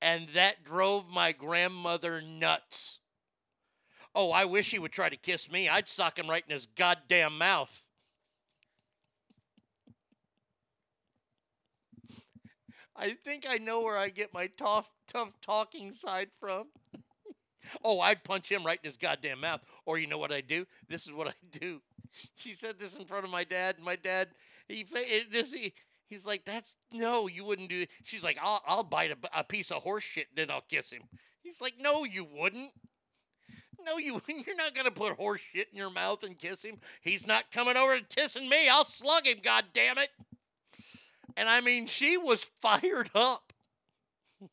[0.00, 3.00] And that drove my grandmother nuts.
[4.14, 5.68] Oh, I wish he would try to kiss me.
[5.68, 7.84] I'd sock him right in his goddamn mouth.
[12.98, 16.66] I think I know where I get my tough, tough talking side from.
[17.84, 19.60] oh, I'd punch him right in his goddamn mouth.
[19.86, 20.66] Or you know what I do?
[20.88, 21.80] This is what I do.
[22.36, 23.76] She said this in front of my dad.
[23.80, 24.28] My dad,
[24.66, 24.82] he
[25.30, 25.74] this he,
[26.08, 29.44] he's like, "That's no, you wouldn't do." it." She's like, "I'll I'll bite a, a
[29.44, 31.02] piece of horse shit, and then I'll kiss him."
[31.42, 32.72] He's like, "No, you wouldn't."
[33.84, 36.78] No, you you're not gonna put horse shit in your mouth and kiss him.
[37.00, 38.68] He's not coming over and kissing me.
[38.68, 39.38] I'll slug him.
[39.42, 40.10] God damn it!
[41.36, 43.52] And I mean, she was fired up.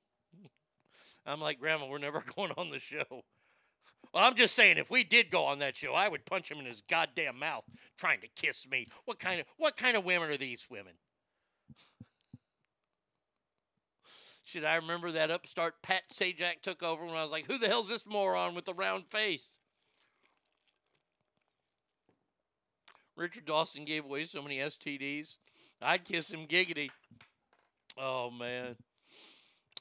[1.26, 3.24] I'm like, Grandma, we're never going on the show.
[4.14, 6.60] Well, I'm just saying, if we did go on that show, I would punch him
[6.60, 7.66] in his goddamn mouth,
[7.98, 8.88] trying to kiss me.
[9.04, 10.94] What kind of what kind of women are these women?
[14.46, 17.68] Should I remember that upstart Pat Sajak took over when I was like, who the
[17.68, 19.58] hell's this moron with the round face?
[23.18, 25.38] Richard Dawson gave away so many STDs.
[25.82, 26.92] I'd kiss him giggity.
[27.98, 28.76] Oh, man.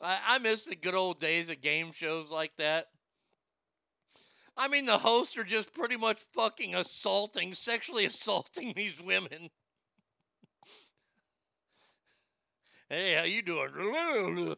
[0.00, 2.86] I, I miss the good old days of game shows like that.
[4.56, 9.50] I mean, the hosts are just pretty much fucking assaulting, sexually assaulting these women.
[12.88, 14.56] Hey, how you doing?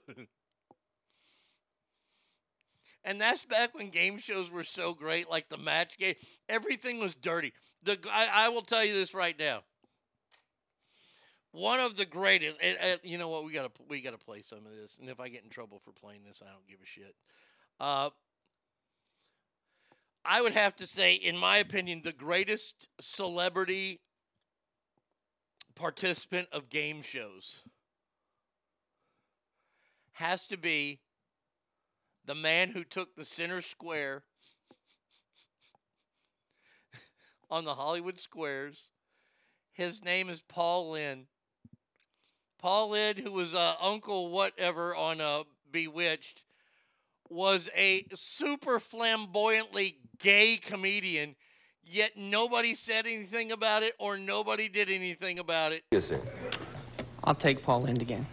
[3.04, 6.16] and that's back when game shows were so great, like the match game.
[6.48, 7.52] Everything was dirty.
[7.84, 9.60] The I, I will tell you this right now.
[11.52, 12.58] One of the greatest.
[12.60, 13.44] And, and you know what?
[13.44, 14.98] We gotta we gotta play some of this.
[14.98, 17.14] And if I get in trouble for playing this, I don't give a shit.
[17.78, 18.10] Uh,
[20.24, 24.00] I would have to say, in my opinion, the greatest celebrity
[25.76, 27.62] participant of game shows
[30.16, 31.00] has to be
[32.24, 34.22] the man who took the center square
[37.50, 38.92] on the Hollywood Squares.
[39.72, 41.26] His name is Paul Lynde.
[42.58, 46.42] Paul Lynde, who was uh, Uncle Whatever on uh, Bewitched,
[47.28, 51.36] was a super flamboyantly gay comedian,
[51.84, 55.84] yet nobody said anything about it or nobody did anything about it.
[55.90, 56.20] Yes, sir.
[57.22, 58.26] I'll take Paul Lynde again.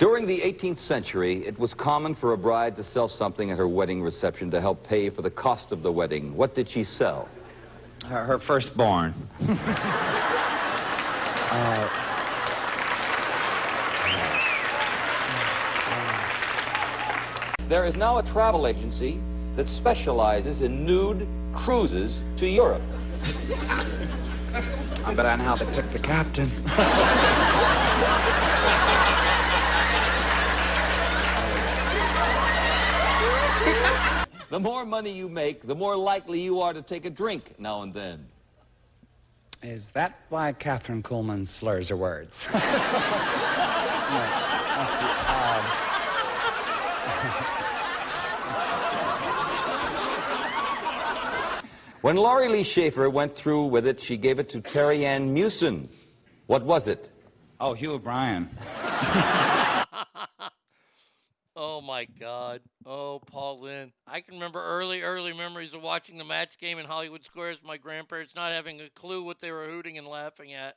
[0.00, 3.68] During the 18th century, it was common for a bride to sell something at her
[3.68, 6.34] wedding reception to help pay for the cost of the wedding.
[6.34, 7.28] What did she sell?
[8.06, 9.12] Her, her firstborn.
[11.50, 12.06] uh,
[17.68, 19.20] There is now a travel agency
[19.54, 22.82] that specializes in nude cruises to Europe.
[25.04, 26.50] I bet on how they picked the captain.
[34.50, 37.82] The more money you make, the more likely you are to take a drink now
[37.82, 38.26] and then.
[39.62, 42.46] Is that why Kathryn Kuhlman slurs her words?
[52.00, 55.88] When Laurie Lea Schaefer went through with it, she gave it to Terry Anne Meeuwsen.
[56.46, 57.10] What was it?
[57.60, 58.48] oh, Hugh O'Brian.
[61.62, 62.62] Oh my God.
[62.86, 63.92] Oh, Paul Lynde.
[64.06, 67.76] I can remember early, early memories of watching the match game in Hollywood Squares my
[67.76, 70.76] grandparents not having a clue what they were hooting and laughing at.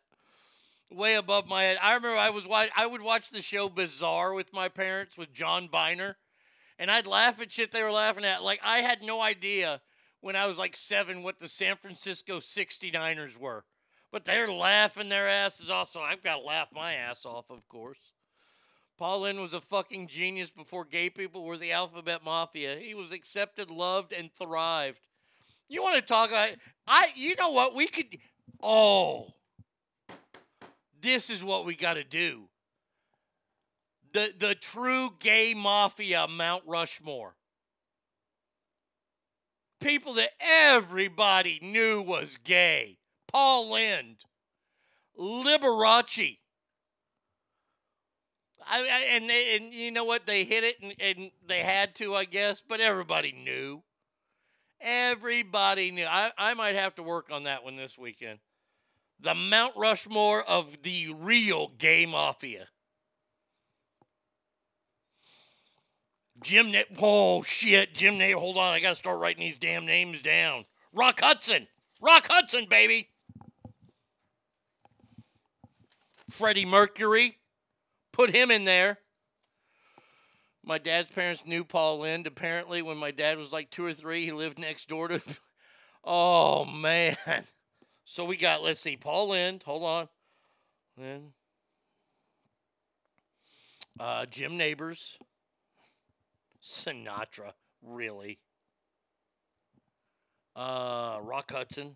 [0.92, 1.78] Way above my head.
[1.82, 5.32] I remember I was wa- I would watch the show Bizarre with my parents with
[5.32, 6.18] John Byner,
[6.78, 8.44] and I'd laugh at shit they were laughing at.
[8.44, 9.80] Like I had no idea
[10.20, 13.64] when I was like seven what the San Francisco 69ers were.
[14.12, 17.70] But they're laughing their asses off, so I've got to laugh my ass off, of
[17.70, 18.13] course.
[18.98, 22.78] Paul Lynde was a fucking genius before gay people were the alphabet mafia.
[22.78, 25.02] He was accepted, loved, and thrived.
[25.68, 26.52] You want to talk about
[26.88, 27.76] I you know what?
[27.76, 28.18] We could
[28.62, 29.34] oh
[31.02, 32.44] this is what we gotta do.
[34.14, 37.36] The the true gay mafia Mount Rushmore.
[39.82, 43.00] People that everybody knew was gay.
[43.28, 44.24] Paul Lynde.
[45.20, 46.38] Liberace.
[48.70, 50.26] I, I, and they, and you know what?
[50.26, 52.62] They hit it, and, and they had to, I guess.
[52.62, 53.84] But everybody knew.
[54.82, 56.06] Everybody knew.
[56.06, 58.40] I, I might have to work on that one this weekend.
[59.20, 62.68] The Mount Rushmore of the real gay mafia.
[66.44, 70.22] Jim Na- Oh shit, Jim Na- hold on, I gotta start writing these damn names
[70.22, 70.66] down.
[70.92, 71.68] Rock Hudson.
[72.02, 73.10] Rock Hudson, baby.
[76.30, 77.38] Freddie Mercury.
[78.14, 79.00] Put him in there.
[80.64, 82.28] My dad's parents knew Paul Lynde.
[82.28, 85.22] Apparently, when my dad was like two or three, he lived next door to.
[86.06, 87.16] Oh man.
[88.04, 89.64] So we got, let's see, Paul Lynde.
[89.64, 90.10] Hold on.
[90.98, 91.32] Then
[94.00, 95.18] uh, Jim Nabors.
[96.62, 97.54] Sinatra.
[97.82, 98.40] Really.
[100.56, 101.96] Uh, Rock Hudson.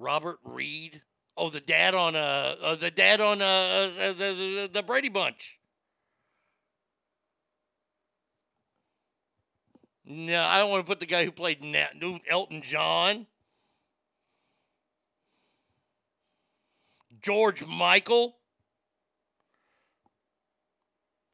[0.00, 1.02] Robert Reed.
[1.36, 5.58] Oh, the dad on uh, uh the dad on uh, uh the, the Brady Bunch.
[10.04, 11.92] No, I don't want to put the guy who played Nat,
[12.28, 13.26] Elton John.
[17.22, 18.36] George Michael.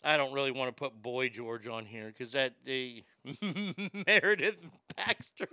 [0.05, 3.03] I don't really want to put Boy George on here because that the
[4.07, 4.63] Meredith
[4.95, 5.49] Baxter.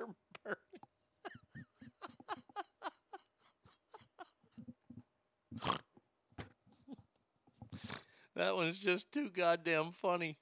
[8.35, 10.38] That one's just too goddamn funny.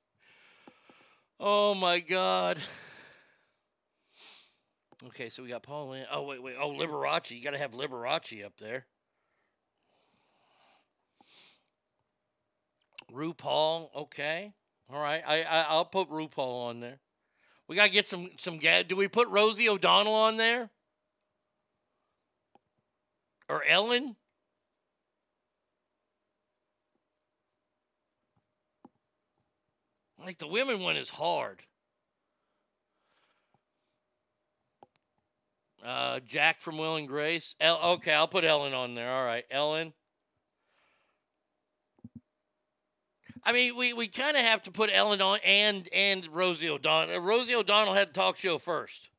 [1.40, 2.60] Oh my god.
[5.08, 5.96] Okay, so we got Paul.
[6.12, 6.56] Oh wait, wait.
[6.60, 7.32] Oh, Liberace.
[7.32, 8.86] You got to have Liberace up there.
[13.12, 13.90] RuPaul.
[13.96, 14.54] Okay.
[14.92, 15.24] All right.
[15.26, 17.00] I, I I'll put RuPaul on there.
[17.68, 20.70] We got to get some some ga- Do we put Rosie O'Donnell on there?
[23.50, 24.16] Or Ellen?
[30.24, 31.62] Like the women one is hard.
[35.84, 37.56] Uh, Jack from Will and Grace.
[37.60, 39.12] El- okay, I'll put Ellen on there.
[39.12, 39.94] All right, Ellen.
[43.44, 47.16] I mean, we, we kind of have to put Ellen on and and Rosie O'Donnell.
[47.16, 49.10] Uh, Rosie O'Donnell had the talk show first.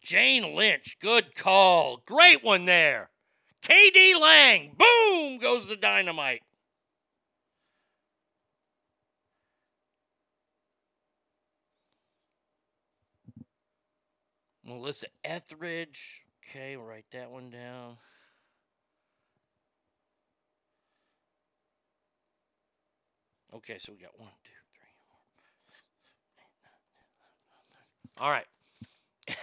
[0.00, 2.02] Jane Lynch, good call.
[2.06, 3.10] Great one there.
[3.62, 6.40] KD Lang, boom goes the dynamite.
[14.72, 16.22] Melissa Etheridge.
[16.48, 17.96] Okay, we'll write that one down.
[23.54, 24.88] Okay, so we got one, two, three,
[28.16, 28.24] four.
[28.24, 28.46] All right.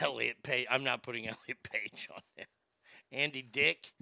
[0.01, 0.67] Elliot Page.
[0.69, 2.47] I'm not putting Elliot Page on there.
[3.11, 3.93] Andy Dick.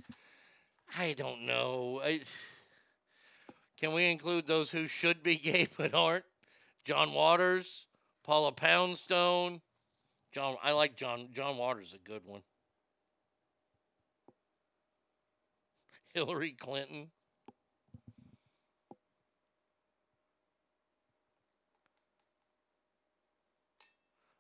[0.98, 2.02] I don't know.
[2.04, 2.22] I,
[3.78, 6.26] can we include those who should be gay but aren't?
[6.86, 7.86] John Waters,
[8.24, 9.62] Paula Poundstone.
[10.38, 11.30] John, I like John.
[11.34, 12.42] John Waters, a good one.
[16.14, 17.08] Hillary Clinton.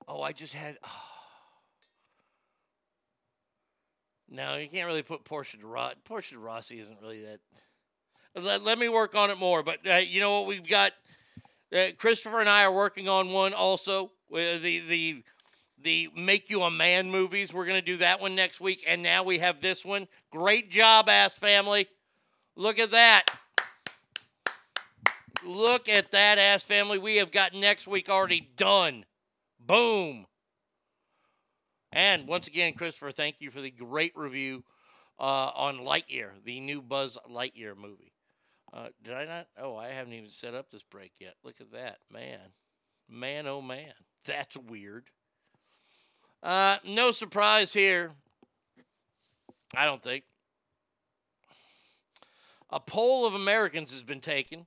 [0.07, 0.78] Oh, I just had.
[0.84, 0.90] Oh.
[4.30, 5.95] No, you can't really put Portia de Rossi.
[6.03, 7.40] Portia de Rossi isn't really that.
[8.36, 9.64] Let, let me work on it more.
[9.64, 10.48] But uh, you know what?
[10.48, 10.91] We've got.
[11.74, 14.11] Uh, Christopher and I are working on one also.
[14.32, 15.24] Uh, the the
[15.81, 17.53] the Make You a Man movies.
[17.53, 18.83] We're going to do that one next week.
[18.87, 20.07] And now we have this one.
[20.31, 21.87] Great job, ass family.
[22.55, 23.25] Look at that.
[25.45, 26.97] Look at that, ass family.
[26.97, 29.05] We have got next week already done.
[29.59, 30.25] Boom.
[31.91, 34.63] And once again, Christopher, thank you for the great review
[35.19, 38.13] uh, on Lightyear, the new Buzz Lightyear movie.
[38.73, 39.47] Uh, did I not?
[39.57, 41.35] Oh, I haven't even set up this break yet.
[41.43, 41.99] Look at that.
[42.11, 42.39] Man.
[43.09, 43.93] Man, oh man.
[44.25, 45.09] That's weird.
[46.43, 48.11] Uh, no surprise here.
[49.76, 50.23] I don't think.
[52.69, 54.65] A poll of Americans has been taken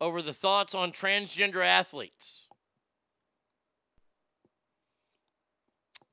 [0.00, 2.48] over the thoughts on transgender athletes.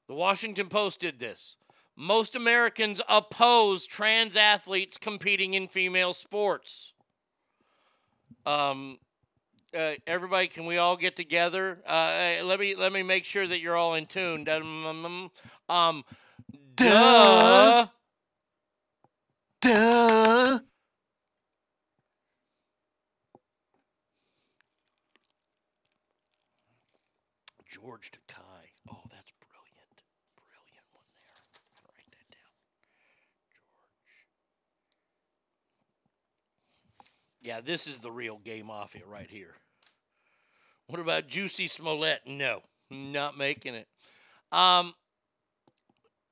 [0.07, 1.57] The Washington Post did this.
[1.95, 6.93] Most Americans oppose trans athletes competing in female sports.
[8.45, 8.99] Um,
[9.75, 11.79] uh, everybody, can we all get together?
[11.85, 14.47] Uh, let me let me make sure that you're all in tune.
[15.69, 16.03] Um,
[16.75, 17.87] duh.
[19.61, 20.59] Duh.
[27.69, 28.67] George Takei.
[28.89, 30.03] Oh, that's brilliant.
[30.35, 31.35] Brilliant one there.
[31.55, 32.53] I'm gonna write that down.
[33.51, 34.27] George.
[37.41, 39.55] Yeah, this is the real gay mafia right here.
[40.93, 42.21] What about Juicy Smollett?
[42.27, 42.61] No,
[42.91, 43.87] not making it.
[44.51, 44.93] Um,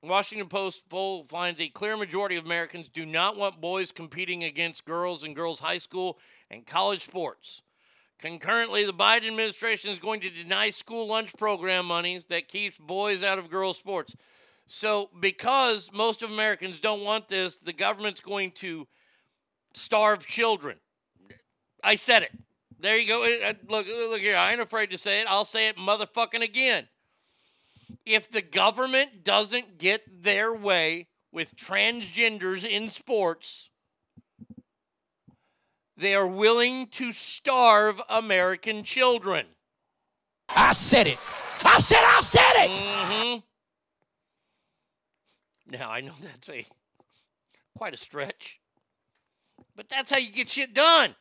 [0.04, 4.86] Washington Post poll finds a clear majority of Americans do not want boys competing against
[4.86, 6.20] girls in girls' high school
[6.52, 7.64] and college sports.
[8.20, 13.24] Concurrently, the Biden administration is going to deny school lunch program monies that keeps boys
[13.24, 14.16] out of girls' sports.
[14.68, 18.88] So, because most of Americans don't want this, the government's going to
[19.74, 20.78] starve children.
[21.84, 22.32] I said it.
[22.82, 23.24] There you go.
[23.24, 24.36] Uh, Look, look here.
[24.36, 25.28] I ain't afraid to say it.
[25.30, 26.88] I'll say it motherfucking again.
[28.06, 33.70] If the government doesn't get their way with transgenders in sports,
[35.96, 39.46] they are willing to starve American children.
[40.50, 41.20] I said it.
[41.64, 42.80] I said I said it.
[42.80, 43.40] Mm-hmm.
[45.78, 46.66] Now I know that's a
[47.78, 48.60] quite a stretch,
[49.76, 51.16] but that's how you get shit done.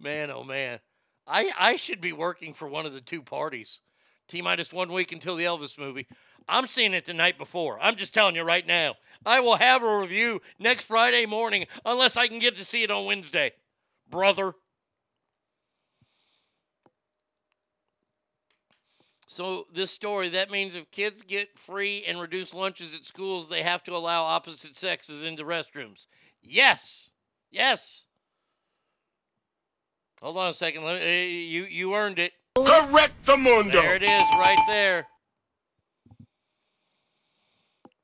[0.00, 0.80] Man, oh man,
[1.26, 3.80] I I should be working for one of the two parties.
[4.28, 6.06] T minus one week until the Elvis movie.
[6.48, 7.78] I'm seeing it the night before.
[7.80, 8.94] I'm just telling you right now.
[9.26, 12.90] I will have a review next Friday morning unless I can get to see it
[12.90, 13.52] on Wednesday,
[14.08, 14.54] brother.
[19.26, 23.62] So this story that means if kids get free and reduced lunches at schools, they
[23.62, 26.06] have to allow opposite sexes into restrooms.
[26.42, 27.12] Yes,
[27.50, 28.06] yes.
[30.22, 30.84] Hold on a second.
[30.84, 32.32] Let me, eh, you you earned it.
[32.54, 33.80] Correct the mundo.
[33.80, 35.06] There it is, right there.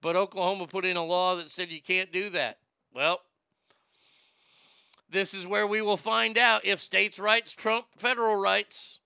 [0.00, 2.58] But Oklahoma put in a law that said you can't do that.
[2.94, 3.20] Well,
[5.10, 9.00] this is where we will find out if states' rights trump federal rights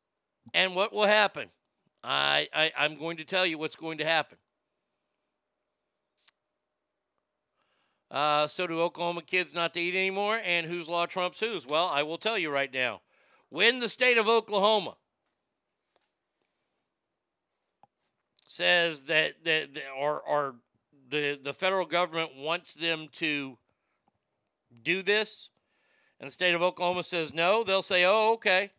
[0.55, 1.49] and what will happen.
[2.05, 4.39] I, I I'm going to tell you what's going to happen.
[8.11, 11.67] Uh, so do Oklahoma kids not to eat anymore, and whose law trumps whose?
[11.67, 13.03] Well, I will tell you right now.
[13.51, 14.97] When the state of Oklahoma
[18.47, 20.57] says that that that- or or
[21.09, 23.59] the the federal government wants them to
[24.83, 25.51] do this,
[26.19, 28.71] and the state of Oklahoma says no, they'll say, "Oh, okay."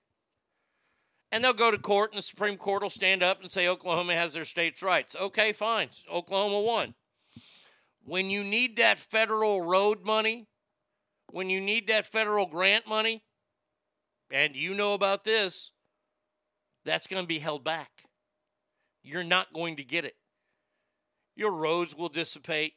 [1.31, 4.13] And they'll go to court, and the Supreme Court will stand up and say Oklahoma
[4.13, 5.15] has their state's rights.
[5.15, 5.89] Okay, fine.
[6.09, 6.93] Oklahoma won.
[8.03, 10.47] When you need that federal road money,
[11.31, 13.23] when you need that federal grant money,
[14.31, 15.71] and you know about this,
[16.85, 18.03] that's going to be held back.
[19.03, 20.15] You're not going to get it.
[21.35, 22.73] Your roads will dissipate.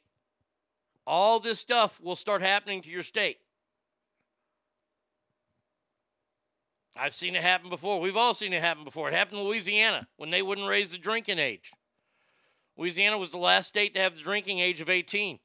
[1.06, 3.38] All this stuff will start happening to your state.
[6.96, 8.00] I've seen it happen before.
[8.00, 9.08] We've all seen it happen before.
[9.08, 11.72] It happened in Louisiana when they wouldn't raise the drinking age.
[12.76, 15.38] Louisiana was the last state to have the drinking age of 18.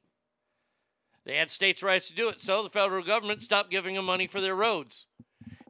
[1.24, 4.26] They had states' rights to do it, so the federal government stopped giving them money
[4.26, 5.06] for their roads.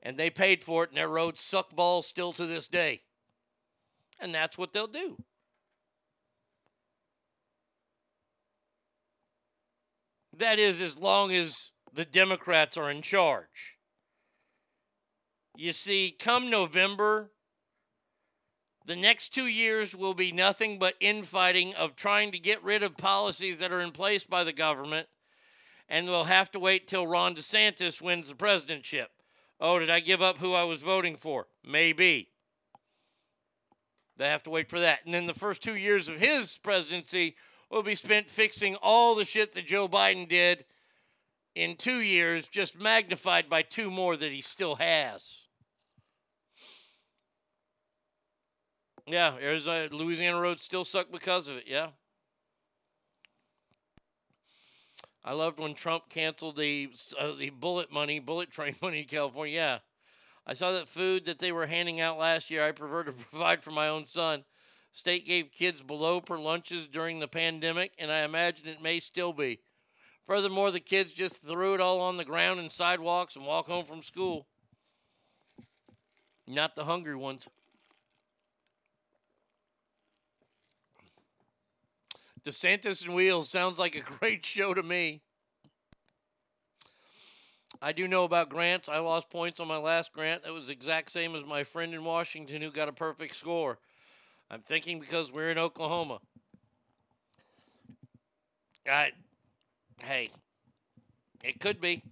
[0.02, 3.02] And they paid for it, and their roads suck balls still to this day.
[4.18, 5.18] And that's what they'll do.
[10.36, 13.76] That is, as long as the Democrats are in charge.
[15.56, 17.32] You see, come November,
[18.90, 22.96] the next two years will be nothing but infighting of trying to get rid of
[22.96, 25.06] policies that are in place by the government,
[25.88, 29.06] and we'll have to wait till Ron DeSantis wins the presidentship.
[29.60, 31.46] Oh, did I give up who I was voting for?
[31.64, 32.30] Maybe.
[34.16, 35.04] They have to wait for that.
[35.04, 37.36] And then the first two years of his presidency
[37.70, 40.64] will be spent fixing all the shit that Joe Biden did
[41.54, 45.46] in two years, just magnified by two more that he still has.
[49.10, 51.64] Yeah, Arizona, Louisiana roads still suck because of it.
[51.66, 51.88] Yeah.
[55.24, 59.54] I loved when Trump canceled the uh, the bullet money, bullet train money in California.
[59.54, 59.78] Yeah.
[60.46, 62.64] I saw that food that they were handing out last year.
[62.64, 64.44] I prefer to provide for my own son.
[64.92, 69.32] State gave kids below per lunches during the pandemic, and I imagine it may still
[69.32, 69.60] be.
[70.26, 73.84] Furthermore, the kids just threw it all on the ground and sidewalks and walk home
[73.84, 74.46] from school.
[76.46, 77.48] Not the hungry ones.
[82.44, 85.22] DeSantis and Wheels sounds like a great show to me.
[87.82, 88.88] I do know about grants.
[88.88, 90.44] I lost points on my last grant.
[90.44, 93.78] That was exact same as my friend in Washington who got a perfect score.
[94.50, 96.18] I'm thinking because we're in Oklahoma.
[98.90, 99.12] I,
[100.02, 100.28] hey,
[101.42, 102.02] it could be.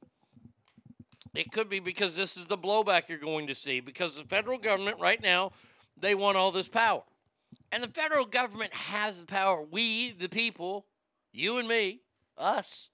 [1.35, 3.81] It could be because this is the blowback you're going to see.
[3.81, 5.53] Because the federal government right now,
[5.97, 7.03] they want all this power.
[7.71, 9.63] And the federal government has the power.
[9.63, 10.87] We, the people,
[11.33, 12.01] you and me,
[12.37, 12.91] us,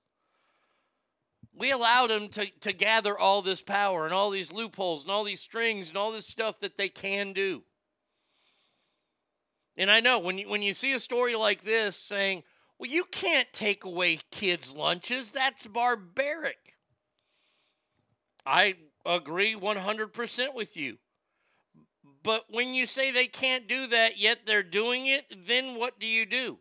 [1.57, 5.23] We allowed them to, to gather all this power and all these loopholes and all
[5.23, 7.63] these strings and all this stuff that they can do.
[9.77, 12.43] And I know when you, when you see a story like this saying,
[12.79, 16.75] well, you can't take away kids' lunches, that's barbaric.
[18.45, 18.77] I
[19.07, 20.99] agree 100% with you.
[22.25, 26.07] But when you say they can't do that, yet they're doing it, then what do
[26.07, 26.59] you do?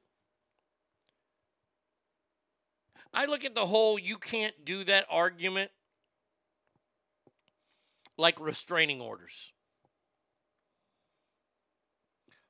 [3.13, 5.71] I look at the whole you can't do that argument
[8.17, 9.51] like restraining orders.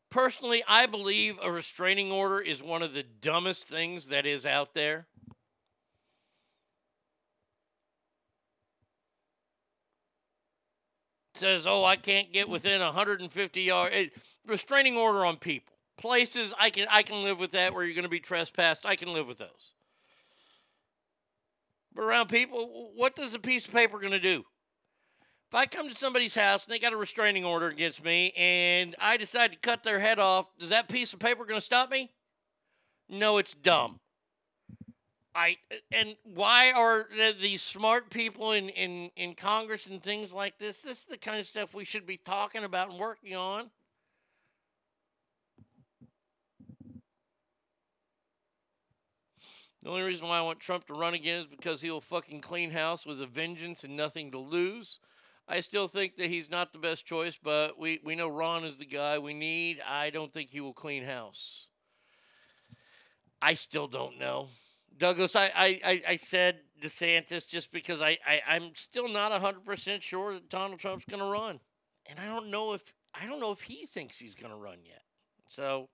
[0.10, 4.74] Personally, I believe a restraining order is one of the dumbest things that is out
[4.74, 5.08] there.
[11.34, 14.08] Says, "Oh, I can't get within 150 yards." Eh,
[14.46, 18.04] restraining order on people, places I can I can live with that where you're going
[18.04, 18.86] to be trespassed.
[18.86, 19.74] I can live with those.
[21.94, 24.46] But around people, what does a piece of paper going to do?
[25.50, 28.96] If I come to somebody's house and they got a restraining order against me and
[29.00, 31.92] I decide to cut their head off, is that piece of paper going to stop
[31.92, 32.10] me?
[33.08, 34.00] No, it's dumb.
[35.36, 35.58] I
[35.92, 37.08] and why are
[37.40, 40.82] these smart people in, in, in Congress and things like this?
[40.82, 43.72] This is the kind of stuff we should be talking about and working on.
[49.82, 52.72] The only reason why I want Trump to run again is because he'll fucking clean
[52.72, 55.00] house with a vengeance and nothing to lose.
[55.46, 58.78] I still think that he's not the best choice, but we, we know Ron is
[58.78, 59.82] the guy we need.
[59.86, 61.68] I don't think he will clean house.
[63.42, 64.48] I still don't know.
[64.98, 70.34] Douglas, I, I, I said DeSantis just because I, I, I'm still not 100% sure
[70.34, 71.60] that Donald Trump's going to run.
[72.06, 74.80] And I don't know if I don't know if he thinks he's going to run
[74.84, 75.04] yet.
[75.50, 75.90] So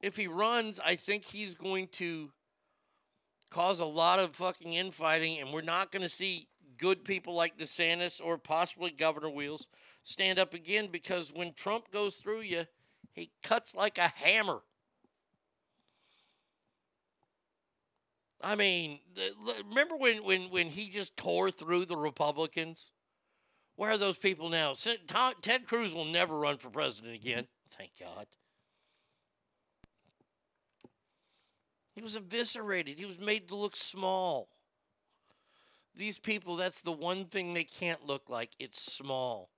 [0.00, 2.30] if he runs, I think he's going to
[3.50, 6.46] cause a lot of fucking infighting, and we're not going to see
[6.78, 9.68] good people like DeSantis or possibly Governor Wheels
[10.04, 12.64] stand up again because when Trump goes through you,
[13.12, 14.60] he cuts like a hammer.
[18.42, 19.00] I mean,
[19.68, 22.90] remember when, when, when he just tore through the Republicans?
[23.76, 24.74] Where are those people now?
[25.40, 27.28] Ted Cruz will never run for president mm-hmm.
[27.28, 27.46] again.
[27.68, 28.26] Thank God.
[31.94, 32.98] He was eviscerated.
[32.98, 34.48] He was made to look small.
[35.94, 38.50] These people, that's the one thing they can't look like.
[38.58, 39.50] It's small.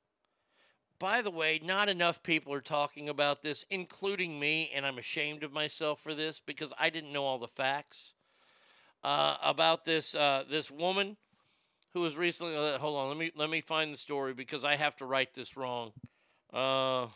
[0.99, 5.43] By the way, not enough people are talking about this, including me, and I'm ashamed
[5.45, 8.15] of myself for this because I didn't know all the facts
[9.05, 11.17] uh, about this uh, this woman
[11.95, 12.57] who was recently.
[12.57, 15.35] Uh, hold on, let me let me find the story because I have to write
[15.35, 15.93] this wrong.
[16.53, 17.07] Uh,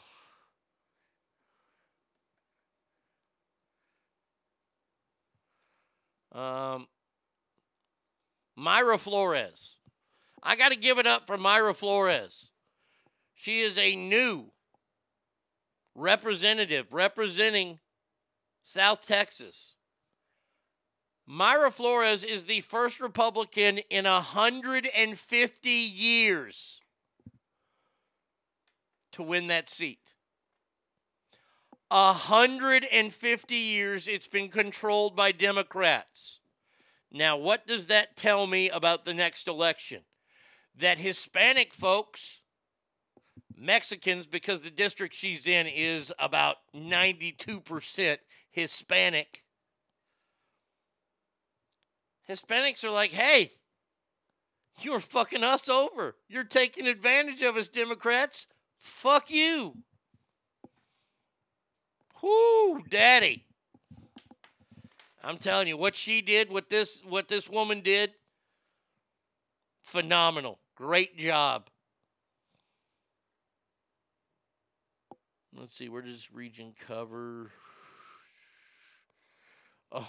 [6.36, 6.86] Um,
[8.58, 9.78] Mayra Flores.
[10.42, 12.52] I got to give it up for Mayra Flores.
[13.34, 14.52] She is a new
[15.94, 17.78] representative representing
[18.64, 19.76] South Texas.
[21.28, 26.80] Mayra Flores is the first Republican in 150 years
[29.12, 30.14] to win that seat.
[31.88, 36.40] 150 years it's been controlled by Democrats.
[37.12, 40.02] Now, what does that tell me about the next election?
[40.76, 42.42] That Hispanic folks,
[43.56, 48.18] Mexicans, because the district she's in is about 92%
[48.50, 49.44] Hispanic,
[52.28, 53.52] Hispanics are like, hey,
[54.80, 56.16] you're fucking us over.
[56.28, 58.46] You're taking advantage of us, Democrats.
[58.78, 59.78] Fuck you.
[62.22, 63.44] Whoo, daddy.
[65.22, 68.12] I'm telling you, what she did, what this what this woman did,
[69.82, 70.60] phenomenal.
[70.76, 71.68] Great job.
[75.52, 77.50] Let's see, where does region cover?
[79.90, 80.06] Oh.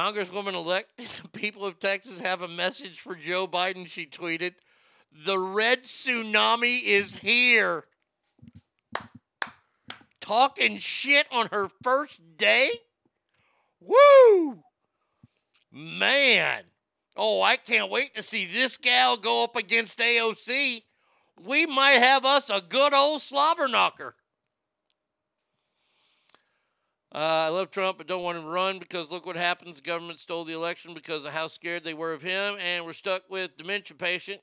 [0.00, 4.54] Congresswoman elect, the people of Texas have a message for Joe Biden, she tweeted.
[5.12, 7.84] The red tsunami is here
[10.22, 12.70] talking shit on her first day?
[13.78, 14.62] Woo!
[15.70, 16.62] Man.
[17.14, 20.80] Oh, I can't wait to see this gal go up against AOC.
[21.44, 24.14] We might have us a good old slobber knocker.
[27.12, 29.80] Uh, I love Trump, but don't want him to run because look what happens.
[29.80, 33.28] Government stole the election because of how scared they were of him, and we're stuck
[33.28, 34.40] with dementia patient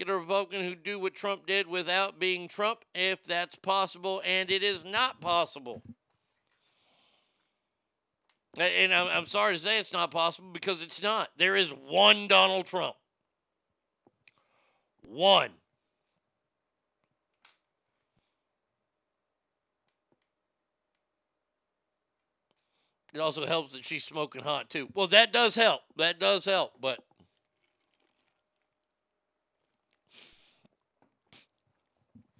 [0.00, 4.50] Get a Republican who do what Trump did without being Trump, if that's possible, and
[4.50, 5.82] it is not possible.
[8.58, 11.28] And I'm sorry to say it's not possible because it's not.
[11.36, 12.96] There is one Donald Trump.
[15.02, 15.50] One.
[23.12, 24.88] It also helps that she's smoking hot too.
[24.94, 25.82] Well, that does help.
[25.96, 27.00] That does help, but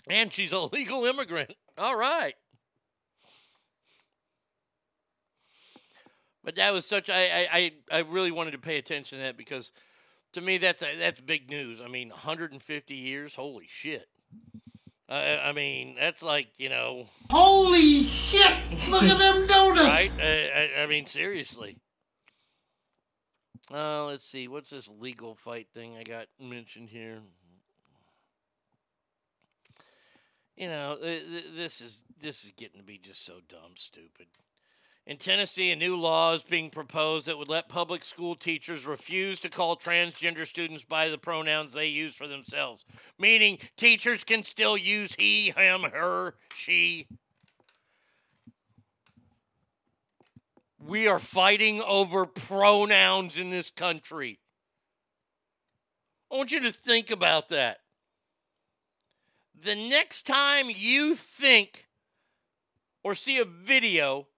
[0.09, 1.55] and she's a legal immigrant.
[1.77, 2.35] All right.
[6.43, 9.73] But that was such I, I I really wanted to pay attention to that because
[10.33, 11.81] to me that's that's big news.
[11.81, 14.09] I mean, 150 years, holy shit.
[15.11, 18.55] Uh, I mean, that's like you know, Holy shit!
[18.89, 19.81] Look at them donuts!
[19.89, 20.13] right?
[20.17, 21.79] Uh, I, I mean, seriously.
[23.73, 24.47] Uh, let's see.
[24.49, 27.19] What's this legal fight thing I got mentioned here?
[30.57, 34.27] You know, th- th- this is this is getting to be just so dumb, stupid.
[35.11, 39.41] In Tennessee, a new law is being proposed that would let public school teachers refuse
[39.41, 42.87] to call transgender students by the pronouns they use for themselves,
[43.19, 47.09] meaning teachers can still use he, him, her, she.
[50.79, 54.39] We are fighting over pronouns in this country.
[56.31, 57.79] I want you to think about that.
[59.61, 61.89] The next time you think
[63.03, 64.29] or see a video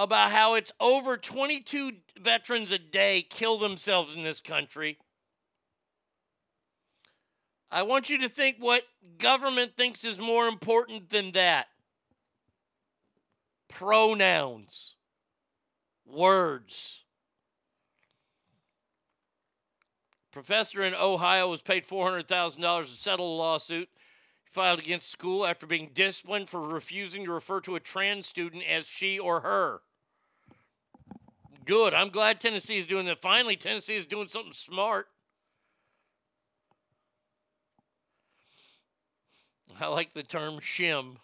[0.00, 4.96] about how it's over 22 veterans a day kill themselves in this country.
[7.70, 8.82] I want you to think what
[9.18, 11.66] government thinks is more important than that
[13.68, 14.94] pronouns,
[16.06, 17.04] words.
[20.32, 23.90] Professor in Ohio was paid $400,000 to settle a lawsuit
[24.46, 28.86] filed against school after being disciplined for refusing to refer to a trans student as
[28.86, 29.82] she or her.
[31.64, 31.94] Good.
[31.94, 33.20] I'm glad Tennessee is doing that.
[33.20, 35.06] Finally, Tennessee is doing something smart.
[39.80, 41.16] I like the term shim.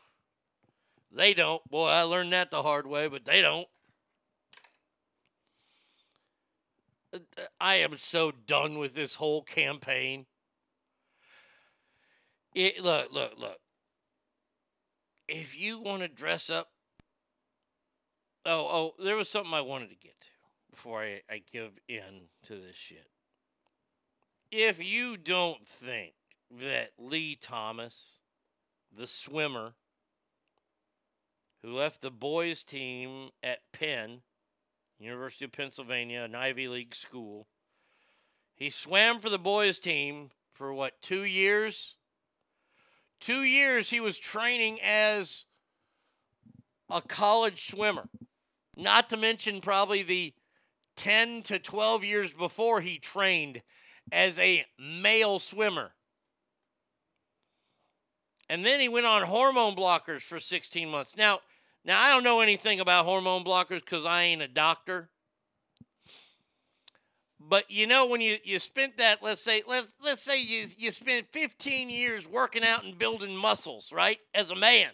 [1.12, 1.62] They don't.
[1.70, 3.66] Boy, I learned that the hard way, but they don't.
[7.60, 10.26] I am so done with this whole campaign.
[12.54, 13.58] It, look, look, look.
[15.28, 16.68] If you want to dress up,
[18.46, 20.30] oh, oh, there was something I wanted to get to
[20.70, 23.08] before I, I give in to this shit.
[24.50, 26.14] If you don't think
[26.60, 28.20] that Lee Thomas,
[28.96, 29.74] the swimmer,
[31.62, 34.20] who left the boys' team at Penn,
[34.98, 37.48] University of Pennsylvania, an Ivy League school,
[38.54, 41.96] he swam for the boys' team for what, two years?
[43.18, 45.46] Two years he was training as
[46.88, 48.08] a college swimmer.
[48.76, 50.34] Not to mention probably the
[50.96, 53.62] 10 to 12 years before he trained
[54.12, 55.92] as a male swimmer.
[58.48, 61.16] And then he went on hormone blockers for 16 months.
[61.16, 61.40] Now,
[61.84, 65.08] now I don't know anything about hormone blockers because I ain't a doctor.
[67.40, 70.90] But you know when you, you spent that let's say let's let's say you you
[70.90, 74.18] spent 15 years working out and building muscles, right?
[74.34, 74.90] As a man.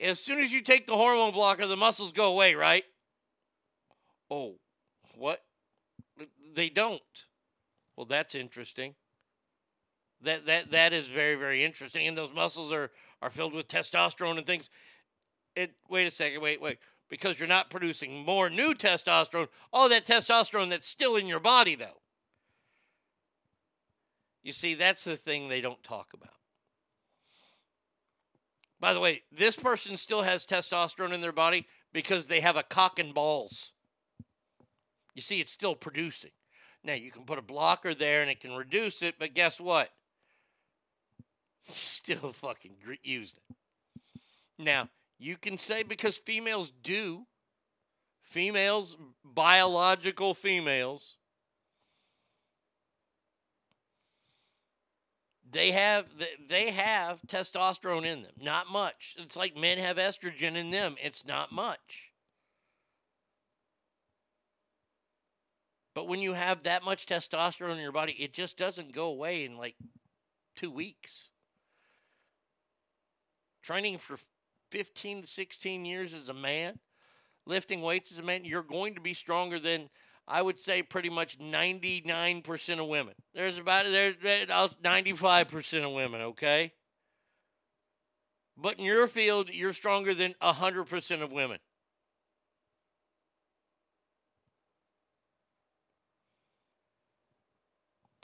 [0.00, 2.84] As soon as you take the hormone blocker, the muscles go away, right?
[4.30, 4.56] Oh,
[5.16, 5.42] what?
[6.54, 7.00] They don't.
[7.96, 8.94] Well, that's interesting.
[10.22, 12.90] That that that is very very interesting and those muscles are
[13.22, 14.68] are filled with testosterone and things.
[15.56, 16.78] It wait a second, wait, wait
[17.10, 19.48] because you're not producing more new testosterone.
[19.72, 22.00] All that testosterone that's still in your body, though.
[24.42, 26.39] You see, that's the thing they don't talk about.
[28.80, 32.62] By the way, this person still has testosterone in their body because they have a
[32.62, 33.72] cock and balls.
[35.14, 36.30] You see, it's still producing.
[36.82, 39.90] Now, you can put a blocker there and it can reduce it, but guess what?
[41.72, 43.56] Still fucking use it.
[44.58, 47.26] Now, you can say because females do,
[48.18, 51.16] females, biological females,
[55.52, 56.06] they have
[56.48, 58.32] they have testosterone in them.
[58.40, 59.16] Not much.
[59.18, 60.96] It's like men have estrogen in them.
[61.02, 62.12] It's not much.
[65.94, 69.44] But when you have that much testosterone in your body, it just doesn't go away
[69.44, 69.74] in like
[70.56, 71.30] 2 weeks.
[73.62, 74.16] Training for
[74.70, 76.78] 15 to 16 years as a man,
[77.44, 79.90] lifting weights as a man, you're going to be stronger than
[80.30, 83.14] I would say pretty much 99% of women.
[83.34, 86.72] There's about there's 95% of women, okay?
[88.56, 91.58] But in your field, you're stronger than 100% of women.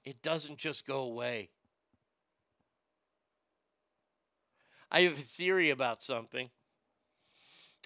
[0.05, 1.51] It doesn't just go away.
[4.93, 6.51] I have a theory about something.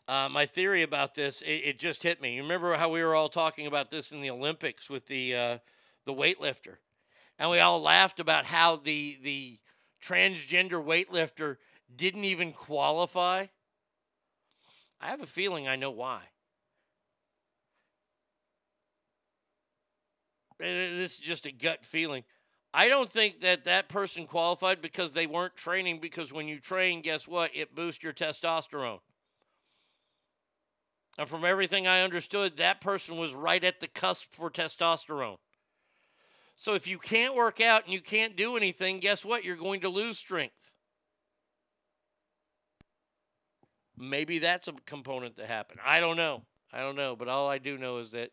[0.09, 2.35] Uh, my theory about this, it, it, just hit me.
[2.35, 5.59] You remember how we were all talking about this in the Olympics with the uh,
[6.05, 6.77] the weightlifter,
[7.39, 9.59] and we all laughed about how the the
[10.03, 11.57] transgender weightlifter
[11.95, 13.47] didn't even qualify.
[15.01, 16.21] I have a feeling I know why.
[20.59, 22.25] This is just a gut feeling.
[22.73, 25.99] I don't think that that person qualified because they weren't training.
[25.99, 27.51] Because when you train, guess what?
[27.55, 29.01] It boosts your testosterone.
[31.19, 35.39] And from everything I understood, that person was right at the cusp for testosterone.
[36.57, 39.45] So if you can't work out and you can't do anything, guess what?
[39.45, 40.75] You're going to lose strength.
[43.97, 45.81] Maybe that's a component that happened.
[45.85, 46.43] I don't know.
[46.73, 47.17] I don't know.
[47.17, 48.31] But all I do know is that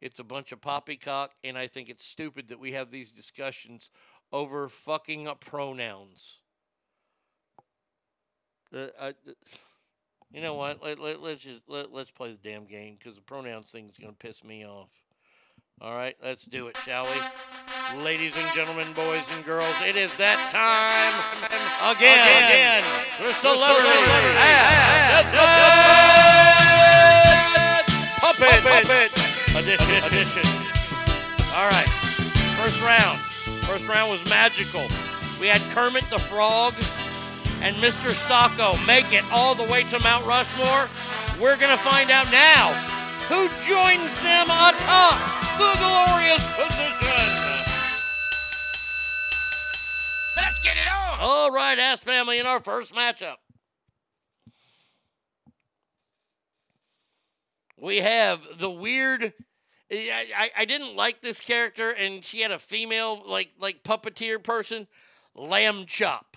[0.00, 3.90] it's a bunch of poppycock, and I think it's stupid that we have these discussions
[4.32, 6.42] over fucking pronouns.
[8.74, 9.14] Uh, I,
[10.32, 10.82] you know what?
[10.82, 13.96] Let, let, let's just let, let's play the damn game because the pronouns thing is
[13.98, 14.90] going to piss me off.
[15.80, 18.00] All right, let's do it, shall we?
[18.02, 21.14] Ladies and gentlemen, boys and girls, it is that time
[21.90, 22.22] again.
[22.22, 22.84] Again,
[23.18, 23.84] the celebrity,
[28.22, 29.10] puppet, puppet,
[29.58, 30.46] edition, edition.
[31.58, 31.90] All right,
[32.56, 33.18] first round.
[33.66, 34.86] First round was magical.
[35.40, 36.72] We had Kermit the Frog
[37.64, 38.10] and Mr.
[38.12, 40.86] Socko make it all the way to Mount Rushmore.
[41.40, 42.74] We're gonna find out now
[43.26, 45.16] who joins them atop
[45.56, 47.24] the glorious position.
[50.36, 51.18] Let's get it on.
[51.20, 53.36] All right, Ass Family in our first matchup.
[57.80, 59.32] We have the weird.
[59.90, 64.42] I, I, I didn't like this character, and she had a female like like puppeteer
[64.42, 64.86] person,
[65.34, 66.33] Lamb Chop.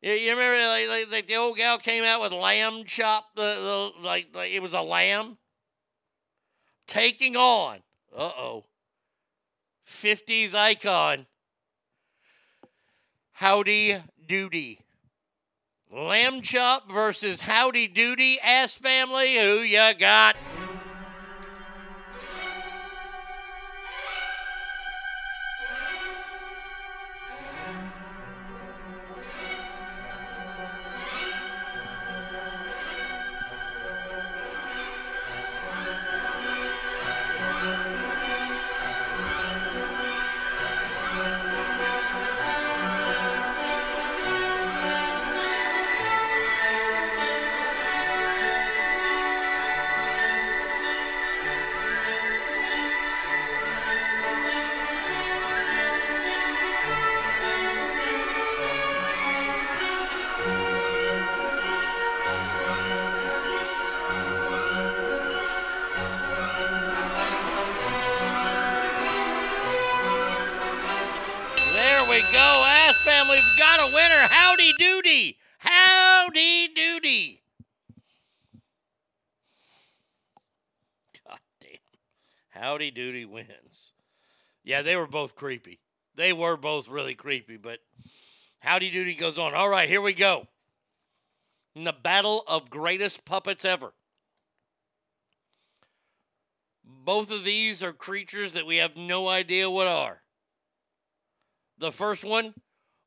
[0.00, 3.42] You, you remember like, like, like the old gal came out with lamb chop, the,
[3.42, 5.38] the like, like it was a lamb
[6.86, 7.78] taking on.
[8.16, 8.64] Uh oh.
[9.86, 11.26] 50s icon.
[13.32, 14.80] Howdy Doody.
[15.90, 19.38] Lamb Chop versus Howdy Doody Ass Family.
[19.38, 20.36] Who you got?
[84.64, 85.80] Yeah, they were both creepy.
[86.14, 87.78] They were both really creepy, but
[88.60, 89.54] Howdy Doody goes on.
[89.54, 90.46] All right, here we go.
[91.74, 93.92] In the battle of greatest puppets ever.
[96.84, 100.22] Both of these are creatures that we have no idea what are.
[101.78, 102.54] The first one,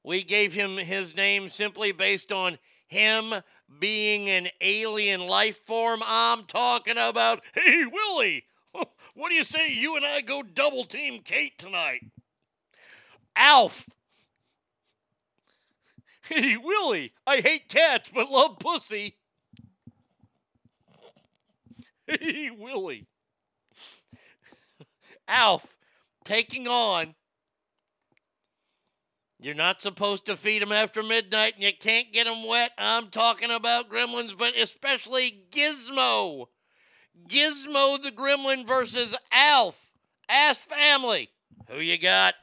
[0.03, 3.33] we gave him his name simply based on him
[3.79, 6.01] being an alien life form.
[6.05, 8.45] I'm talking about, hey, Willie,
[9.13, 12.01] what do you say you and I go double team Kate tonight?
[13.35, 13.89] Alf.
[16.29, 19.17] Hey, Willie, I hate cats but love pussy.
[22.07, 23.07] Hey, Willie.
[25.27, 25.75] Alf
[26.23, 27.15] taking on.
[29.39, 32.71] You're not supposed to feed them after midnight and you can't get them wet.
[32.77, 36.45] I'm talking about gremlins, but especially Gizmo.
[37.27, 39.91] Gizmo the Gremlin versus Alf.
[40.29, 41.29] Ass Family.
[41.69, 42.35] Who you got?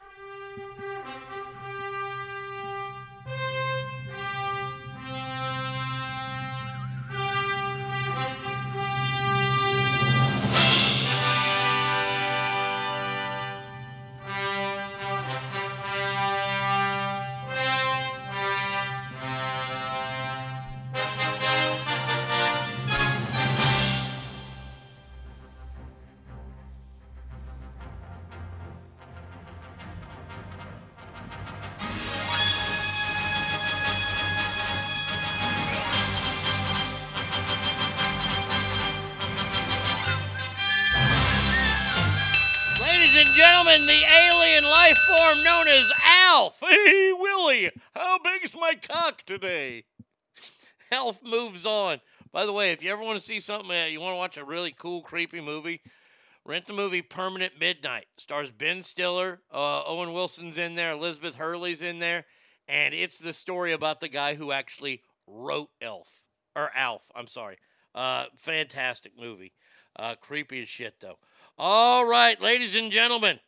[51.08, 52.00] Alf moves on.
[52.32, 54.36] By the way, if you ever want to see something, uh, you want to watch
[54.36, 55.80] a really cool, creepy movie,
[56.44, 58.04] rent the movie Permanent Midnight.
[58.18, 62.26] Stars Ben Stiller, uh, Owen Wilson's in there, Elizabeth Hurley's in there,
[62.68, 67.10] and it's the story about the guy who actually wrote Elf or Alf.
[67.14, 67.56] I'm sorry.
[67.94, 69.54] Uh, fantastic movie.
[69.96, 71.18] Uh, creepy as shit though.
[71.56, 73.40] All right, ladies and gentlemen,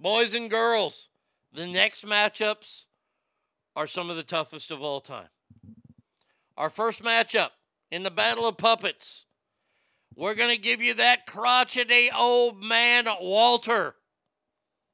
[0.00, 1.10] boys and girls,
[1.52, 2.86] the next matchups
[3.76, 5.28] are some of the toughest of all time.
[6.60, 7.52] Our first matchup
[7.90, 9.24] in the Battle of Puppets,
[10.14, 13.94] we're going to give you that crotchety old man, Walter.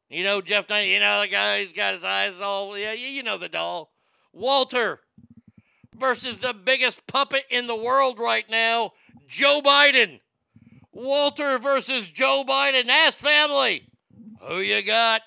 [0.08, 3.36] You know, Jeff you know, the guy who's got his eyes all, yeah, you know
[3.36, 3.90] the doll.
[4.32, 5.00] Walter
[5.92, 8.92] versus the biggest puppet in the world right now,
[9.26, 10.20] Joe Biden.
[10.92, 12.86] Walter versus Joe Biden.
[12.86, 13.88] Ask family.
[14.42, 15.22] Who you got?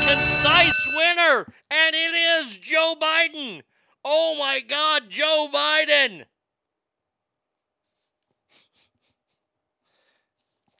[0.00, 3.62] Concise winner, and it is Joe Biden.
[4.04, 6.24] Oh my God, Joe Biden.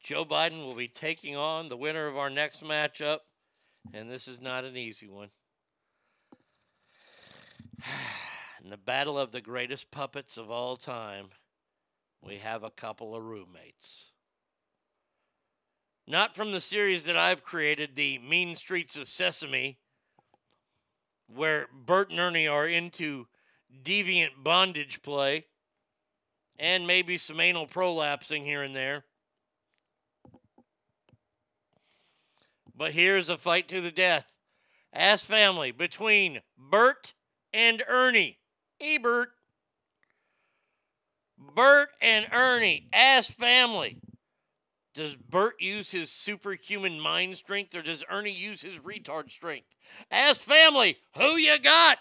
[0.02, 3.18] Joe Biden will be taking on the winner of our next matchup,
[3.92, 5.31] and this is not an easy one.
[8.62, 11.26] In the battle of the greatest puppets of all time,
[12.20, 14.11] we have a couple of roommates.
[16.06, 19.78] Not from the series that I've created, the Mean Streets of Sesame,
[21.32, 23.28] where Bert and Ernie are into
[23.82, 25.47] deviant bondage play
[26.58, 29.05] and maybe some anal prolapsing here and there.
[32.76, 34.32] But here's a fight to the death.
[34.92, 37.14] Ass family between Bert
[37.52, 38.39] and Ernie.
[38.81, 39.31] Ebert.
[39.31, 39.32] Bert.
[41.55, 43.98] Bert and Ernie, ass family.
[44.94, 49.68] Does Bert use his superhuman mind strength or does Ernie use his retard strength?
[50.10, 51.98] Ask family, who you got?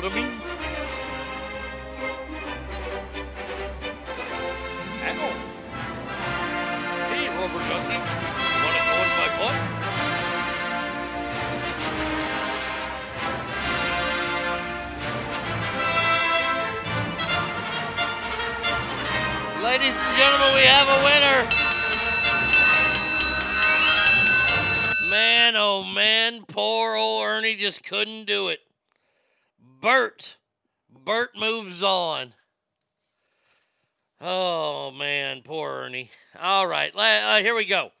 [0.00, 0.32] What's sodomy?
[5.04, 5.28] Ow.
[7.10, 7.98] Hey, rubber ducky.
[8.64, 9.56] Wanna go in my butt?
[19.62, 21.38] Ladies and gentlemen, we have a winner.
[25.10, 28.69] Man, oh man, poor old Ernie just couldn't do it.
[29.80, 30.36] Bert.
[30.90, 32.34] Bert moves on.
[34.20, 36.10] Oh man, poor Ernie.
[36.38, 37.92] All right, uh, here we go.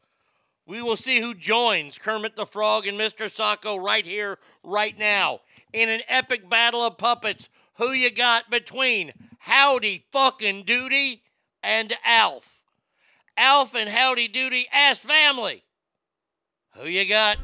[0.66, 3.26] We will see who joins Kermit the Frog and Mr.
[3.26, 5.40] Socko right here, right now,
[5.72, 7.48] in an epic battle of puppets.
[7.74, 11.22] Who you got between Howdy fucking Doody
[11.62, 12.64] and Alf?
[13.36, 15.64] Alf and Howdy Doody ass family.
[16.76, 17.38] Who you got?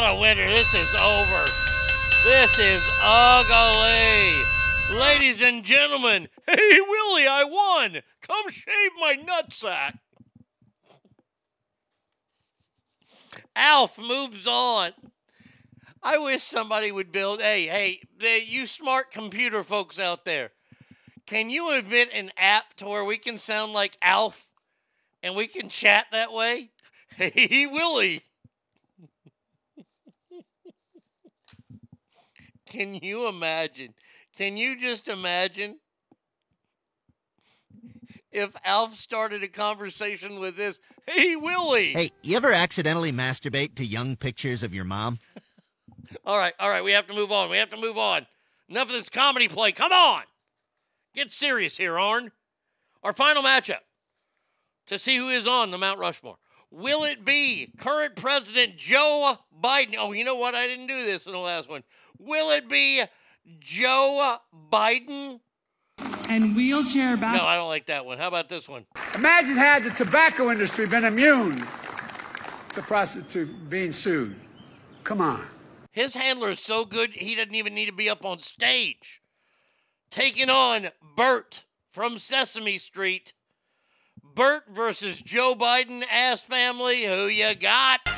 [0.00, 0.46] Got a winner.
[0.46, 1.44] This is over.
[2.22, 4.44] This is ugly.
[4.96, 8.02] Ladies and gentlemen, hey Willie, I won.
[8.22, 9.98] Come shave my nutsack.
[13.56, 14.92] Alf moves on.
[16.00, 17.42] I wish somebody would build.
[17.42, 20.52] Hey, hey, the, you smart computer folks out there,
[21.26, 24.46] can you invent an app to where we can sound like Alf
[25.24, 26.70] and we can chat that way?
[27.16, 28.22] Hey, Willie.
[32.68, 33.94] Can you imagine?
[34.36, 35.78] Can you just imagine
[38.30, 40.80] if Alf started a conversation with this?
[41.06, 41.92] Hey, Willie.
[41.92, 45.18] Hey, you ever accidentally masturbate to young pictures of your mom?
[46.24, 47.50] All right, all right, we have to move on.
[47.50, 48.26] We have to move on.
[48.70, 49.72] Enough of this comedy play.
[49.72, 50.22] Come on.
[51.14, 52.32] Get serious here, Arn.
[53.02, 53.80] Our final matchup
[54.86, 56.38] to see who is on the Mount Rushmore.
[56.70, 59.94] Will it be current President Joe Biden?
[59.98, 60.54] Oh, you know what?
[60.54, 61.82] I didn't do this in the last one.
[62.18, 63.02] Will it be
[63.58, 64.36] Joe
[64.70, 65.40] Biden?
[66.28, 67.46] And wheelchair basketball.
[67.46, 67.52] No.
[67.52, 68.18] I don't like that one.
[68.18, 68.84] How about this one?
[69.14, 71.66] Imagine had the tobacco industry been immune
[72.74, 74.36] to prostitute being sued.
[75.04, 75.44] Come on.
[75.90, 79.22] His handler is so good, he doesn't even need to be up on stage.
[80.10, 83.32] Taking on Bert from Sesame Street.
[84.38, 87.04] Bert versus Joe Biden ass family.
[87.04, 88.17] Who you got?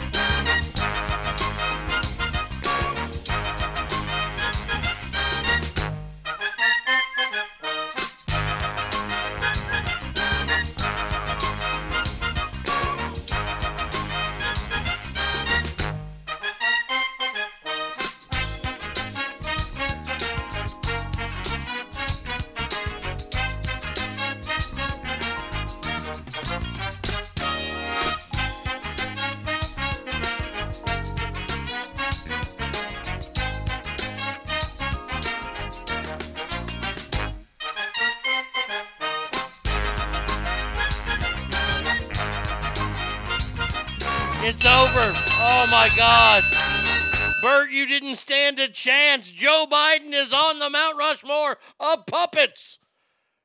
[48.00, 49.30] Didn't stand a chance.
[49.30, 52.78] Joe Biden is on the Mount Rushmore of puppets.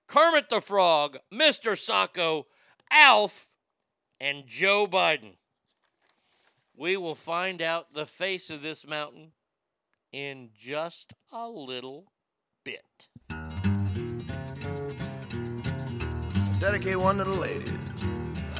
[0.08, 1.74] Kermit the Frog, Mr.
[1.74, 2.45] Socko,
[2.90, 3.50] Alf,
[4.17, 5.35] and Joe Biden.
[6.74, 9.34] We will find out the face of this mountain
[10.14, 12.14] in just a little
[12.64, 13.09] bit.
[16.61, 17.74] Dedicate one to the ladies.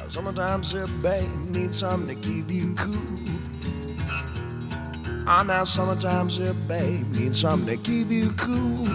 [0.08, 3.15] Summertime sip, babe, need something to keep you cool.
[5.28, 8.86] Ah, now summertime sip, babe, need something to keep you cool.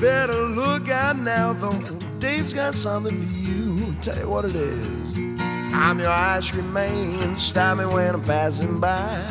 [0.00, 1.98] Better look out now, though.
[2.18, 3.94] Dave's got something for you.
[4.00, 5.18] Tell you what it is.
[5.74, 7.36] I'm your ice cream man.
[7.36, 9.22] Stop me when I'm passing by.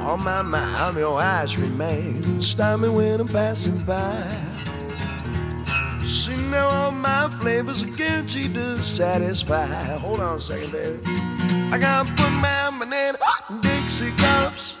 [0.00, 2.40] Oh my, my, I'm your ice cream man.
[2.40, 4.20] Stop me when I'm passing by.
[6.02, 9.66] See now all my flavors are guaranteed to satisfy.
[9.98, 10.98] Hold on a second, baby.
[11.70, 13.18] I gotta put my banana
[14.16, 14.76] cups.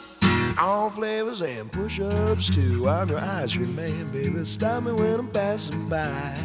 [0.58, 2.88] All flavors and push-ups too.
[2.88, 4.44] I'm your ice cream man, baby.
[4.44, 6.36] Stop me when I'm passing by.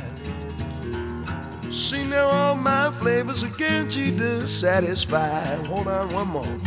[1.69, 5.43] See now all my flavors are guaranteed to satisfy.
[5.65, 6.59] Hold on one more.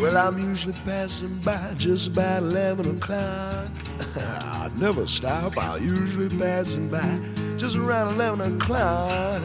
[0.00, 3.68] Well, I'm usually passing by just about 11 o'clock.
[4.16, 7.20] I never stop, I'm usually passing by
[7.56, 9.42] just around 11 o'clock.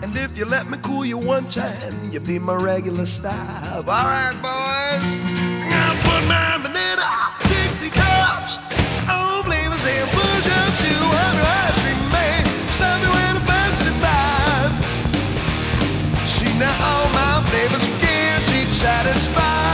[0.00, 3.74] And if you let me cool you one time, you'll be my regular stop.
[3.74, 5.02] All right, boys.
[5.02, 7.02] I gotta put my banana
[7.50, 8.58] Dixie cups.
[9.10, 12.46] All flavors and push up to I'm your ice cream man.
[12.70, 13.46] Stop me when I'm
[14.00, 14.70] by.
[16.24, 19.67] See now all my flavors are guaranteed to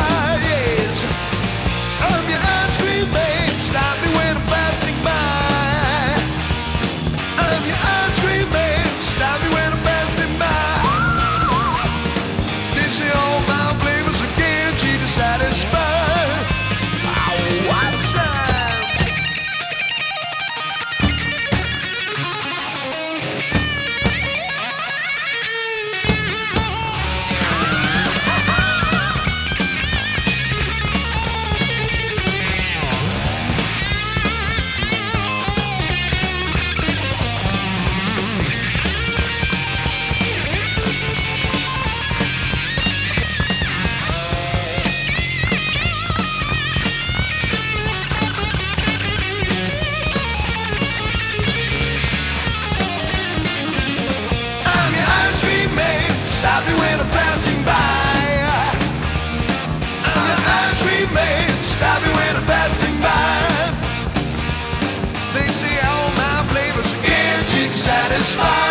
[68.24, 68.63] to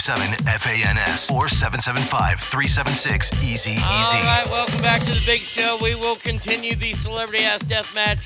[0.00, 3.78] 775-357-FANS or 775-376-EASY-EASY.
[3.82, 5.78] All right, welcome back to the big show.
[5.80, 8.18] We will continue the celebrity ass death match,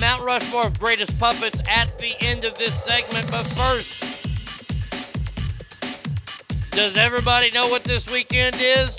[0.00, 3.30] Mount Rushmore of greatest puppets at the end of this segment.
[3.30, 4.02] But first,
[6.72, 8.98] does everybody know what this weekend is?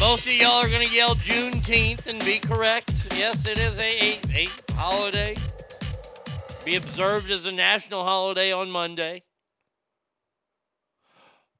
[0.00, 3.06] Most of y'all are going to yell Juneteenth and be correct.
[3.12, 5.36] Yes, it is a, a, a holiday.
[6.64, 9.22] be observed as a national holiday on Monday.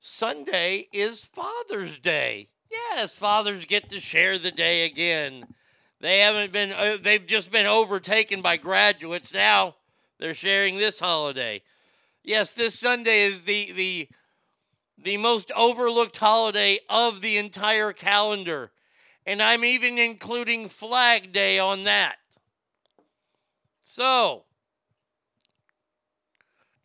[0.05, 2.49] Sunday is Father's Day.
[2.69, 5.47] Yes, fathers get to share the day again.
[6.01, 9.33] They haven't been, uh, they've just been overtaken by graduates.
[9.33, 9.77] Now
[10.19, 11.63] they're sharing this holiday.
[12.25, 14.09] Yes, this Sunday is the, the,
[14.99, 18.73] the most overlooked holiday of the entire calendar.
[19.25, 22.17] And I'm even including Flag Day on that.
[23.85, 24.47] So,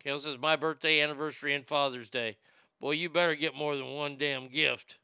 [0.04, 2.36] Kale says, My birthday, anniversary, and Father's Day.
[2.80, 4.98] Boy, you better get more than one damn gift.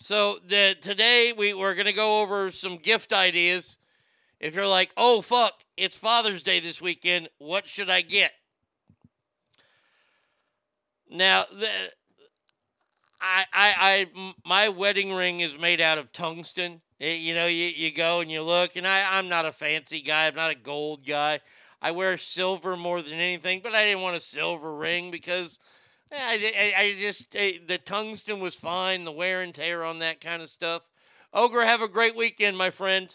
[0.00, 3.76] So, the, today we, we're going to go over some gift ideas.
[4.40, 8.32] If you're like, oh, fuck, it's Father's Day this weekend, what should I get?
[11.10, 11.68] Now, the,
[13.20, 16.80] I, I, I, my wedding ring is made out of tungsten.
[17.00, 20.00] It, you know, you, you go and you look, and I, I'm not a fancy
[20.00, 20.26] guy.
[20.26, 21.40] I'm not a gold guy.
[21.82, 25.58] I wear silver more than anything, but I didn't want a silver ring because
[26.10, 30.20] I, I, I just, eh, the tungsten was fine, the wear and tear on that
[30.20, 30.82] kind of stuff.
[31.32, 33.14] Ogre, have a great weekend, my friend.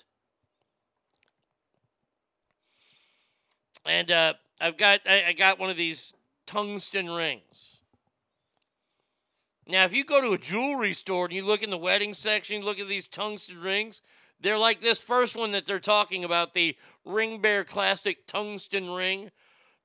[3.85, 6.13] And uh, I've got, I, I got one of these
[6.45, 7.79] tungsten rings.
[9.67, 12.59] Now, if you go to a jewelry store and you look in the wedding section,
[12.59, 14.01] you look at these tungsten rings,
[14.39, 19.31] they're like this first one that they're talking about, the Ring Bear Classic Tungsten Ring.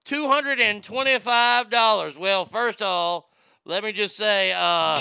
[0.09, 2.19] $225.
[2.19, 3.29] Well, first of all,
[3.67, 4.99] let me just say, uh,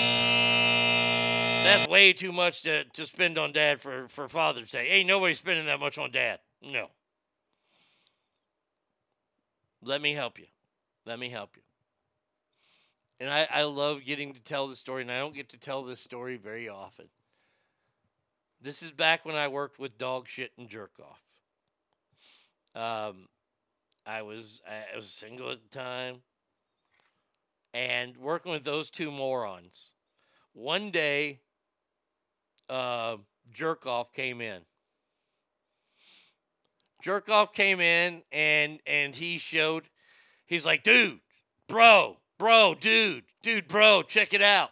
[1.64, 4.90] that's way too much to, to spend on dad for, for Father's Day.
[4.90, 6.40] Ain't nobody spending that much on dad.
[6.62, 6.90] No.
[9.82, 10.48] Let me help you.
[11.06, 11.62] Let me help you.
[13.22, 15.84] And I, I love getting to tell the story, and I don't get to tell
[15.84, 17.06] this story very often.
[18.62, 21.22] This is back when I worked with dog shit and jerk off.
[23.10, 23.30] Um,
[24.08, 26.22] I was I was single at the time,
[27.74, 29.94] and working with those two morons.
[30.54, 31.42] One day,
[32.70, 33.18] uh,
[33.54, 34.62] jerk off came in.
[37.04, 39.84] Jerkoff came in, and and he showed.
[40.46, 41.20] He's like, dude,
[41.68, 44.72] bro, bro, dude, dude, bro, check it out.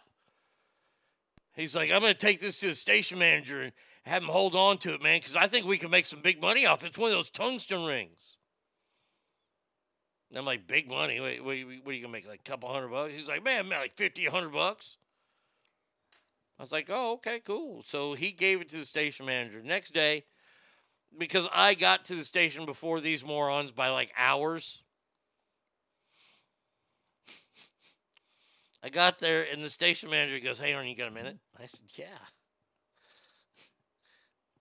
[1.54, 3.72] He's like, I'm to take this to the station manager and
[4.04, 6.40] have him hold on to it, man, because I think we can make some big
[6.40, 6.88] money off it.
[6.88, 8.35] It's one of those tungsten rings.
[10.34, 11.20] I'm like, big money?
[11.20, 13.12] Wait, wait, what are you to make, like a couple hundred bucks?
[13.12, 14.96] He's like, man, like 50, 100 bucks.
[16.58, 17.84] I was like, oh, okay, cool.
[17.86, 19.62] So he gave it to the station manager.
[19.62, 20.24] Next day,
[21.16, 24.82] because I got to the station before these morons by like hours,
[28.82, 31.38] I got there and the station manager goes, Hey, Arnie, you got a minute?
[31.60, 32.06] I said, Yeah.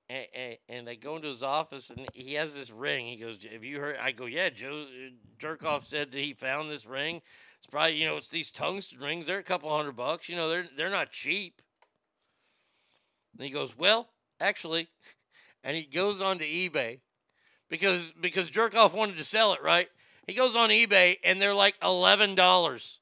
[0.08, 3.08] And, and, and I go into his office and he has this ring.
[3.08, 3.98] He goes, Have you heard?
[4.02, 5.10] I go, Yeah, Joe uh,
[5.40, 7.22] Jerkoff said that he found this ring.
[7.58, 9.28] It's probably, you know, it's these tungsten rings.
[9.28, 10.30] They're a couple hundred bucks.
[10.30, 11.62] You know, they're, they're not cheap.
[13.38, 14.10] And he goes, Well,
[14.40, 14.90] actually,
[15.64, 17.00] and he goes on to eBay
[17.70, 19.90] because because Jerkoff wanted to sell it, right?
[20.28, 23.00] He goes on eBay and they're like eleven dollars.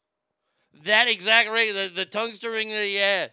[0.85, 3.31] That exact rate, the, the tungsten ring that he had,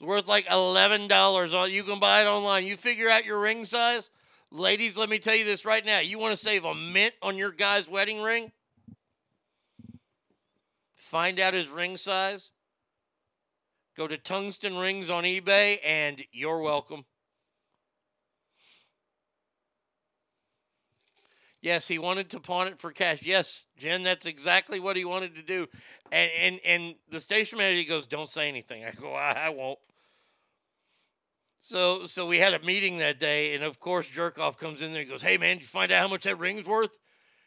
[0.00, 1.54] was worth like eleven dollars.
[1.54, 2.66] On you can buy it online.
[2.66, 4.10] You figure out your ring size,
[4.50, 4.96] ladies.
[4.96, 6.00] Let me tell you this right now.
[6.00, 8.52] You want to save a mint on your guy's wedding ring?
[10.96, 12.52] Find out his ring size.
[13.96, 17.04] Go to tungsten rings on eBay, and you're welcome.
[21.66, 23.24] Yes, he wanted to pawn it for cash.
[23.24, 25.66] Yes, Jen, that's exactly what he wanted to do.
[26.12, 29.80] And and and the station manager goes, "Don't say anything." I go, "I, I won't."
[31.58, 35.00] So so we had a meeting that day, and of course Jerkoff comes in there
[35.00, 36.96] and goes, "Hey man, did you find out how much that ring's worth?"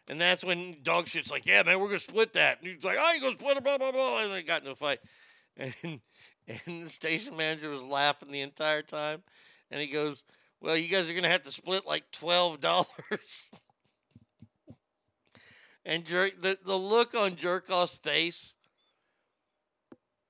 [0.10, 2.98] And that's when dog shit's like, "Yeah man, we're gonna split that." And he's like,
[2.98, 4.20] "I ain't gonna split it." Blah blah blah.
[4.22, 5.00] And they got into a fight,
[5.56, 9.24] and and the station manager was laughing the entire time,
[9.72, 10.26] and he goes,
[10.60, 13.52] "Well, you guys are gonna have to split like twelve dollars."
[15.90, 18.54] And jerk the, the look on Jerkoff's face,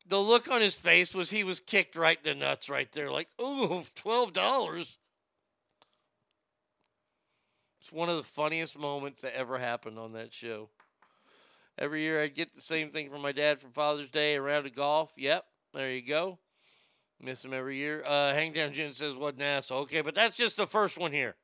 [0.07, 3.11] the look on his face was he was kicked right in the nuts right there.
[3.11, 4.95] Like, ooh, $12.
[7.81, 10.69] It's one of the funniest moments that ever happened on that show.
[11.77, 14.65] Every year I'd get the same thing from my dad for Father's Day, a round
[14.65, 15.11] of golf.
[15.17, 16.39] Yep, there you go.
[17.21, 18.01] Miss him every year.
[18.07, 19.81] Uh, Hangdown Jen says, what an asshole.
[19.81, 21.35] Okay, but that's just the first one here.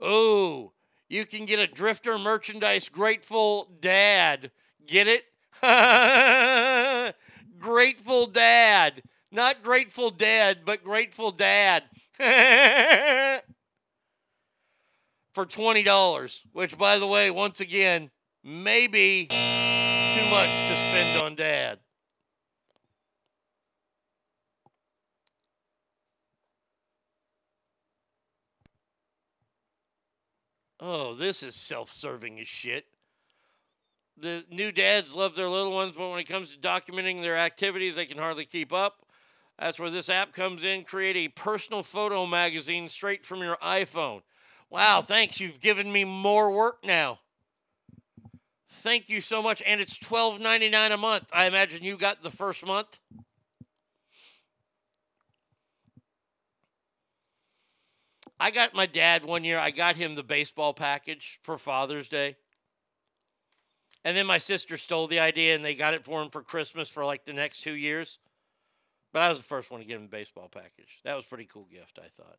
[0.00, 0.72] Oh,
[1.08, 4.50] you can get a Drifter merchandise Grateful Dad.
[4.86, 5.24] Get it?
[7.58, 9.02] Grateful Dad.
[9.30, 11.84] Not Grateful Dead, but Grateful Dad.
[15.38, 18.10] for $20, which, by the way, once again,
[18.42, 21.78] may be too much to spend on dad.
[30.80, 32.86] Oh, this is self serving as shit.
[34.16, 37.94] The new dads love their little ones, but when it comes to documenting their activities,
[37.94, 39.06] they can hardly keep up.
[39.58, 40.84] That's where this app comes in.
[40.84, 44.22] Create a personal photo magazine straight from your iPhone.
[44.70, 45.40] Wow, thanks.
[45.40, 47.20] You've given me more work now.
[48.70, 49.62] Thank you so much.
[49.66, 51.28] And it's $12.99 a month.
[51.32, 53.00] I imagine you got the first month.
[58.40, 62.36] I got my dad one year, I got him the baseball package for Father's Day.
[64.04, 66.88] And then my sister stole the idea and they got it for him for Christmas
[66.88, 68.18] for like the next two years.
[69.12, 71.00] But I was the first one to get him the baseball package.
[71.04, 72.38] That was a pretty cool gift, I thought.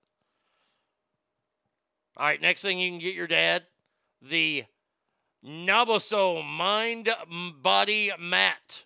[2.15, 3.63] All right, next thing you can get your dad
[4.21, 4.65] the
[5.45, 8.85] Naboso Mind mm, Body Mat.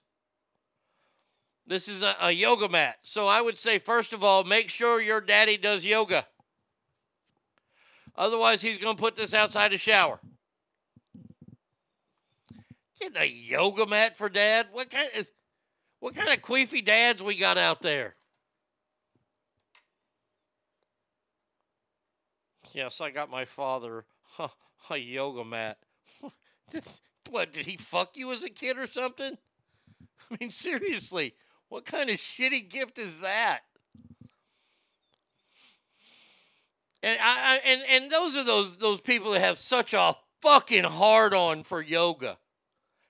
[1.65, 2.97] This is a, a yoga mat.
[3.01, 6.27] So I would say, first of all, make sure your daddy does yoga.
[8.15, 10.19] Otherwise, he's going to put this outside the shower.
[12.99, 14.67] Getting a yoga mat for dad?
[14.71, 15.29] What kind of
[15.99, 18.15] what kind of queefy dads we got out there?
[22.73, 24.49] Yes, I got my father huh,
[24.89, 25.77] a yoga mat.
[27.29, 29.37] what did he fuck you as a kid or something?
[30.31, 31.35] I mean, seriously,
[31.69, 33.61] what kind of shitty gift is that?
[37.03, 41.33] And I, and and those are those those people that have such a fucking hard
[41.33, 42.37] on for yoga.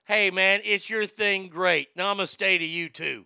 [0.04, 1.96] Hey man, it's your thing, great.
[1.96, 3.24] Namaste to you too.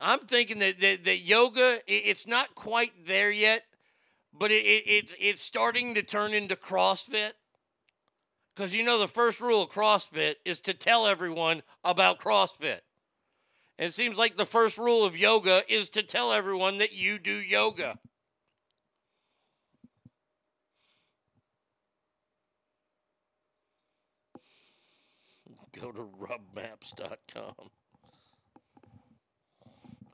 [0.00, 3.62] I'm thinking that, that, that yoga, it's not quite there yet,
[4.32, 7.32] but it, it, it's, it's starting to turn into CrossFit.
[8.54, 12.80] Because you know, the first rule of CrossFit is to tell everyone about CrossFit.
[13.78, 17.18] And it seems like the first rule of yoga is to tell everyone that you
[17.18, 17.98] do yoga.
[25.78, 27.70] Go to rubmaps.com.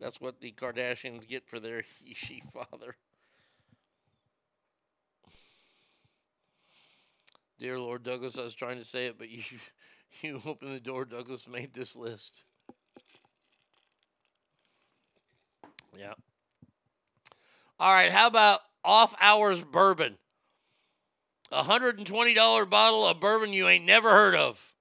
[0.01, 2.97] That's what the Kardashians get for their he she father.
[7.61, 9.45] Dear Lord Douglas, I was trying to say it, but you
[10.21, 11.05] you opened the door.
[11.05, 12.43] Douglas made this list.
[15.97, 16.15] Yeah.
[17.79, 18.11] All right.
[18.11, 20.17] How about off hours bourbon?
[21.51, 24.73] A hundred and twenty dollar bottle of bourbon you ain't never heard of.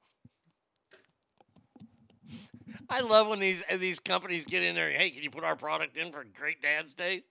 [2.89, 4.89] I love when these these companies get in there.
[4.89, 7.23] Hey, can you put our product in for Great Dad's Day?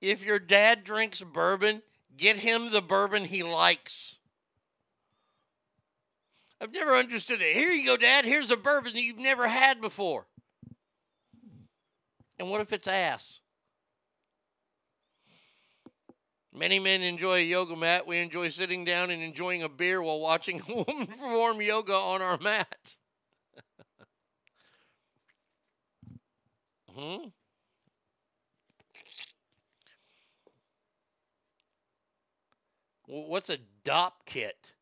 [0.00, 1.82] If your dad drinks bourbon,
[2.16, 4.16] get him the bourbon he likes.
[6.60, 7.56] I've never understood it.
[7.56, 8.24] Here you go, Dad.
[8.24, 10.26] Here's a bourbon that you've never had before.
[12.40, 13.42] And what if it's ass?
[16.54, 18.06] Many men enjoy a yoga mat.
[18.06, 22.22] We enjoy sitting down and enjoying a beer while watching a woman perform yoga on
[22.22, 22.96] our mat.
[26.96, 27.28] hmm?
[33.06, 34.72] What's a Dopp kit?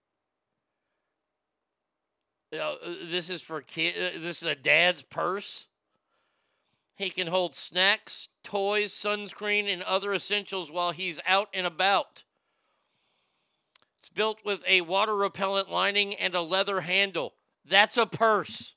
[2.52, 3.96] You know, uh, this is for kid.
[3.96, 5.67] Uh, this is a dad's purse.
[6.98, 12.24] He can hold snacks, toys, sunscreen, and other essentials while he's out and about.
[14.00, 17.34] It's built with a water repellent lining and a leather handle.
[17.64, 18.74] That's a purse.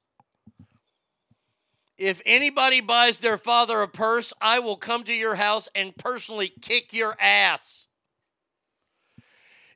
[1.97, 6.51] If anybody buys their father a purse, I will come to your house and personally
[6.61, 7.87] kick your ass.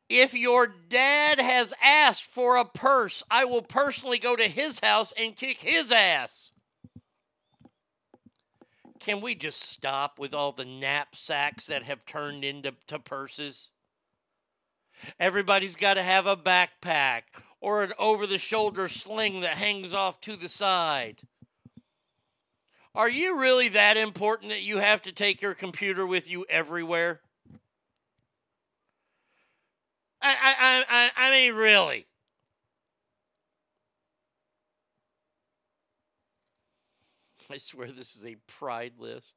[0.07, 5.15] If your dad has asked for a purse, I will personally go to his house
[5.17, 6.51] and kick his ass.
[9.05, 13.69] Can we just stop with all the knapsacks that have turned into to purses?
[15.19, 17.21] Everybody's got to have a backpack
[17.61, 21.21] or an over the shoulder sling that hangs off to the side.
[22.95, 27.21] Are you really that important that you have to take your computer with you everywhere?
[30.19, 32.07] I, I, I, I mean, really.
[37.51, 39.35] I swear this is a pride list.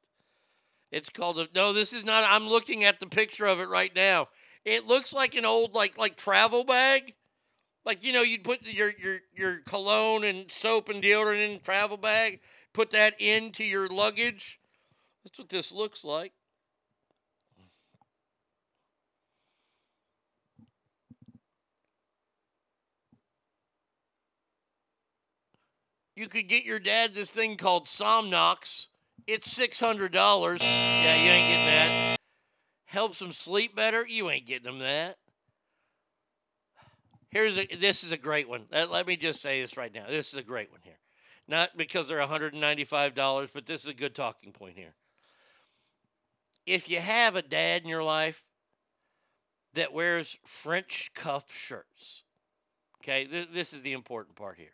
[0.91, 1.73] It's called a no.
[1.73, 2.25] This is not.
[2.27, 4.29] I'm looking at the picture of it right now.
[4.65, 7.13] It looks like an old like like travel bag,
[7.85, 11.59] like you know you'd put your your your cologne and soap and deodorant in a
[11.59, 12.39] travel bag.
[12.73, 14.59] Put that into your luggage.
[15.23, 16.33] That's what this looks like.
[26.19, 28.87] You could get your dad this thing called Somnox.
[29.25, 30.59] It's six hundred dollars.
[30.61, 32.17] Yeah, you ain't getting that.
[32.85, 34.05] Helps him sleep better.
[34.05, 35.15] You ain't getting him that.
[37.29, 37.65] Here's a.
[37.67, 38.65] This is a great one.
[38.71, 40.07] Let, me just say this right now.
[40.09, 40.99] This is a great one here.
[41.47, 44.75] Not because they're one hundred and ninety-five dollars, but this is a good talking point
[44.75, 44.95] here.
[46.65, 48.43] If you have a dad in your life
[49.73, 52.23] that wears French cuff shirts,
[53.01, 54.73] okay, th- this is the important part here.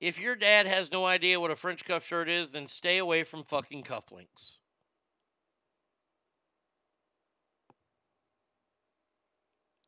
[0.00, 3.22] If your dad has no idea what a French cuff shirt is, then stay away
[3.22, 4.60] from fucking cufflinks.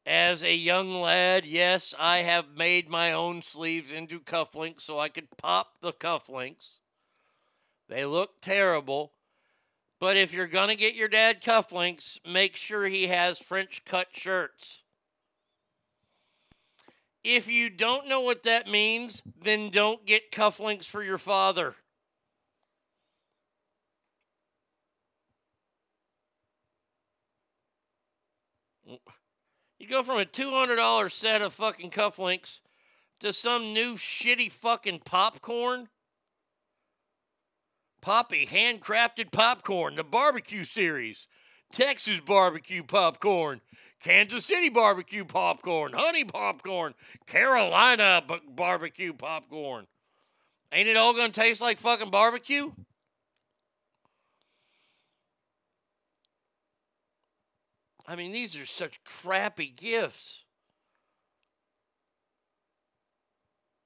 [0.05, 5.09] As a young lad, yes, I have made my own sleeves into cufflinks so I
[5.09, 6.81] could pop the cufflinks.
[7.89, 9.13] They look terrible.
[10.01, 14.09] But if you're going to get your dad cufflinks, make sure he has French cut
[14.13, 14.83] shirts.
[17.25, 21.77] If you don't know what that means, then don't get cufflinks for your father.
[29.79, 32.61] You go from a $200 set of fucking cufflinks
[33.21, 35.89] to some new shitty fucking popcorn.
[38.01, 41.29] Poppy handcrafted popcorn, the barbecue series,
[41.73, 43.61] Texas barbecue popcorn,
[44.03, 46.95] Kansas City barbecue popcorn, honey popcorn,
[47.27, 49.87] Carolina b- barbecue popcorn.
[50.73, 52.73] Ain't it all gonna taste like fucking barbecue?
[58.09, 60.45] I mean, these are such crappy gifts.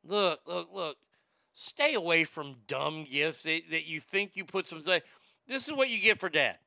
[0.02, 0.96] Look, look, look.
[1.52, 4.80] Stay away from dumb gifts that, that you think you put some.
[5.46, 6.58] This is what you get for dad.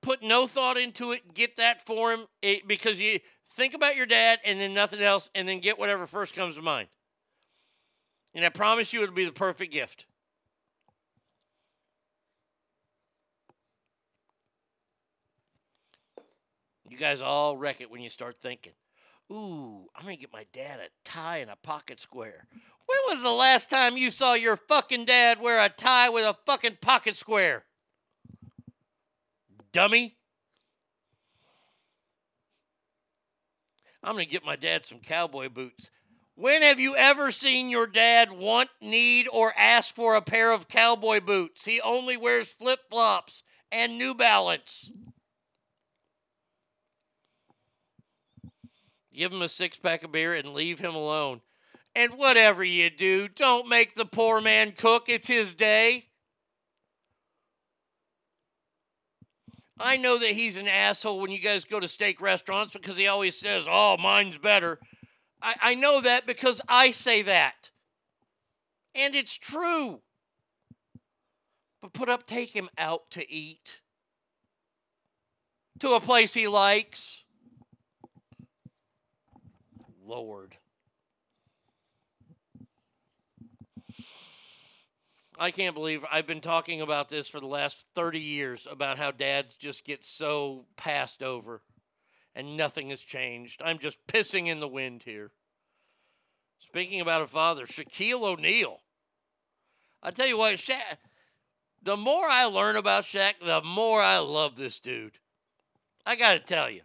[0.00, 1.34] Put no thought into it.
[1.34, 3.20] Get that for him it, because you
[3.50, 6.62] think about your dad and then nothing else, and then get whatever first comes to
[6.62, 6.88] mind.
[8.34, 10.06] And I promise you, it'll be the perfect gift.
[16.88, 18.72] You guys all wreck it when you start thinking,
[19.30, 22.46] ooh, I'm to get my dad a tie and a pocket square.
[22.86, 26.36] When was the last time you saw your fucking dad wear a tie with a
[26.44, 27.64] fucking pocket square?
[29.72, 30.16] Dummy.
[34.04, 35.90] I'm going to get my dad some cowboy boots.
[36.34, 40.66] When have you ever seen your dad want, need, or ask for a pair of
[40.66, 41.64] cowboy boots?
[41.64, 44.90] He only wears flip flops and New Balance.
[49.14, 51.42] Give him a six pack of beer and leave him alone.
[51.94, 55.04] And whatever you do, don't make the poor man cook.
[55.08, 56.06] It's his day.
[59.78, 63.06] I know that he's an asshole when you guys go to steak restaurants because he
[63.06, 64.78] always says, oh, mine's better.
[65.40, 67.70] I, I know that because I say that.
[68.94, 70.02] And it's true.
[71.80, 73.80] But put up, take him out to eat
[75.80, 77.24] to a place he likes.
[80.06, 80.56] Lord.
[85.38, 89.10] I can't believe I've been talking about this for the last 30 years about how
[89.10, 91.62] dads just get so passed over
[92.34, 93.62] and nothing has changed.
[93.64, 95.30] I'm just pissing in the wind here.
[96.58, 98.80] Speaking about a father, Shaquille O'Neal.
[100.02, 100.98] I tell you what, Shaq,
[101.82, 105.18] the more I learn about Shaq, the more I love this dude.
[106.06, 106.82] I got to tell you.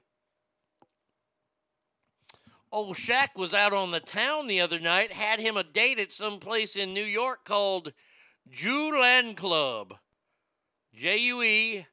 [2.71, 6.11] Old Shaq was out on the town the other night, had him a date at
[6.11, 7.93] some place in New York called
[8.53, 9.95] Juelan Club.
[10.93, 11.85] J U E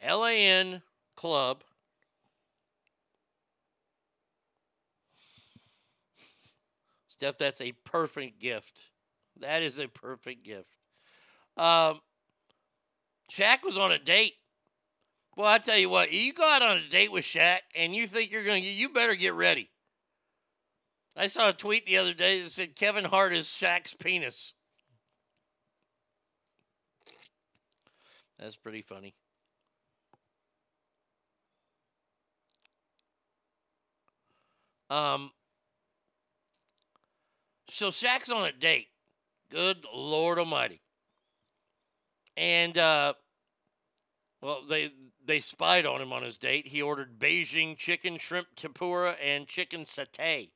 [0.00, 0.82] L A N
[1.14, 1.62] Club.
[7.08, 8.90] Steph, that's a perfect gift.
[9.40, 10.76] That is a perfect gift.
[11.56, 12.00] Um,
[13.30, 14.34] Shaq was on a date.
[15.36, 18.06] Well, I tell you what, you go out on a date with Shaq and you
[18.06, 19.70] think you're going to, you better get ready.
[21.16, 24.54] I saw a tweet the other day that said Kevin Hart is Shaq's penis.
[28.38, 29.14] That's pretty funny.
[34.88, 35.32] Um,
[37.68, 38.88] so Shaq's on a date.
[39.50, 40.80] Good Lord Almighty.
[42.36, 43.14] And uh,
[44.42, 44.92] well, they
[45.24, 46.68] they spied on him on his date.
[46.68, 50.50] He ordered Beijing chicken, shrimp tempura, and chicken satay.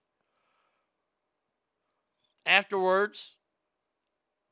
[2.46, 3.36] Afterwards,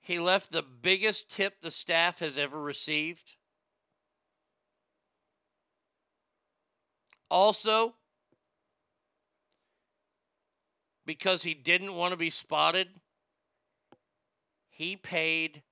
[0.09, 3.37] he left the biggest tip the staff has ever received.
[7.31, 7.95] Also,
[11.07, 12.89] because he didn't want to be spotted,
[14.78, 15.65] He paid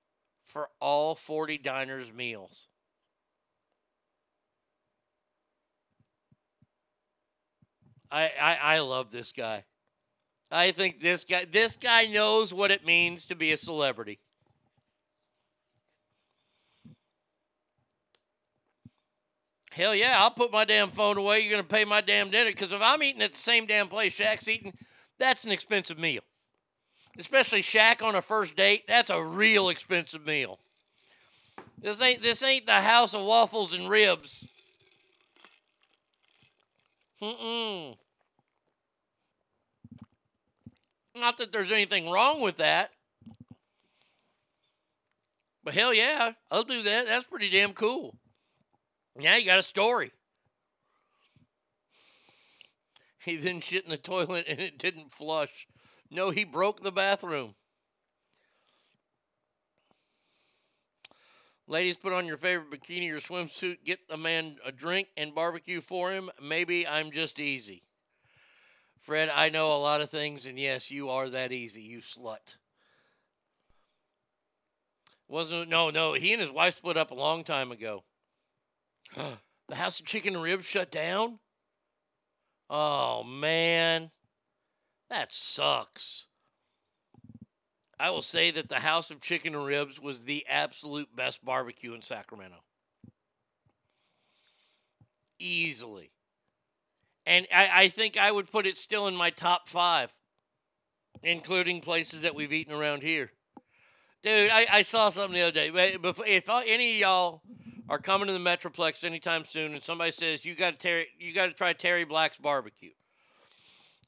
[0.43, 2.67] for all 40 diners' meals.
[8.11, 9.63] I, I I love this guy.
[10.51, 14.19] I think this guy this guy knows what it means to be a celebrity.
[19.77, 21.41] Hell yeah, I'll put my damn phone away.
[21.41, 24.17] You're gonna pay my damn dinner because if I'm eating at the same damn place
[24.17, 24.73] Shaq's eating,
[25.19, 26.21] that's an expensive meal.
[27.19, 30.57] Especially Shaq on a first date, that's a real expensive meal.
[31.79, 34.47] This ain't this ain't the house of waffles and ribs.
[37.21, 37.97] Mm-mm.
[41.15, 42.89] Not that there's anything wrong with that.
[45.63, 47.05] But hell yeah, I'll do that.
[47.05, 48.15] That's pretty damn cool.
[49.19, 50.11] Now you got a story.
[53.19, 55.67] He then shit in the toilet and it didn't flush.
[56.09, 57.55] No, he broke the bathroom.
[61.69, 65.81] Ladies, put on your favorite bikini or swimsuit, get a man a drink and barbecue
[65.81, 66.29] for him.
[66.41, 67.83] Maybe I'm just easy.
[69.01, 72.55] Fred, I know a lot of things, and yes, you are that easy, you slut.
[75.27, 76.13] Wasn't no, no.
[76.13, 78.03] He and his wife split up a long time ago.
[79.15, 81.39] The House of Chicken and Ribs shut down.
[82.69, 84.11] Oh man,
[85.09, 86.27] that sucks.
[87.99, 91.93] I will say that the House of Chicken and Ribs was the absolute best barbecue
[91.93, 92.57] in Sacramento.
[95.39, 96.11] Easily.
[97.25, 100.13] And I, I think I would put it still in my top five,
[101.23, 103.31] including places that we've eaten around here.
[104.23, 105.71] Dude, I, I saw something the other day.
[105.73, 107.41] If, any of y'all
[107.89, 111.47] are coming to the Metroplex anytime soon and somebody says you got to you got
[111.47, 112.91] to try Terry Black's barbecue,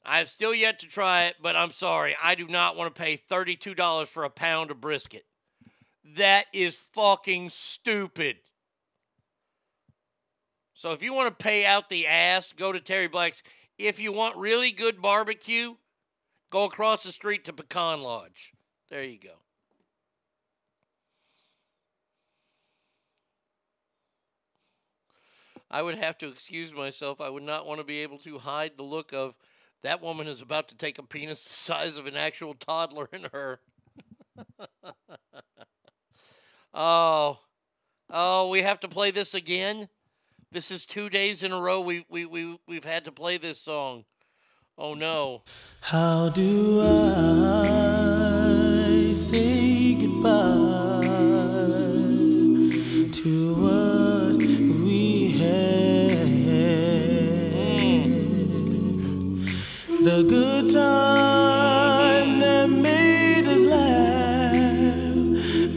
[0.04, 2.16] I've still yet to try it, but I'm sorry.
[2.22, 5.24] I do not want to pay $32 for a pound of brisket.
[6.16, 8.36] That is fucking stupid.
[10.74, 13.42] So if you want to pay out the ass, go to Terry Black's.
[13.78, 15.74] If you want really good barbecue,
[16.50, 18.52] go across the street to Pecan Lodge.
[18.90, 19.34] There you go.
[25.70, 27.20] I would have to excuse myself.
[27.20, 29.34] I would not want to be able to hide the look of
[29.82, 33.26] that woman is about to take a penis the size of an actual toddler in
[33.32, 33.60] her.
[36.74, 37.38] oh,
[38.10, 39.88] oh, we have to play this again.
[40.52, 43.60] This is two days in a row we we we we've had to play this
[43.60, 44.04] song.
[44.76, 45.42] Oh no.
[45.80, 46.80] How do
[47.62, 49.49] I say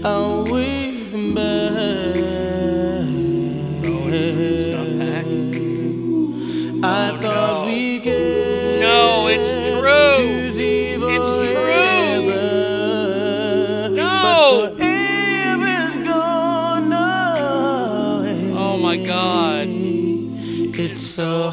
[0.04, 2.04] laugh, outweigh the bad.
[6.86, 10.52] I oh, thought we get No, it's true.
[11.10, 12.36] It's true.
[13.96, 14.76] No.
[18.56, 19.68] Oh my God.
[20.76, 21.50] It's so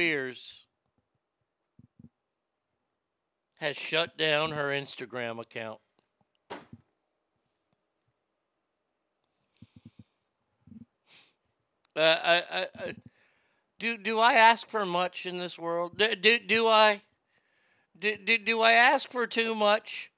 [0.00, 0.64] Spears
[3.56, 5.78] has shut down her Instagram account.
[11.94, 12.94] Uh, I, I, I,
[13.78, 15.98] do do I ask for much in this world?
[15.98, 17.02] Do do, do I?
[17.98, 20.10] Do, do, do I ask for too much?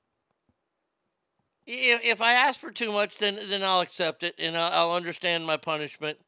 [1.67, 4.97] If, if I ask for too much, then then I'll accept it and I'll, I'll
[4.97, 6.21] understand my punishment.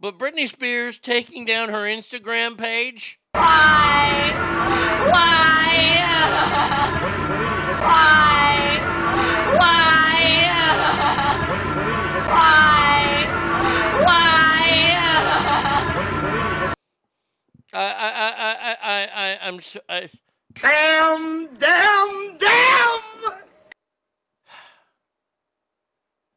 [0.00, 3.20] But Britney Spears taking down her Instagram page.
[3.32, 4.32] Why?
[5.10, 5.50] Why?
[7.84, 8.80] Why?
[9.58, 9.90] Why?
[14.06, 14.40] Why?
[17.72, 20.08] I I I I I I I'm I,
[20.54, 21.48] Damn!
[21.58, 22.38] Damn!
[22.38, 23.32] Damn!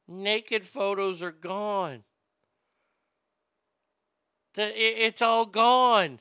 [0.08, 2.04] naked photos are gone.
[4.56, 6.20] The, it, it's all gone.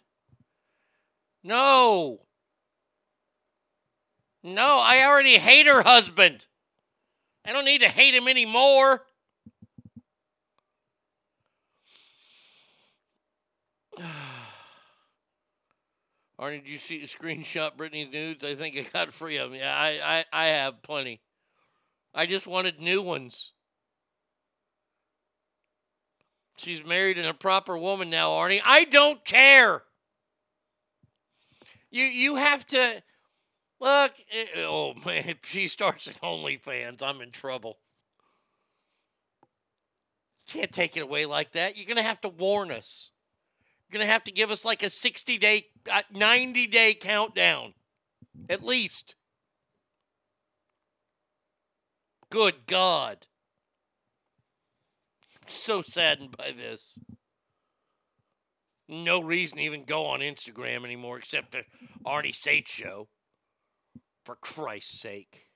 [1.44, 2.20] No.
[4.42, 6.46] No, I already hate her husband.
[7.44, 9.04] I don't need to hate him anymore.
[16.40, 18.42] Arnie, did you see the screenshot Britney's nudes?
[18.42, 19.60] I think I got free of them.
[19.60, 21.20] Yeah, I, I, I have plenty.
[22.14, 23.52] I just wanted new ones.
[26.56, 28.60] She's married and a proper woman now, Arnie.
[28.64, 29.82] I don't care.
[31.90, 33.02] You you have to
[33.80, 34.12] look.
[34.30, 37.78] eh, Oh man, if she starts at OnlyFans, I'm in trouble.
[40.48, 41.76] Can't take it away like that.
[41.76, 43.10] You're gonna have to warn us.
[43.88, 47.74] You're gonna have to give us like a 60 day, uh, 90 day countdown,
[48.48, 49.16] at least.
[52.30, 53.26] Good God.
[55.52, 56.98] So saddened by this.
[58.88, 61.64] No reason to even go on Instagram anymore except the
[62.04, 63.08] Arnie State show.
[64.24, 65.46] For Christ's sake.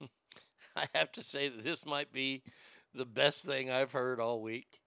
[0.76, 2.42] I have to say that this might be
[2.94, 4.80] the best thing I've heard all week.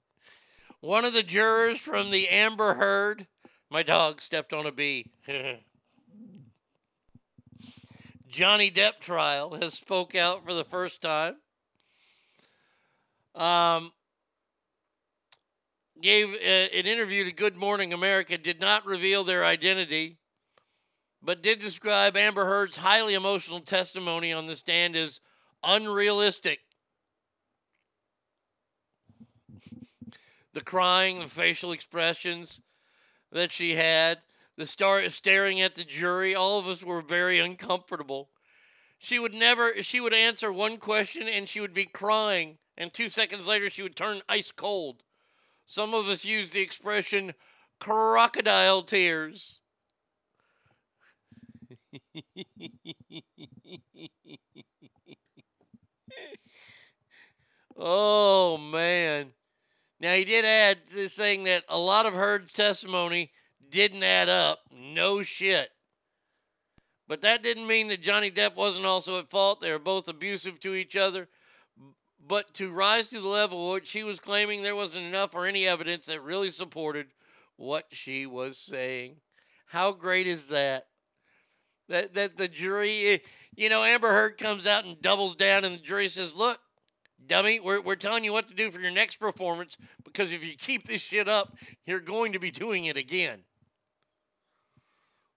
[0.81, 3.27] One of the jurors from the Amber Heard,
[3.69, 5.11] my dog stepped on a bee.
[8.27, 11.35] Johnny Depp trial has spoke out for the first time.
[13.33, 13.91] Um,
[16.01, 20.17] gave uh, an interview to Good Morning America, did not reveal their identity,
[21.21, 25.21] but did describe Amber Heard's highly emotional testimony on the stand as
[25.63, 26.59] unrealistic.
[30.53, 32.61] The crying, the facial expressions
[33.31, 34.19] that she had,
[34.57, 38.29] the star is staring at the jury, all of us were very uncomfortable.
[38.97, 43.09] She would never she would answer one question and she would be crying and 2
[43.09, 45.03] seconds later she would turn ice cold.
[45.65, 47.33] Some of us used the expression
[47.79, 49.59] crocodile tears.
[57.77, 59.33] oh man.
[59.99, 63.31] Now he did add to saying that a lot of Heard's testimony
[63.69, 64.59] didn't add up.
[64.71, 65.69] No shit.
[67.07, 69.61] But that didn't mean that Johnny Depp wasn't also at fault.
[69.61, 71.29] They were both abusive to each other.
[72.27, 75.65] But to rise to the level what she was claiming, there wasn't enough or any
[75.65, 77.07] evidence that really supported
[77.55, 79.17] what she was saying.
[79.67, 80.87] How great is that?
[81.87, 83.17] That that the jury, eh,
[83.55, 86.59] you know, Amber Heard comes out and doubles down, and the jury says, "Look,
[87.25, 90.55] dummy, we're we're telling you what to do for your next performance because if you
[90.55, 91.55] keep this shit up,
[91.85, 93.45] you're going to be doing it again."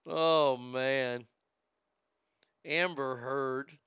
[0.05, 1.25] Oh man,
[2.65, 3.77] Amber Heard.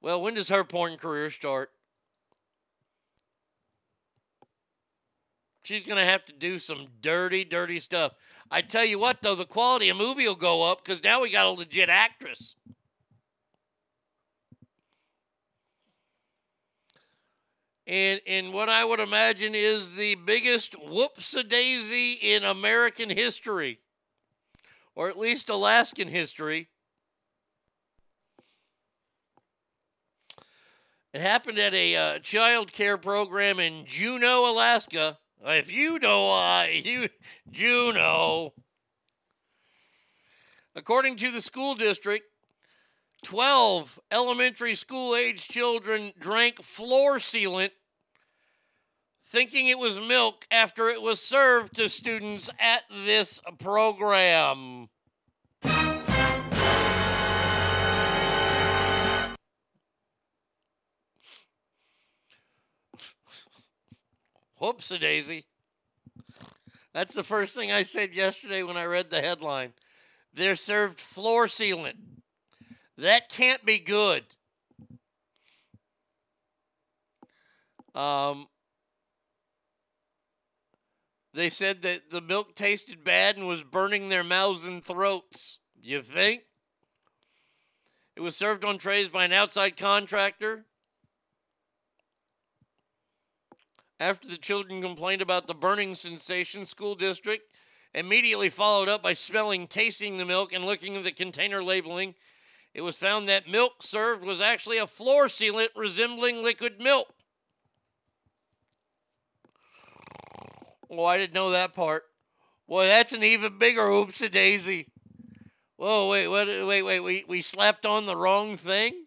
[0.00, 1.70] Well, when does her porn career start?
[5.64, 8.12] She's going to have to do some dirty, dirty stuff.
[8.50, 11.30] I tell you what, though, the quality of movie will go up because now we
[11.30, 12.54] got a legit actress.
[17.86, 23.80] And, and what I would imagine is the biggest whoops a daisy in American history,
[24.98, 26.66] or at least Alaskan history.
[31.14, 35.16] It happened at a uh, child care program in Juneau, Alaska.
[35.46, 37.10] If you know, uh, you
[37.48, 38.54] Juneau.
[40.74, 42.24] According to the school district,
[43.22, 47.70] 12 elementary school age children drank floor sealant
[49.28, 54.88] thinking it was milk after it was served to students at this program.
[64.56, 65.44] Whoops a daisy.
[66.94, 69.74] That's the first thing I said yesterday when I read the headline.
[70.32, 71.98] They're served floor sealant.
[72.96, 74.24] That can't be good.
[77.94, 78.48] Um,
[81.34, 85.58] they said that the milk tasted bad and was burning their mouths and throats.
[85.80, 86.42] You think?
[88.16, 90.64] It was served on trays by an outside contractor.
[94.00, 97.44] After the children complained about the burning sensation, school district
[97.94, 102.14] immediately followed up by smelling, tasting the milk, and looking at the container labeling.
[102.74, 107.12] It was found that milk served was actually a floor sealant resembling liquid milk.
[110.90, 112.04] Oh, I didn't know that part.
[112.68, 114.88] Boy, that's an even bigger oops a daisy.
[115.76, 119.06] Whoa, wait, what, wait, wait, we, we slapped on the wrong thing?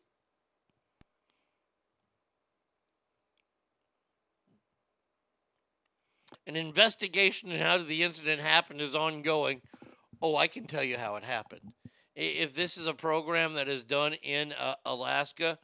[6.48, 9.62] An investigation into how the incident happened is ongoing.
[10.22, 11.74] Oh, I can tell you how it happened.
[12.16, 15.60] If this is a program that is done in uh, Alaska,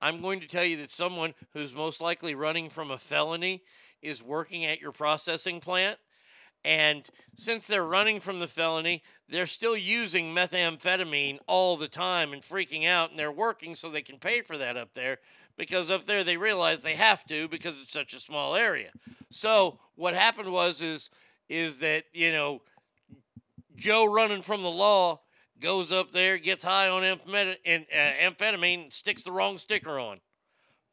[0.00, 3.62] I'm going to tell you that someone who's most likely running from a felony
[4.02, 5.98] is working at your processing plant
[6.64, 12.42] And since they're running from the felony, they're still using methamphetamine all the time and
[12.42, 15.18] freaking out, and they're working so they can pay for that up there
[15.56, 18.90] because up there they realize they have to because it's such a small area.
[19.30, 21.10] So what happened was is
[21.48, 22.62] is that you know
[23.76, 25.20] Joe running from the law
[25.60, 30.20] goes up there, gets high on amphetamine, and, uh, amphetamine, sticks the wrong sticker on.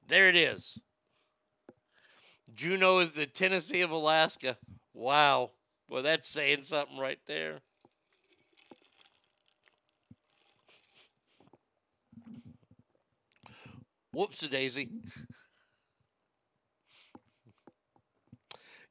[0.08, 0.82] There it is.
[2.60, 4.58] Juneau is the Tennessee of Alaska.
[4.94, 5.52] Wow.
[5.90, 7.60] Well, that's saying something right there.
[14.12, 14.90] Whoops a daisy.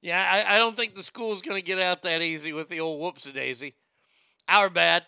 [0.00, 2.80] Yeah, I, I don't think the school's going to get out that easy with the
[2.80, 3.74] old whoops a daisy.
[4.48, 5.04] Our bad.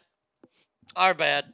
[0.95, 1.47] Our bad.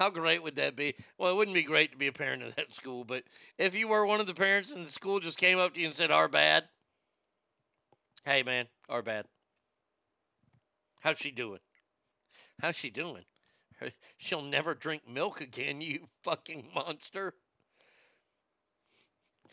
[0.00, 0.94] How great would that be?
[1.18, 3.24] Well, it wouldn't be great to be a parent of that school, but
[3.58, 5.86] if you were one of the parents and the school just came up to you
[5.86, 6.64] and said, Our bad,
[8.24, 9.26] hey man, our bad.
[11.00, 11.60] How's she doing?
[12.62, 13.24] How's she doing?
[14.16, 17.34] She'll never drink milk again, you fucking monster.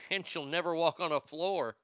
[0.09, 1.75] And she'll never walk on a floor.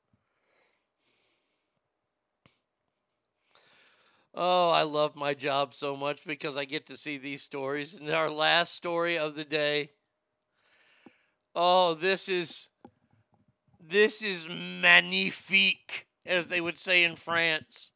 [4.36, 7.94] Oh, I love my job so much because I get to see these stories.
[7.94, 9.92] And our last story of the day.
[11.56, 12.70] Oh, this is
[13.80, 17.92] this is magnifique, as they would say in France.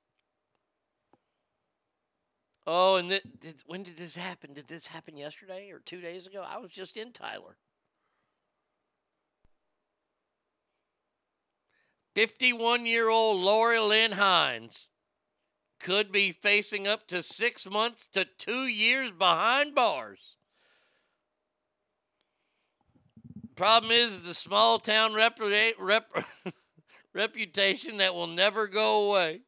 [2.68, 4.54] Oh, and th- did, when did this happen?
[4.54, 6.46] Did this happen yesterday or two days ago?
[6.48, 7.58] I was just in Tyler.
[12.14, 14.90] 51 year old Lori Lynn Hines
[15.80, 20.38] could be facing up to six months to two years behind bars.
[23.56, 26.26] Problem is the small town reputa- rep-
[27.14, 29.42] reputation that will never go away.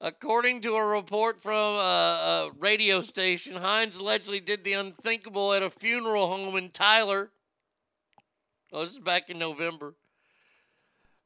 [0.00, 5.62] According to a report from a, a radio station, Hines allegedly did the unthinkable at
[5.62, 7.30] a funeral home in Tyler.
[8.72, 9.94] Oh, this is back in November.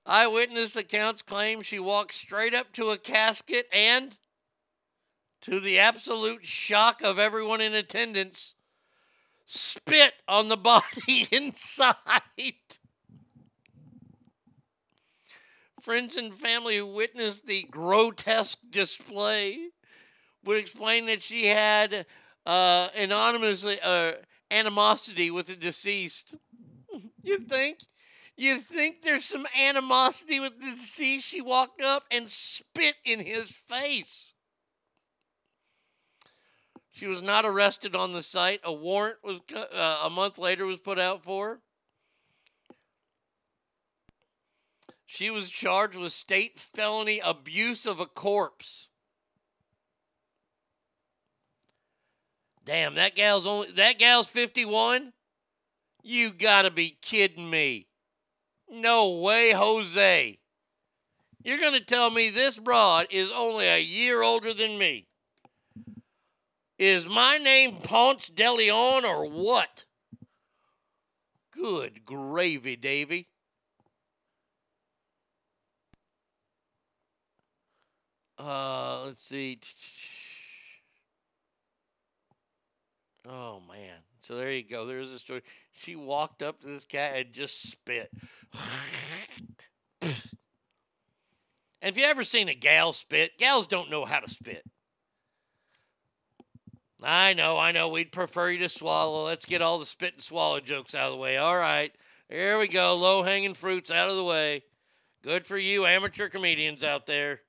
[0.08, 4.16] Eyewitness accounts claim she walked straight up to a casket and,
[5.42, 8.54] to the absolute shock of everyone in attendance,
[9.44, 12.22] spit on the body inside.
[15.82, 19.68] Friends and family who witnessed the grotesque display
[20.42, 22.06] would explain that she had
[22.46, 24.12] uh, anonymously uh,
[24.50, 26.34] animosity with the deceased.
[27.22, 27.80] you think?
[28.38, 31.26] You think there's some animosity with the deceased?
[31.26, 34.32] She walked up and spit in his face.
[36.92, 38.60] She was not arrested on the site.
[38.62, 41.60] A warrant was uh, a month later was put out for her.
[45.04, 48.90] She was charged with state felony abuse of a corpse.
[52.64, 55.12] Damn, that gal's only that gal's 51?
[56.04, 57.87] You got to be kidding me.
[58.70, 60.38] No way, Jose.
[61.42, 65.06] You're going to tell me this broad is only a year older than me.
[66.78, 69.84] Is my name Ponce de Leon or what?
[71.50, 73.28] Good gravy, Davy.
[78.38, 79.58] Uh, let's see.
[83.30, 84.07] Oh man.
[84.28, 84.84] So there you go.
[84.84, 85.40] There's a story.
[85.72, 88.10] She walked up to this cat and just spit.
[90.02, 90.12] and
[91.80, 94.64] if you ever seen a gal spit, gals don't know how to spit.
[97.02, 97.88] I know, I know.
[97.88, 99.24] We'd prefer you to swallow.
[99.24, 101.38] Let's get all the spit and swallow jokes out of the way.
[101.38, 101.92] All right.
[102.28, 102.96] Here we go.
[102.96, 104.62] Low hanging fruits out of the way.
[105.22, 107.40] Good for you, amateur comedians out there.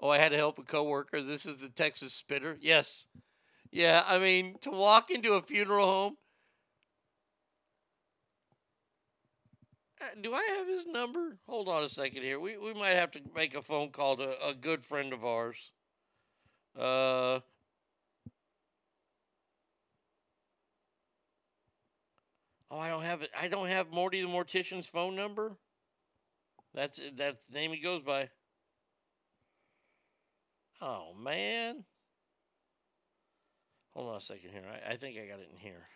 [0.00, 1.20] Oh, I had to help a coworker.
[1.22, 2.56] This is the Texas spitter.
[2.60, 3.06] Yes.
[3.70, 6.16] Yeah, I mean, to walk into a funeral home.
[10.00, 11.38] Uh, Do I have his number?
[11.46, 12.40] Hold on a second here.
[12.40, 15.72] We, we might have to make a phone call to a good friend of ours.
[16.78, 17.40] Uh,
[22.70, 23.30] oh, I don't have it.
[23.38, 25.58] I don't have Morty the Mortician's phone number.
[26.72, 28.30] That's that's the name he goes by.
[30.80, 31.84] Oh man.
[33.94, 34.62] Hold on a second here.
[34.66, 35.86] I, I think I got it in here.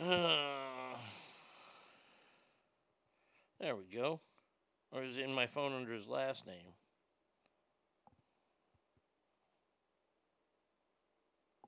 [0.00, 0.96] Uh,
[3.60, 4.20] there we go.
[4.92, 6.74] Or is it in my phone under his last name?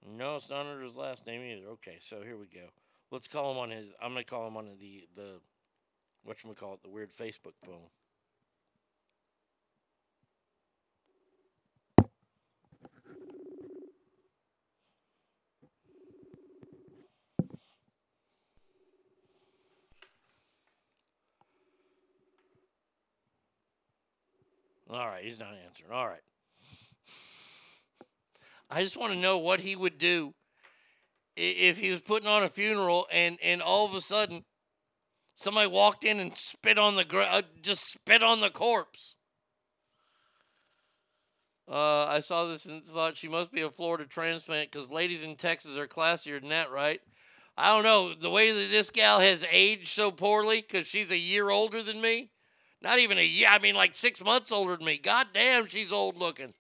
[0.08, 1.66] No, it's not under his last name either.
[1.72, 2.68] Okay, so here we go.
[3.10, 3.88] Let's call him on his.
[4.00, 5.40] I'm gonna call him on the the
[6.22, 7.88] what we call it, the weird Facebook phone.
[24.96, 25.92] All right, he's not answering.
[25.92, 26.22] All right.
[28.70, 30.32] I just want to know what he would do
[31.36, 34.42] if he was putting on a funeral and and all of a sudden
[35.34, 39.16] somebody walked in and spit on the gr- uh, just spit on the corpse.
[41.70, 45.36] Uh, I saw this and thought she must be a Florida transplant because ladies in
[45.36, 47.02] Texas are classier than that, right?
[47.58, 51.18] I don't know the way that this gal has aged so poorly because she's a
[51.18, 52.30] year older than me.
[52.82, 53.48] Not even a year.
[53.50, 54.98] I mean, like six months older than me.
[54.98, 56.52] God damn, she's old looking.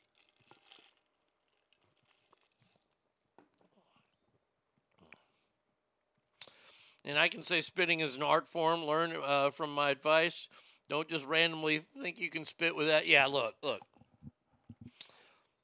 [7.04, 8.84] And I can say spitting is an art form.
[8.84, 10.48] Learn uh, from my advice.
[10.88, 13.06] Don't just randomly think you can spit with that.
[13.06, 13.80] Yeah, look, look.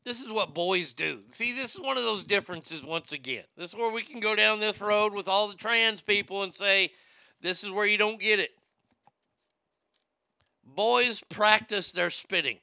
[0.05, 1.21] This is what boys do.
[1.29, 3.45] See, this is one of those differences once again.
[3.57, 6.55] This is where we can go down this road with all the trans people and
[6.55, 6.91] say,
[7.41, 8.51] this is where you don't get it.
[10.75, 12.59] Boys practice their spitting.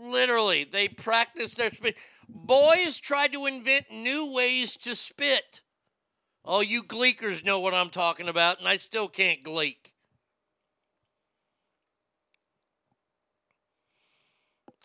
[0.00, 1.96] Literally, they practice their spit.
[2.28, 5.60] Boys try to invent new ways to spit.
[6.44, 9.92] All you gleekers know what I'm talking about, and I still can't gleek.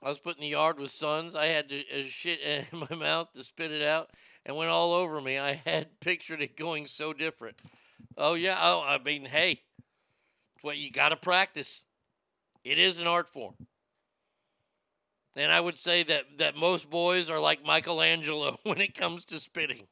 [0.03, 1.35] I was put in the yard with sons.
[1.35, 4.11] I had to uh, shit in my mouth to spit it out,
[4.45, 5.39] and went all over me.
[5.39, 7.57] I had pictured it going so different.
[8.15, 8.57] Oh yeah.
[8.61, 9.61] Oh, I mean, hey,
[10.57, 11.85] it's what you got to practice.
[12.63, 13.53] It is an art form.
[15.35, 19.39] And I would say that, that most boys are like Michelangelo when it comes to
[19.39, 19.85] spitting.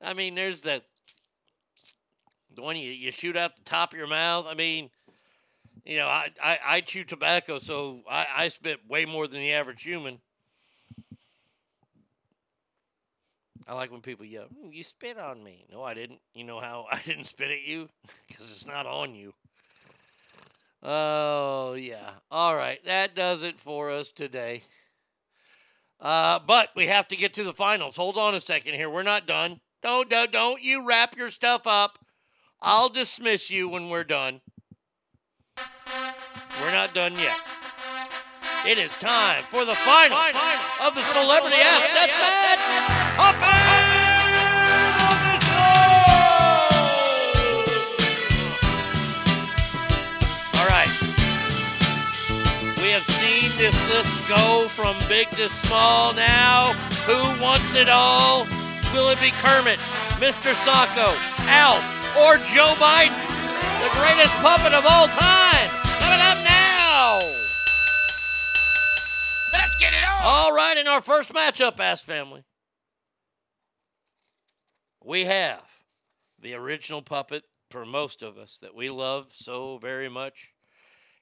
[0.00, 0.84] I mean, there's that
[2.54, 4.46] the one you, you shoot out the top of your mouth.
[4.48, 4.88] I mean,
[5.84, 9.52] you know, I, I, I chew tobacco, so I, I spit way more than the
[9.52, 10.20] average human.
[13.68, 15.66] I like when people yell, "Mm, You spit on me.
[15.70, 16.20] No, I didn't.
[16.34, 17.88] You know how I didn't spit at you?
[18.28, 19.34] Because it's not on you.
[20.82, 22.10] Oh, yeah.
[22.30, 22.82] All right.
[22.84, 24.62] That does it for us today.
[26.00, 27.96] Uh, but we have to get to the finals.
[27.96, 28.90] Hold on a second here.
[28.90, 29.60] We're not done.
[29.82, 31.98] Don't, don't, don't you wrap your stuff up.
[32.60, 34.40] I'll dismiss you when we're done.
[36.60, 37.36] We're not done yet.
[38.66, 40.18] It is time for the final,
[40.82, 42.58] of the Celebrity Ask Deathmatch.
[50.58, 50.90] All right.
[52.82, 56.72] We have seen this list go from big to small now.
[57.06, 58.48] Who wants it all?
[58.92, 59.78] Will it be Kermit,
[60.18, 60.50] Mr.
[60.66, 61.14] Socko,
[61.46, 61.84] Alf,
[62.18, 63.14] or Joe Biden?
[63.78, 65.70] The greatest puppet of all time.
[66.02, 67.35] Coming up now.
[70.28, 72.42] All right, in our first matchup, Ass Family,
[75.04, 75.62] we have
[76.42, 80.52] the original puppet for most of us that we love so very much.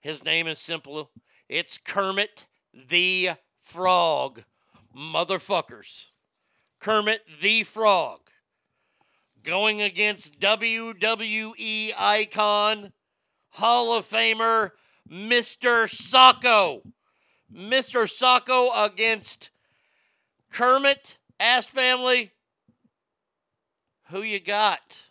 [0.00, 1.10] His name is simple.
[1.50, 4.44] It's Kermit the Frog.
[4.96, 6.06] Motherfuckers.
[6.80, 8.30] Kermit the Frog.
[9.42, 12.94] Going against WWE icon,
[13.50, 14.70] Hall of Famer,
[15.06, 15.90] Mr.
[15.90, 16.80] Socko.
[17.52, 18.04] Mr.
[18.04, 19.50] Socko against
[20.50, 21.18] Kermit.
[21.40, 22.30] Ass family.
[24.10, 25.08] Who you got?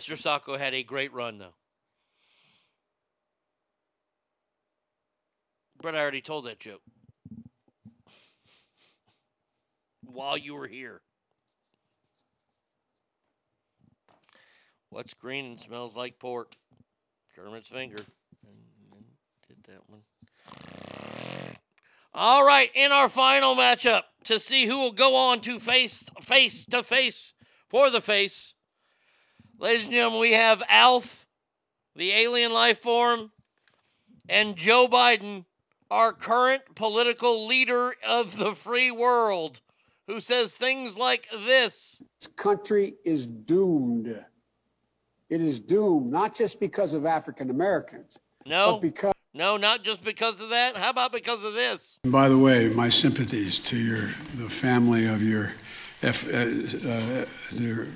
[0.00, 0.16] Mr.
[0.16, 1.54] Socko had a great run, though.
[5.82, 6.80] But I already told that joke.
[10.12, 11.00] while you were here.
[14.88, 16.54] What's green and smells like pork?
[17.36, 17.96] Kermit's finger.
[19.46, 20.00] Did that one.
[22.12, 26.64] All right, in our final matchup to see who will go on to face face
[26.66, 27.34] to face
[27.68, 28.54] for the face.
[29.60, 31.28] Ladies and gentlemen, we have Alf,
[31.94, 33.30] the alien life form,
[34.26, 35.44] and Joe Biden,
[35.90, 39.60] our current political leader of the free world,
[40.06, 42.00] who says things like this.
[42.18, 44.24] This country is doomed.
[45.28, 48.16] It is doomed, not just because of African Americans,
[48.46, 48.72] No.
[48.72, 50.74] but because No, not just because of that.
[50.74, 52.00] How about because of this?
[52.06, 55.52] By the way, my sympathies to your the family of your
[56.02, 56.36] F, uh,
[56.88, 57.88] uh, their,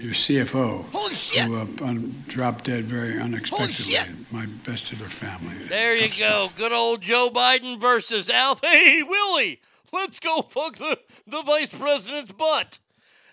[0.00, 1.44] your CFO, Holy shit!
[1.44, 3.72] who uh, un, dropped dead very unexpectedly.
[3.72, 4.08] shit!
[4.32, 5.54] My best to their family.
[5.68, 6.50] There you go.
[6.56, 8.60] Good old Joe Biden versus Alf.
[8.64, 9.60] Hey, Willie,
[9.92, 12.78] let's go fuck the, the vice president's butt.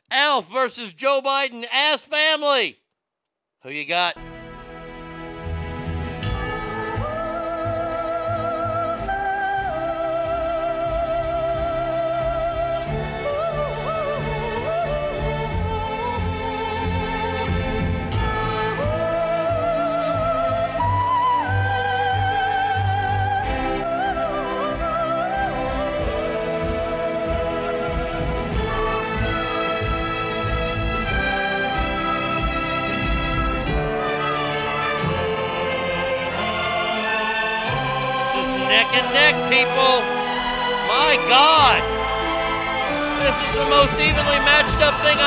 [0.10, 1.66] Alf versus Joe Biden.
[1.72, 2.80] Ass family.
[3.64, 4.18] Who you got?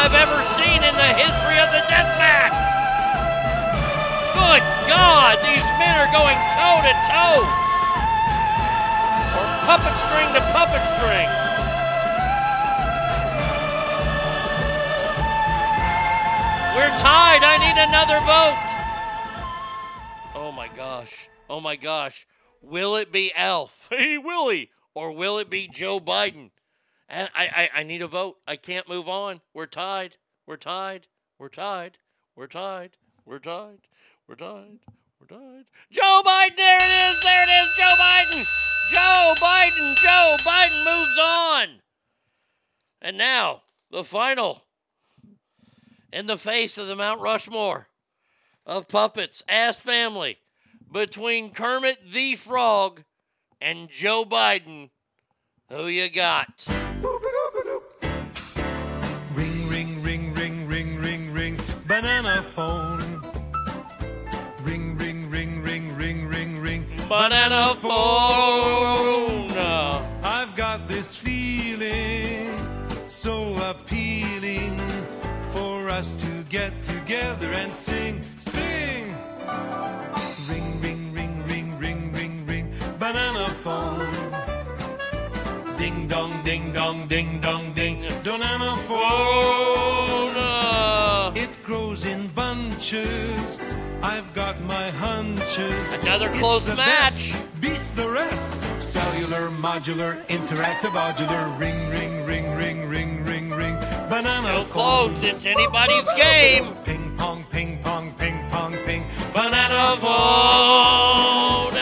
[0.01, 2.57] I've ever seen in the history of the death match.
[4.33, 7.45] Good God, these men are going toe to toe.
[9.37, 11.29] Or puppet string to puppet string.
[16.75, 17.45] We're tied.
[17.45, 18.70] I need another vote.
[20.35, 21.29] Oh my gosh.
[21.51, 22.27] Oh my gosh.
[22.62, 23.91] Will it be Alf?
[23.95, 24.70] Hey, Willie.
[24.95, 26.53] Or will it be Joe Biden?
[27.11, 28.37] And I, I, I need a vote.
[28.47, 29.41] I can't move on.
[29.53, 30.15] We're tied.
[30.47, 31.09] We're tied.
[31.39, 31.99] We're tied.
[32.37, 32.97] We're tied.
[33.27, 33.81] We're tied.
[34.29, 34.79] We're tied.
[35.21, 35.65] We're tied.
[35.91, 37.23] Joe Biden, there it is.
[37.23, 37.77] There it is.
[37.77, 38.45] Joe Biden.
[38.93, 39.97] Joe Biden.
[39.97, 41.69] Joe Biden moves on.
[43.03, 44.63] And now, the final.
[46.13, 47.89] In the face of the Mount Rushmore
[48.67, 50.39] of puppets, ass family,
[50.93, 53.03] between Kermit the Frog
[53.61, 54.91] and Joe Biden.
[55.69, 56.67] Who you got?
[67.21, 69.51] Ring, Banana phone.
[70.23, 72.57] I've got this feeling
[73.09, 74.79] so appealing
[75.53, 79.15] for us to get together and sing, sing.
[80.49, 84.13] Ring, ring, ring, ring, ring, ring, ring, banana phone.
[85.77, 90.10] Ding dong, ding dong, ding dong, ding, banana phone.
[92.81, 93.59] It bunches.
[94.02, 95.94] I've got my hunches.
[96.02, 97.33] Another close match.
[97.34, 98.57] best, beats the rest.
[98.81, 101.59] Cellular, modular, interactive, modular.
[101.59, 103.75] Ring, ring, ring, ring, ring, ring, ring.
[104.09, 105.23] Banana Still close.
[105.23, 106.73] It's anybody's game.
[106.84, 109.05] Ping pong, ping pong, ping pong, ping.
[109.34, 111.76] Banana phone.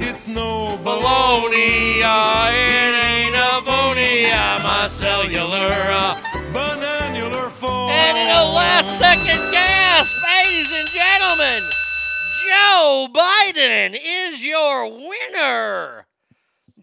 [0.00, 1.98] It's no baloney.
[1.98, 4.32] It ain't a phony.
[4.32, 5.90] I'm a cellular.
[5.92, 6.16] uh,
[6.54, 7.90] Bananular phone.
[7.90, 9.51] And in a last second
[10.82, 11.62] and gentlemen,
[12.44, 16.06] Joe Biden is your winner.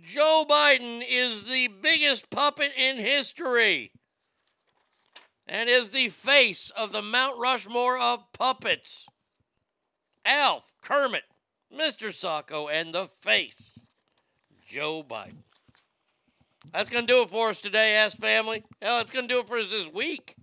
[0.02, 3.92] Joe Biden is the biggest puppet in history
[5.46, 9.06] and is the face of the Mount Rushmore of puppets.
[10.24, 11.24] Alf, Kermit,
[11.76, 12.10] Mr.
[12.10, 13.80] Socko, and the face,
[14.66, 15.44] Joe Biden.
[16.72, 18.64] That's going to do it for us today, Ass Family.
[18.82, 20.36] Hell, it's going to do it for us this week.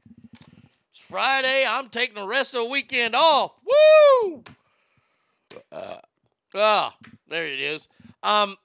[1.09, 1.65] Friday.
[1.69, 3.53] I'm taking the rest of the weekend off.
[3.65, 4.43] Woo!
[5.71, 5.99] Uh,
[6.55, 6.97] ah,
[7.29, 7.89] there it is.
[8.23, 8.57] Um,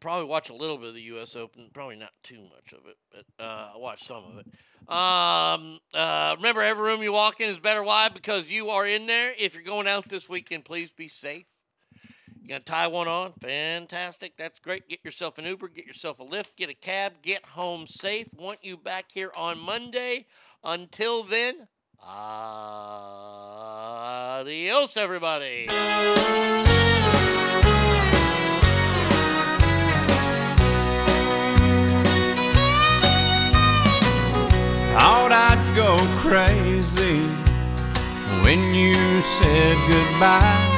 [0.00, 1.36] probably watch a little bit of the U.S.
[1.36, 1.70] Open.
[1.72, 4.46] Probably not too much of it, but uh, I watched some of it.
[4.88, 7.82] Um, uh, remember, every room you walk in is better.
[7.82, 8.08] Why?
[8.08, 9.32] Because you are in there.
[9.38, 11.46] If you're going out this weekend, please be safe.
[12.42, 13.32] You gonna tie one on?
[13.40, 14.36] Fantastic.
[14.36, 14.86] That's great.
[14.88, 18.28] Get yourself an Uber, get yourself a Lyft, get a cab, get home safe.
[18.36, 20.26] Want you back here on Monday.
[20.66, 21.68] Until then,
[24.32, 25.66] adios, everybody.
[34.96, 37.20] Thought I'd go crazy
[38.42, 40.70] when you said goodbye.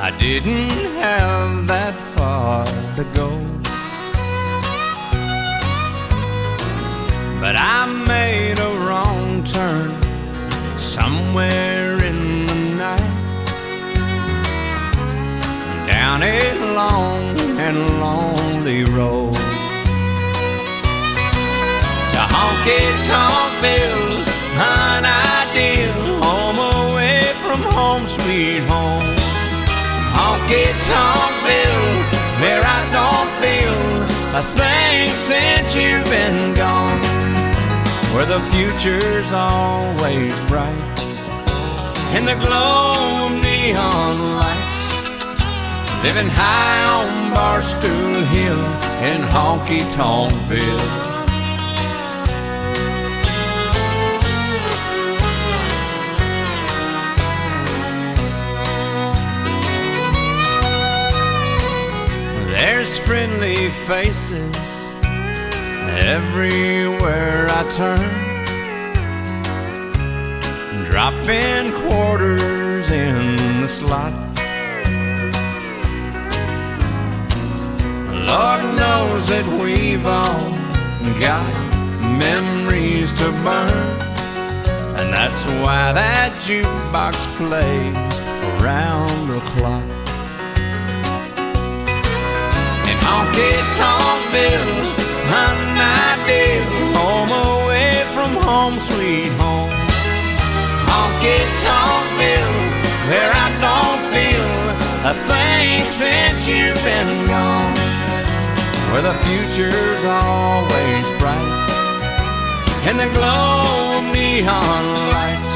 [0.00, 0.70] I didn't
[1.00, 2.64] have that far
[2.94, 3.59] to go.
[7.40, 9.90] But I made a wrong turn
[10.78, 13.16] somewhere in the night.
[15.86, 16.38] Down a
[16.74, 19.34] long and lonely road
[22.12, 24.20] to honky tonkville,
[24.60, 29.16] an ideal home away from home, sweet home.
[30.12, 31.88] Honky tonkville,
[32.42, 33.80] where I don't feel
[34.36, 37.09] a thing since you've been gone.
[38.20, 40.98] Where the future's always bright
[42.14, 42.92] in the glow
[43.24, 46.04] of neon lights.
[46.04, 48.62] Living high on Barstool Hill
[49.08, 50.76] in honky tonkville.
[62.58, 64.69] There's friendly faces
[65.98, 68.06] everywhere I turn.
[70.90, 74.12] Dropping quarters in the slot.
[78.30, 80.50] Lord knows that we've all
[81.18, 81.52] got
[82.18, 84.10] memories to burn.
[84.98, 87.96] And that's why that jukebox plays
[88.60, 89.84] around the clock.
[92.90, 94.99] In honky
[95.32, 96.64] an ideal
[96.96, 99.70] home away from home, sweet home.
[100.90, 102.56] Honky tonkville,
[103.08, 104.50] where I don't feel
[105.10, 107.74] a thing since you've been gone.
[108.90, 111.60] Where the future's always bright
[112.88, 113.62] in the glow
[113.98, 114.84] of neon
[115.14, 115.54] lights.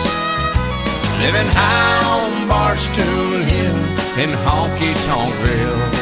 [1.19, 3.81] Living high on Barstool Hill
[4.23, 5.93] in honky tonkville.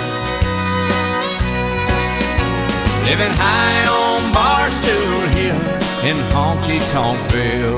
[3.12, 5.60] Living high on Barstool Hill
[6.08, 7.76] in honky tonkville.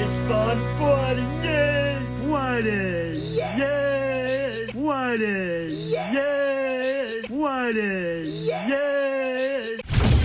[0.00, 2.00] It's fun for the yeah.
[2.22, 4.72] What is yeah?
[4.72, 7.20] What is yeah?
[7.28, 9.66] What is yeah?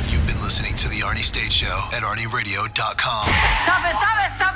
[0.08, 3.28] You've been listening to the Arnie State Show at ArnieRadio.com.
[3.66, 4.56] Stop it, stop it, stop,